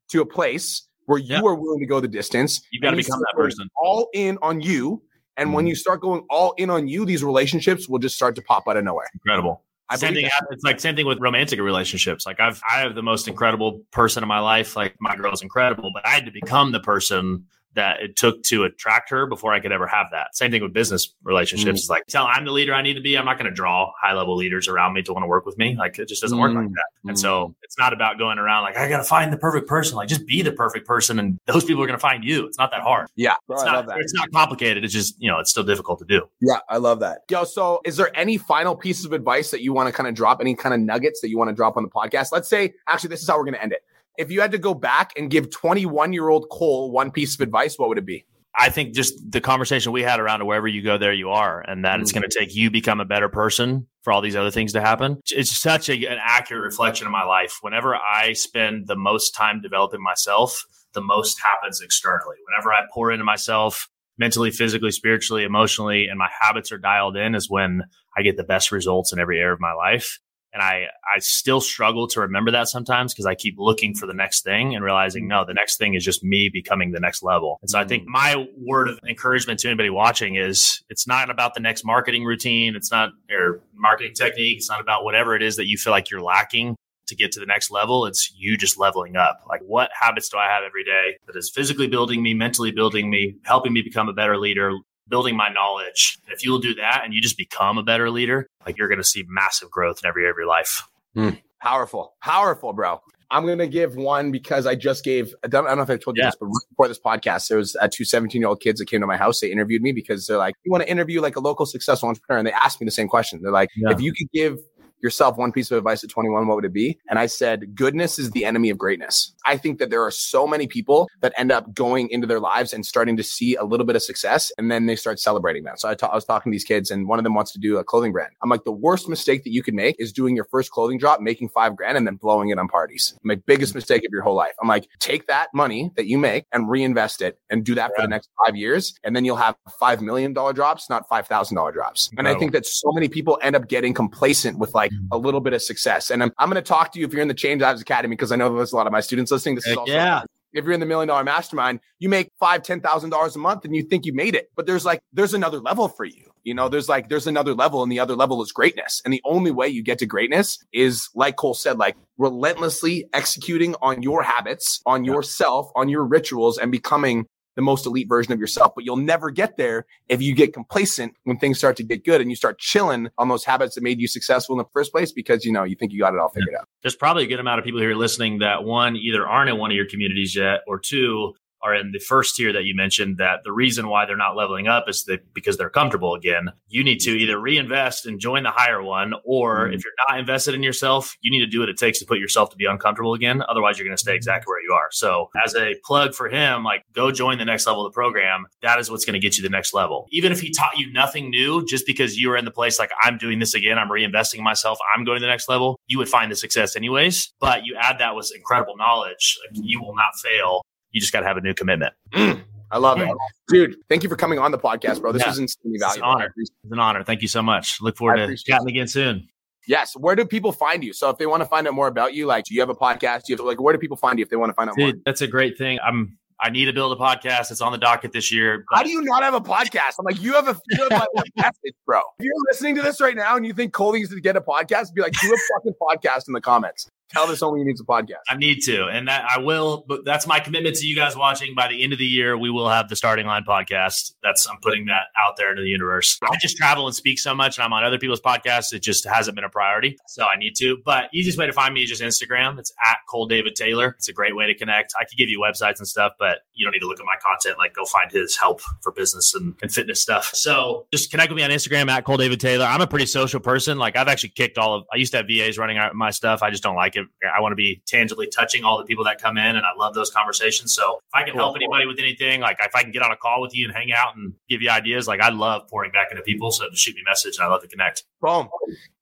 to 0.10 0.22
a 0.22 0.26
place 0.26 0.88
where 1.08 1.18
you 1.18 1.36
yeah. 1.36 1.42
are 1.42 1.56
willing 1.56 1.80
to 1.80 1.88
go 1.88 2.00
the 2.00 2.08
distance. 2.08 2.62
You 2.72 2.80
got 2.80 2.92
to 2.92 2.98
become 2.98 3.20
that 3.20 3.34
person. 3.36 3.68
All 3.84 4.10
in 4.14 4.38
on 4.42 4.62
you. 4.62 5.02
And 5.38 5.50
mm 5.50 5.54
when 5.54 5.68
you 5.68 5.76
start 5.76 6.00
going 6.00 6.24
all 6.30 6.54
in 6.54 6.70
on 6.70 6.88
you, 6.88 7.04
these 7.06 7.22
relationships 7.22 7.90
will 7.90 8.00
just 8.00 8.16
start 8.16 8.36
to 8.36 8.42
pop 8.42 8.70
out 8.70 8.78
of 8.78 8.86
nowhere. 8.86 9.10
Incredible. 9.16 9.64
I 9.90 9.98
same 9.98 10.14
thing, 10.14 10.30
it's 10.50 10.64
like 10.64 10.80
same 10.80 10.96
thing 10.96 11.06
with 11.06 11.20
romantic 11.20 11.60
relationships. 11.60 12.26
Like 12.26 12.40
I've 12.40 12.62
I 12.72 12.80
have 12.80 12.96
the 12.96 13.04
most 13.04 13.28
incredible 13.28 13.82
person 13.92 14.24
in 14.24 14.30
my 14.30 14.40
life. 14.40 14.76
Like 14.78 14.96
my 15.00 15.16
girl's 15.16 15.42
incredible, 15.42 15.92
but 15.94 16.06
I 16.06 16.12
had 16.12 16.26
to 16.26 16.32
become 16.32 16.72
the 16.72 16.80
person 16.80 17.46
that 17.76 18.02
it 18.02 18.16
took 18.16 18.42
to 18.44 18.64
attract 18.64 19.10
her 19.10 19.26
before 19.26 19.54
I 19.54 19.60
could 19.60 19.72
ever 19.72 19.86
have 19.88 20.08
that. 20.12 20.36
Same 20.36 20.52
thing 20.52 20.64
with 20.64 20.74
business 20.74 21.14
relationships. 21.24 21.82
Mm. 21.82 21.82
It's 21.82 21.90
like, 21.90 22.06
tell 22.08 22.26
I'm 22.26 22.46
the 22.46 22.52
leader 22.52 22.74
I 22.74 22.82
need 22.82 22.96
to 22.96 23.02
be. 23.02 23.18
I'm 23.18 23.26
not 23.26 23.38
going 23.38 23.50
to 23.50 23.56
draw 23.56 23.92
high 24.02 24.14
level 24.14 24.36
leaders 24.36 24.68
around 24.68 24.94
me 24.94 25.04
to 25.04 25.14
want 25.14 25.24
to 25.24 25.28
work 25.28 25.46
with 25.46 25.58
me. 25.58 25.76
Like 25.78 26.00
it 26.00 26.08
just 26.08 26.22
doesn't 26.22 26.38
mm. 26.38 26.42
work 26.42 26.54
like 26.54 26.66
mm. 26.66 26.74
that. 26.74 27.06
Mm. 27.06 27.10
And 27.10 27.20
so 27.20 27.54
it's 27.62 27.78
not 27.78 27.94
about 27.94 28.18
going 28.18 28.40
around 28.40 28.64
like, 28.64 28.78
I 28.78 28.90
got 28.90 28.98
to 28.98 29.04
find 29.04 29.32
the 29.32 29.38
perfect 29.38 29.68
person. 29.68 29.96
Like 29.96 30.08
just 30.08 30.26
be 30.26 30.42
the 30.42 30.52
perfect 30.52 30.88
person. 30.88 31.20
And 31.20 31.40
those 31.46 31.64
people 31.64 31.84
are 31.84 31.88
going 31.88 31.98
to 31.98 32.02
find 32.02 32.24
you. 32.24 32.46
It's 32.46 32.58
not 32.58 32.72
that 32.72 32.82
hard. 32.82 33.08
Yeah. 33.16 33.36
Bro, 33.48 33.58
it's, 33.58 33.66
not, 33.66 33.86
it's 33.98 34.14
not 34.14 34.32
complicated. 34.32 34.84
It's 34.84 34.94
just, 34.94 35.16
you 35.20 35.30
know, 35.30 35.40
it's 35.40 35.52
still 35.52 35.64
difficult 35.64 36.00
to 36.00 36.06
do. 36.06 36.28
Yeah. 36.42 36.60
I 36.70 36.78
love 36.78 37.00
that. 37.02 37.20
Yo, 37.30 37.44
so 37.44 37.82
is 37.86 37.98
there 37.98 38.16
any 38.18 38.38
final 38.38 38.76
pieces 38.76 39.06
of 39.06 39.14
advice 39.14 39.52
that 39.52 39.62
you 39.62 39.74
want 39.74 39.88
to 39.88 39.94
kind 39.94 40.08
of 40.08 40.16
drop? 40.16 40.40
Any 40.42 40.56
kind 40.56 40.74
of 40.74 40.80
nuggets 40.80 41.22
that 41.22 41.30
you 41.30 41.38
want 41.38 41.50
to 41.50 41.56
drop 41.56 41.78
on 41.78 41.84
the 41.84 41.90
podcast? 41.90 42.32
Let's 42.32 42.48
say, 42.48 42.74
actually, 42.88 43.10
this 43.10 43.22
is 43.22 43.28
how 43.28 43.38
we're 43.38 43.44
going 43.44 43.56
to 43.56 43.62
end 43.62 43.74
it. 43.74 43.84
If 44.18 44.32
you 44.32 44.42
had 44.42 44.52
to 44.52 44.58
go 44.58 44.74
back 44.74 45.14
and 45.18 45.30
give 45.30 45.52
21 45.52 46.14
year 46.14 46.30
old 46.30 46.48
Cole 46.50 46.92
one 46.92 47.12
piece 47.12 47.36
of 47.36 47.42
advice, 47.42 47.78
what 47.78 47.90
would 47.90 47.98
it 47.98 48.06
be? 48.06 48.26
I 48.58 48.70
think 48.70 48.94
just 48.94 49.32
the 49.32 49.42
conversation 49.42 49.92
we 49.92 50.02
had 50.02 50.20
around 50.20 50.46
wherever 50.46 50.68
you 50.68 50.82
go, 50.82 50.98
there 50.98 51.14
you 51.14 51.30
are, 51.30 51.62
and 51.62 51.84
that 51.84 51.96
mm-hmm. 51.96 52.02
it's 52.04 52.12
going 52.12 52.28
to 52.28 52.40
take 52.40 52.56
you 52.56 52.72
become 52.72 53.02
a 53.02 53.06
better 53.06 53.28
person 53.28 53.88
for 54.04 54.14
all 54.14 54.22
these 54.22 54.36
other 54.36 54.52
things 54.52 54.74
to 54.74 54.82
happen. 54.82 55.18
It's 55.32 55.52
such 55.52 55.90
a, 55.90 55.94
an 55.94 56.18
accurate 56.22 56.64
reflection 56.64 57.06
of 57.06 57.12
my 57.12 57.26
life. 57.26 57.58
Whenever 57.62 57.96
I 57.96 58.34
spend 58.34 58.88
the 58.88 58.96
most 58.96 59.32
time 59.32 59.62
developing 59.62 60.02
myself, 60.02 60.64
the 60.94 61.02
most 61.02 61.42
happens 61.42 61.82
externally. 61.82 62.38
Whenever 62.48 62.74
I 62.74 62.84
pour 62.94 63.12
into 63.12 63.26
myself 63.26 63.90
mentally, 64.18 64.52
physically, 64.52 64.92
spiritually, 64.92 65.44
emotionally, 65.44 66.08
and 66.08 66.18
my 66.18 66.30
habits 66.40 66.72
are 66.72 66.78
dialed 66.78 67.18
in, 67.18 67.36
is 67.36 67.50
when 67.50 67.84
I 68.18 68.22
get 68.22 68.38
the 68.38 68.44
best 68.44 68.72
results 68.72 69.12
in 69.12 69.20
every 69.20 69.40
area 69.40 69.54
of 69.54 69.60
my 69.60 69.74
life. 69.74 70.20
And 70.56 70.64
I, 70.64 70.86
I 71.14 71.20
still 71.20 71.60
struggle 71.60 72.08
to 72.08 72.22
remember 72.22 72.50
that 72.52 72.70
sometimes 72.70 73.14
because 73.14 73.26
I 73.26 73.36
keep 73.36 73.56
looking 73.58 73.94
for 73.94 74.08
the 74.08 74.14
next 74.14 74.46
thing 74.46 74.74
and 74.74 74.86
realizing, 74.86 75.28
no, 75.28 75.44
the 75.44 75.54
next 75.54 75.76
thing 75.76 75.96
is 75.96 76.06
just 76.06 76.24
me 76.24 76.48
becoming 76.48 76.94
the 76.94 77.00
next 77.02 77.24
level. 77.24 77.60
And 77.62 77.70
so 77.70 77.78
I 77.78 77.84
think 77.84 78.04
mm. 78.04 78.08
my 78.08 78.48
word 78.58 78.88
of 78.88 78.98
encouragement 79.06 79.60
to 79.60 79.68
anybody 79.68 79.90
watching 79.90 80.36
is 80.36 80.82
it's 80.90 81.06
not 81.06 81.30
about 81.30 81.56
the 81.56 81.60
next 81.60 81.84
marketing 81.84 82.24
routine. 82.24 82.74
It's 82.74 82.90
not 82.90 83.10
your 83.30 83.60
marketing 83.74 84.14
technique. 84.14 84.60
It's 84.60 84.70
not 84.70 84.80
about 84.80 85.04
whatever 85.04 85.36
it 85.36 85.44
is 85.44 85.58
that 85.58 85.68
you 85.68 85.78
feel 85.78 85.92
like 85.92 86.10
you're 86.10 86.22
lacking 86.22 86.78
to 87.08 87.16
get 87.18 87.34
to 87.34 87.42
the 87.42 87.46
next 87.46 87.70
level. 87.70 88.06
It's 88.06 88.34
you 88.38 88.58
just 88.58 88.78
leveling 88.78 89.18
up. 89.18 89.42
Like, 89.50 89.60
what 89.68 89.92
habits 90.00 90.30
do 90.30 90.38
I 90.38 90.48
have 90.48 90.64
every 90.64 90.86
day 90.86 91.18
that 91.28 91.36
is 91.36 91.52
physically 91.54 91.88
building 91.88 92.24
me, 92.24 92.34
mentally 92.34 92.72
building 92.72 93.10
me, 93.10 93.36
helping 93.44 93.74
me 93.74 93.82
become 93.82 94.08
a 94.08 94.14
better 94.14 94.38
leader, 94.38 94.72
building 95.08 95.36
my 95.36 95.50
knowledge. 95.50 96.18
If 96.28 96.44
you'll 96.44 96.60
do 96.60 96.76
that 96.76 97.02
and 97.04 97.14
you 97.14 97.22
just 97.22 97.38
become 97.38 97.78
a 97.78 97.84
better 97.84 98.10
leader, 98.10 98.48
like 98.66 98.78
you're 98.78 98.88
going 98.88 99.00
to 99.00 99.04
see 99.04 99.24
massive 99.28 99.70
growth 99.70 100.00
in 100.04 100.08
every 100.08 100.24
area 100.24 100.32
of 100.32 100.38
your 100.38 100.48
life. 100.48 100.88
Mm. 101.16 101.42
Powerful, 101.62 102.16
powerful, 102.22 102.74
bro. 102.74 103.02
I'm 103.32 103.46
going 103.46 103.58
to 103.58 103.68
give 103.68 103.96
one 103.96 104.32
because 104.32 104.68
I 104.68 104.76
just 104.76 105.04
gave, 105.04 105.34
I 105.44 105.48
don't, 105.48 105.66
I 105.66 105.70
don't 105.70 105.78
know 105.78 105.84
if 105.84 105.90
I 105.90 105.98
told 105.98 106.16
you 106.16 106.24
yeah. 106.24 106.30
this, 106.30 106.38
but 106.40 106.50
before 106.70 106.88
this 106.88 107.00
podcast, 107.00 107.48
there 107.48 107.58
was 107.58 107.76
uh, 107.76 107.88
two 107.92 108.06
17 108.06 108.40
year 108.40 108.48
old 108.48 108.62
kids 108.62 108.80
that 108.80 108.86
came 108.86 109.02
to 109.02 109.08
my 109.08 109.18
house. 109.18 109.40
They 109.40 109.52
interviewed 109.52 109.82
me 109.82 109.92
because 109.92 110.28
they're 110.28 110.38
like, 110.38 110.56
you 110.64 110.72
want 110.72 110.84
to 110.84 110.90
interview 110.90 111.22
like 111.22 111.36
a 111.36 111.40
local 111.40 111.66
successful 111.66 112.10
entrepreneur. 112.10 112.40
And 112.40 112.48
they 112.48 112.52
asked 112.52 112.80
me 112.80 112.86
the 112.86 112.92
same 112.92 113.08
question. 113.08 113.42
They're 113.42 113.52
like, 113.52 113.70
yeah. 113.76 113.92
if 113.92 114.00
you 114.00 114.14
could 114.14 114.28
give 114.32 114.60
yourself 115.06 115.38
one 115.38 115.52
piece 115.52 115.70
of 115.70 115.78
advice 115.78 116.04
at 116.04 116.10
21, 116.10 116.48
what 116.48 116.56
would 116.56 116.66
it 116.66 116.74
be? 116.74 116.98
And 117.08 117.20
I 117.20 117.28
said, 117.28 117.76
goodness 117.76 118.18
is 118.18 118.32
the 118.32 118.44
enemy 118.44 118.72
of 118.72 118.78
greatness. 118.78 119.34
I 119.46 119.56
think 119.56 119.78
that 119.78 119.92
there 119.92 120.04
are 120.04 120.10
so 120.12 120.48
many 120.48 120.66
people 120.66 121.08
that 121.22 121.32
end 121.38 121.52
up 121.52 121.74
going 121.76 122.10
into 122.10 122.26
their 122.26 122.40
lives 122.40 122.74
and 122.74 122.84
starting 122.84 123.16
to 123.18 123.24
see 123.24 123.56
a 123.56 123.64
little 123.64 123.86
bit 123.86 123.96
of 123.96 124.02
success 124.02 124.52
and 124.58 124.72
then 124.72 124.88
they 124.88 124.96
start 124.96 125.20
celebrating 125.20 125.64
that. 125.66 125.80
So 125.80 125.88
I, 125.88 125.94
ta- 125.94 126.08
I 126.08 126.16
was 126.16 126.26
talking 126.26 126.52
to 126.52 126.56
these 126.56 126.64
kids 126.64 126.90
and 126.90 127.08
one 127.08 127.20
of 127.20 127.24
them 127.24 127.36
wants 127.36 127.52
to 127.54 127.60
do 127.60 127.78
a 127.78 127.84
clothing 127.84 128.12
brand. 128.12 128.34
I'm 128.42 128.50
like, 128.50 128.64
the 128.64 128.72
worst 128.72 129.08
mistake 129.08 129.44
that 129.44 129.52
you 129.52 129.62
could 129.62 129.76
make 129.76 129.96
is 130.00 130.12
doing 130.12 130.36
your 130.36 130.46
first 130.46 130.72
clothing 130.72 130.98
drop, 130.98 131.22
making 131.22 131.50
five 131.50 131.76
grand 131.76 131.98
and 131.98 132.08
then 132.08 132.16
blowing 132.16 132.50
it 132.50 132.58
on 132.58 132.68
parties. 132.68 133.14
My 133.22 133.36
biggest 133.36 133.76
mistake 133.76 134.04
of 134.06 134.12
your 134.12 134.24
whole 134.24 134.36
life. 134.36 134.54
I'm 134.60 134.68
like, 134.68 134.88
take 135.00 135.28
that 135.28 135.50
money 135.54 135.92
that 135.96 136.08
you 136.08 136.18
make 136.18 136.46
and 136.52 136.68
reinvest 136.68 137.22
it 137.22 137.40
and 137.52 137.64
do 137.64 137.76
that 137.76 137.92
yeah. 137.92 137.96
for 137.96 138.08
the 138.08 138.10
next 138.10 138.30
five 138.44 138.56
years. 138.56 138.96
And 139.04 139.16
then 139.16 139.24
you'll 139.24 139.36
have 139.36 139.56
$5 139.80 140.02
million 140.02 140.34
drops, 140.34 140.90
not 140.90 141.08
$5,000 141.10 141.74
drops. 141.74 142.10
And 142.18 142.28
I 142.28 142.34
think 142.36 142.52
that 142.54 142.66
so 142.66 142.92
many 142.92 143.08
people 143.08 143.38
end 143.44 143.56
up 143.56 143.68
getting 143.68 143.94
complacent 143.94 144.58
with 144.58 144.74
like. 144.74 144.92
Mm-hmm. 144.96 145.08
a 145.12 145.18
little 145.18 145.42
bit 145.42 145.54
of 145.54 145.62
success. 145.62 146.10
And 146.10 146.24
I'm, 146.24 146.32
I'm 146.38 146.50
going 146.50 146.62
to 146.62 146.68
talk 146.68 146.92
to 146.94 147.00
you 147.00 147.06
if 147.06 147.14
you're 147.14 147.22
in 147.22 147.28
the 147.28 147.34
Change 147.34 147.62
Lives 147.62 147.82
Academy, 147.82 148.16
because 148.16 148.32
I 148.32 148.36
know 148.36 148.56
there's 148.56 148.74
a 148.74 148.76
lot 148.76 148.88
of 148.88 148.94
my 148.94 149.02
students 149.02 149.32
listening. 149.32 149.56
This 149.56 149.68
is 149.68 149.78
also 149.78 149.92
yeah. 149.92 150.24
If 150.54 150.64
you're 150.64 150.74
in 150.74 150.80
the 150.80 150.86
million 150.86 151.10
dollar 151.10 151.26
mastermind, 151.26 151.82
you 152.00 152.08
make 152.08 152.32
five, 152.40 152.64
ten 152.64 152.80
thousand 152.80 153.10
dollars 153.10 153.36
a 153.36 153.40
month 153.40 153.66
and 153.66 153.76
you 153.76 153.84
think 153.84 154.06
you 154.06 154.14
made 154.14 154.36
it. 154.36 154.50
But 154.56 154.66
there's 154.66 154.86
like 154.86 155.02
there's 155.12 155.34
another 155.34 155.60
level 155.60 155.90
for 155.90 156.06
you. 156.06 156.32
You 156.44 156.54
know, 156.54 156.70
there's 156.70 156.88
like 156.88 157.10
there's 157.10 157.28
another 157.28 157.54
level, 157.54 157.84
and 157.84 157.92
the 157.92 158.00
other 158.00 158.16
level 158.16 158.42
is 158.42 158.54
greatness. 158.54 159.02
And 159.04 159.14
the 159.14 159.22
only 159.26 159.52
way 159.52 159.68
you 159.68 159.84
get 159.84 159.98
to 160.00 160.06
greatness 160.06 160.58
is, 160.72 161.10
like 161.14 161.36
Cole 161.36 161.56
said, 161.56 161.78
like 161.78 161.98
relentlessly 162.18 163.06
executing 163.14 163.76
on 163.82 164.02
your 164.02 164.24
habits, 164.24 164.80
on 164.86 165.04
yourself, 165.04 165.70
on 165.76 165.90
your 165.90 166.06
rituals, 166.06 166.58
and 166.58 166.72
becoming 166.72 167.26
the 167.56 167.62
most 167.62 167.86
elite 167.86 168.08
version 168.08 168.34
of 168.34 168.40
yourself, 168.40 168.74
but 168.76 168.84
you'll 168.84 168.98
never 168.98 169.32
get 169.32 169.58
there 169.58 169.86
if 170.10 170.22
you 170.22 170.36
get 170.36 170.54
complacent 170.54 171.16
when 171.24 171.38
things 171.38 171.58
start 171.58 171.78
to 171.78 171.84
get 171.84 172.06
good 172.06 172.22
and 172.22 172.30
you 172.30 172.36
start 172.36 172.60
chilling 172.60 173.10
on 173.18 173.30
those 173.30 173.46
habits 173.46 173.76
that 173.76 173.84
made 173.84 174.00
you 174.00 174.08
successful 174.08 174.54
in 174.54 174.58
the 174.58 174.70
first 174.74 174.92
place 174.92 175.12
because 175.12 175.46
you 175.46 175.52
know 175.52 175.64
you 175.64 175.76
think 175.76 175.92
you 175.92 176.00
got 176.00 176.14
it 176.14 176.20
all 176.20 176.30
figured 176.30 176.50
yeah. 176.52 176.60
out. 176.60 176.68
There's 176.82 176.96
probably 176.96 177.24
a 177.24 177.28
good 177.28 177.40
amount 177.40 177.60
of 177.60 177.66
people 177.66 177.80
here 177.80 177.96
listening 177.96 178.40
that 178.40 178.64
one 178.64 178.96
either 178.96 179.28
aren't 179.28 179.50
in 179.50 179.58
one 179.58 179.72
of 179.72 179.76
your 179.76 179.88
communities 179.88 180.36
yet, 180.36 180.62
or 180.68 180.80
two 180.80 181.34
are 181.66 181.74
in 181.74 181.92
the 181.92 182.00
first 182.00 182.36
tier 182.36 182.54
that 182.54 182.64
you 182.64 182.76
mentioned 182.76 183.18
that 183.18 183.40
the 183.44 183.52
reason 183.52 183.88
why 183.88 184.06
they're 184.06 184.16
not 184.16 184.36
leveling 184.36 184.68
up 184.68 184.88
is 184.88 185.04
that 185.06 185.34
because 185.34 185.58
they're 185.58 185.70
comfortable 185.70 186.14
again. 186.14 186.50
You 186.68 186.84
need 186.84 187.00
to 187.02 187.12
either 187.12 187.40
reinvest 187.40 188.06
and 188.06 188.20
join 188.20 188.44
the 188.44 188.52
higher 188.52 188.84
one, 188.84 189.14
or 189.24 189.66
mm-hmm. 189.66 189.74
if 189.74 189.84
you're 189.84 189.94
not 190.08 190.20
invested 190.20 190.54
in 190.54 190.62
yourself, 190.62 191.18
you 191.22 191.32
need 191.32 191.40
to 191.40 191.48
do 191.48 191.60
what 191.60 191.70
it 191.70 191.78
takes 191.78 192.00
to 192.00 192.06
put 192.06 192.20
yourself 192.20 192.52
to 192.52 192.56
be 192.56 192.66
uncomfortable 192.66 193.16
again. 193.16 193.42
Otherwise, 193.50 193.80
you're 193.80 193.88
going 193.88 193.98
to 193.98 194.02
stay 194.02 194.16
exactly 194.16 194.52
where 194.52 194.62
you 194.62 194.74
are. 194.74 194.90
So, 194.92 195.30
as 195.44 195.56
a 195.56 195.76
plug 195.84 196.14
for 196.14 196.30
him, 196.30 196.64
like 196.64 196.84
go 196.94 197.12
join 197.12 197.40
the 197.40 197.46
next 197.46 197.66
level 197.66 197.86
of 197.86 197.92
the 197.92 197.96
program. 197.96 198.46
That 198.62 198.80
is 198.80 198.92
what's 198.92 199.06
going 199.06 199.14
to 199.14 199.20
get 199.20 199.38
you 199.38 199.44
the 199.44 199.50
next 199.50 199.74
level. 199.74 200.08
Even 200.12 200.32
if 200.32 200.40
he 200.40 200.52
taught 200.52 200.78
you 200.78 200.94
nothing 200.94 201.32
new, 201.32 201.66
just 201.66 201.88
because 201.88 202.18
you 202.18 202.32
are 202.32 202.38
in 202.38 202.46
the 202.46 202.52
place 202.52 202.78
like 202.78 202.92
I'm 203.02 203.18
doing 203.18 203.40
this 203.40 203.56
again, 203.56 203.80
I'm 203.80 203.90
reinvesting 203.90 204.42
myself, 204.42 204.78
I'm 204.96 205.04
going 205.04 205.18
to 205.18 205.22
the 205.22 205.28
next 205.28 205.50
level, 205.50 205.80
you 205.88 205.98
would 205.98 206.10
find 206.10 206.32
the 206.32 206.36
success 206.36 206.76
anyways. 206.76 207.34
But 207.40 207.66
you 207.66 207.76
add 207.80 208.00
that 208.00 208.16
with 208.16 208.32
incredible 208.36 208.78
knowledge, 208.78 209.38
like 209.42 209.60
you 209.64 209.82
will 209.82 209.96
not 209.96 210.16
fail 210.24 210.62
you 210.96 211.02
just 211.02 211.12
got 211.12 211.20
to 211.20 211.28
have 211.28 211.36
a 211.36 211.42
new 211.42 211.54
commitment. 211.54 211.94
Mm, 212.14 212.42
I 212.72 212.78
love 212.78 213.02
it. 213.02 213.10
Dude, 213.50 213.76
thank 213.90 214.02
you 214.02 214.08
for 214.08 214.16
coming 214.16 214.40
on 214.40 214.52
the 214.52 214.58
podcast, 214.58 215.02
bro. 215.02 215.12
This 215.12 215.24
yeah, 215.24 215.28
was 215.28 215.40
insanely 215.40 215.78
valuable. 215.78 215.90
It's 215.90 215.98
an 215.98 216.04
honor. 216.04 216.34
It's 216.38 216.52
an 216.72 216.80
honor. 216.80 217.04
Thank 217.04 217.22
you 217.22 217.28
so 217.28 217.42
much. 217.42 217.82
Look 217.82 217.98
forward 217.98 218.16
to 218.16 218.38
chatting 218.38 218.70
again 218.70 218.88
soon. 218.88 219.28
Yes. 219.68 219.94
Where 219.98 220.16
do 220.16 220.26
people 220.26 220.54
find 220.54 220.86
you? 220.86 220.94
So 220.94 221.10
if 221.10 221.18
they 221.18 221.26
want 221.26 221.44
to 221.44 221.50
find 221.50 221.68
out 221.68 221.74
more 221.74 221.88
about 221.88 222.14
you, 222.14 222.28
like, 222.28 222.46
do 222.46 222.54
you 222.54 222.62
have 222.62 222.70
a 222.70 222.76
podcast? 222.76 223.24
Do 223.24 223.34
you 223.34 223.38
have 223.38 223.46
like, 223.46 223.60
where 223.60 223.74
do 223.74 223.80
people 223.80 223.98
find 223.98 224.18
you 224.18 224.24
if 224.24 224.30
they 224.30 224.38
want 224.38 224.52
to 224.52 224.54
find 224.54 224.70
out 224.70 224.78
Dude, 224.78 224.96
more? 224.96 225.02
That's 225.06 225.22
a 225.22 225.28
great 225.28 225.58
thing. 225.58 225.80
I'm 225.86 226.18
I 226.42 226.50
need 226.50 226.66
to 226.66 226.74
build 226.74 226.92
a 226.92 227.02
podcast. 227.02 227.52
It's 227.52 227.62
on 227.62 227.72
the 227.72 227.78
docket 227.78 228.12
this 228.12 228.32
year. 228.32 228.66
How 228.72 228.84
do 228.84 228.90
you 228.90 229.02
not 229.02 229.24
have 229.24 229.34
a 229.34 229.42
podcast? 229.42 229.96
I'm 230.00 230.06
like, 230.06 230.22
you 230.22 230.34
have 230.34 230.48
a, 230.48 230.60
you 230.70 230.88
have 230.92 231.08
message, 231.38 231.76
bro. 231.86 232.02
If 232.20 232.26
you're 232.26 232.34
listening 232.50 232.76
to 232.76 232.82
this 232.82 233.00
right 233.00 233.16
now 233.16 233.38
and 233.38 233.46
you 233.46 233.54
think 233.54 233.74
Cole 233.74 233.94
needs 233.94 234.10
to 234.10 234.20
get 234.20 234.36
a 234.36 234.42
podcast, 234.42 234.94
be 234.94 235.02
like, 235.02 235.14
do 235.14 235.34
a 235.34 235.38
fucking 235.56 235.74
podcast 235.82 236.28
in 236.28 236.34
the 236.34 236.42
comments. 236.42 236.90
Tell 237.12 237.28
this 237.28 237.44
only 237.44 237.64
needs 237.64 237.80
a 237.80 237.84
podcast. 237.84 238.24
I 238.28 238.36
need 238.36 238.62
to, 238.62 238.88
and 238.88 239.08
that 239.08 239.26
I 239.30 239.40
will. 239.40 239.86
But 239.88 240.06
that's 240.06 240.26
my 240.26 240.40
commitment 240.40 240.76
to 240.78 240.88
you 240.88 240.96
guys 240.96 241.16
watching. 241.16 241.54
By 241.56 241.68
the 241.68 241.84
end 241.84 241.94
of 241.94 242.00
the 242.00 242.06
year, 242.06 242.38
we 242.38 242.50
will 242.50 242.68
have 242.68 242.90
the 242.90 242.96
starting 242.96 243.28
line 243.28 243.44
podcast. 243.48 244.14
That's 244.24 244.48
I'm 244.48 244.58
putting 244.62 244.86
that 244.88 245.08
out 245.18 245.38
there 245.38 245.52
into 245.52 245.62
the 245.62 245.70
universe. 245.70 246.18
I 246.24 246.36
just 246.42 246.58
travel 246.58 246.88
and 246.88 246.96
speak 246.96 247.20
so 247.20 247.36
much, 247.36 247.58
and 247.58 247.66
I'm 247.66 247.74
on 247.74 247.84
other 247.84 248.00
people's 248.00 248.22
podcasts. 248.22 248.74
It 248.74 248.82
just 248.82 249.06
hasn't 249.06 249.36
been 249.36 249.44
a 249.44 249.50
priority, 249.50 249.98
so 250.08 250.26
I 250.26 250.38
need 250.38 250.56
to. 250.58 250.78
But 250.84 251.10
easiest 251.14 251.38
way 251.38 251.46
to 251.46 251.54
find 251.54 251.74
me 251.74 251.84
is 251.84 251.90
just 251.90 252.02
Instagram. 252.02 252.58
It's 252.58 252.74
at 252.84 252.98
Cole 253.08 253.28
David 253.28 253.56
Taylor. 253.56 253.96
It's 253.98 254.10
a 254.10 254.14
great 254.14 254.36
way 254.36 254.48
to 254.48 254.56
connect. 254.56 254.94
I 255.00 255.06
could 255.06 255.18
give 255.18 255.30
you 255.30 255.40
websites 255.40 255.78
and 255.78 255.88
stuff, 255.88 256.14
but 256.18 256.40
you 256.54 256.66
don't 256.66 256.72
need 256.72 256.80
to 256.80 256.88
look 256.88 257.00
at 257.00 257.06
my 257.06 257.18
content. 257.22 257.60
Like 257.60 257.76
go 257.76 257.86
find 257.86 258.12
his 258.12 258.36
help 258.36 258.62
for 258.82 258.92
business 258.92 259.34
and, 259.36 259.56
and 259.62 259.72
fitness 259.72 260.02
stuff. 260.02 260.32
So 260.34 260.88
just 260.92 261.12
connect 261.12 261.30
with 261.30 261.38
me 261.38 261.44
on 261.44 261.52
Instagram 261.52 261.88
at 261.90 262.04
Cole 262.04 262.18
David 262.18 262.40
Taylor. 262.40 262.66
I'm 262.66 262.82
a 262.82 262.88
pretty 262.88 263.06
social 263.06 263.40
person. 263.40 263.78
Like 263.78 263.96
I've 263.96 264.08
actually 264.08 264.30
kicked 264.30 264.58
all 264.58 264.76
of. 264.76 264.86
I 264.92 264.98
used 264.98 265.12
to 265.12 265.18
have 265.18 265.28
VAs 265.28 265.58
running 265.58 265.78
my 265.94 266.10
stuff. 266.10 266.42
I 266.42 266.50
just 266.50 266.64
don't 266.64 266.76
like 266.76 266.95
it. 266.96 267.06
I 267.36 267.42
want 267.42 267.52
to 267.52 267.56
be 267.56 267.82
tangibly 267.86 268.28
touching 268.28 268.64
all 268.64 268.78
the 268.78 268.84
people 268.84 269.04
that 269.06 269.22
come 269.22 269.38
in, 269.38 269.56
and 269.56 269.66
I 269.66 269.74
love 269.78 269.94
those 269.94 270.10
conversations. 270.10 270.74
So 270.74 270.98
if 270.98 271.04
I 271.14 271.24
can 271.24 271.34
cool, 271.34 271.42
help 271.42 271.56
anybody 271.56 271.86
with 271.86 272.00
anything, 272.00 272.42
like 272.42 272.58
if 272.60 272.76
I 272.76 272.82
can 272.82 272.92
get 272.92 273.02
on 273.02 273.12
a 273.12 273.18
call 273.18 273.42
with 273.42 273.56
you 273.56 273.66
and 273.66 273.76
hang 273.76 273.92
out 273.92 274.16
and 274.16 274.34
give 274.50 274.62
you 274.62 274.70
ideas, 274.70 275.08
like 275.08 275.22
I 275.22 275.30
love 275.30 275.68
pouring 275.68 275.92
back 275.92 276.08
into 276.12 276.24
people. 276.24 276.52
So 276.52 276.70
just 276.70 276.84
shoot 276.84 276.96
me 276.96 277.02
a 277.06 277.10
message, 277.10 277.38
and 277.38 277.46
I 277.46 277.50
love 277.50 277.62
to 277.62 277.68
connect. 277.68 278.04
Boom, 278.22 278.50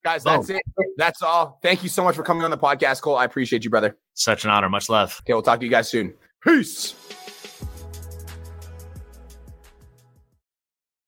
guys, 0.03 0.23
Boom. 0.23 0.33
that's 0.33 0.49
it. 0.49 0.61
That's 0.97 1.21
all. 1.21 1.59
Thank 1.61 1.83
you 1.83 1.89
so 1.89 2.03
much 2.03 2.15
for 2.15 2.23
coming 2.23 2.43
on 2.43 2.51
the 2.51 2.57
podcast, 2.57 3.01
Cole. 3.01 3.15
I 3.15 3.25
appreciate 3.25 3.63
you, 3.63 3.69
brother. 3.69 3.97
Such 4.13 4.43
an 4.43 4.51
honor. 4.51 4.69
Much 4.69 4.89
love. 4.89 5.19
Okay, 5.21 5.33
we'll 5.33 5.41
talk 5.41 5.59
to 5.59 5.65
you 5.65 5.71
guys 5.71 5.89
soon. 5.89 6.13
Peace. 6.43 6.95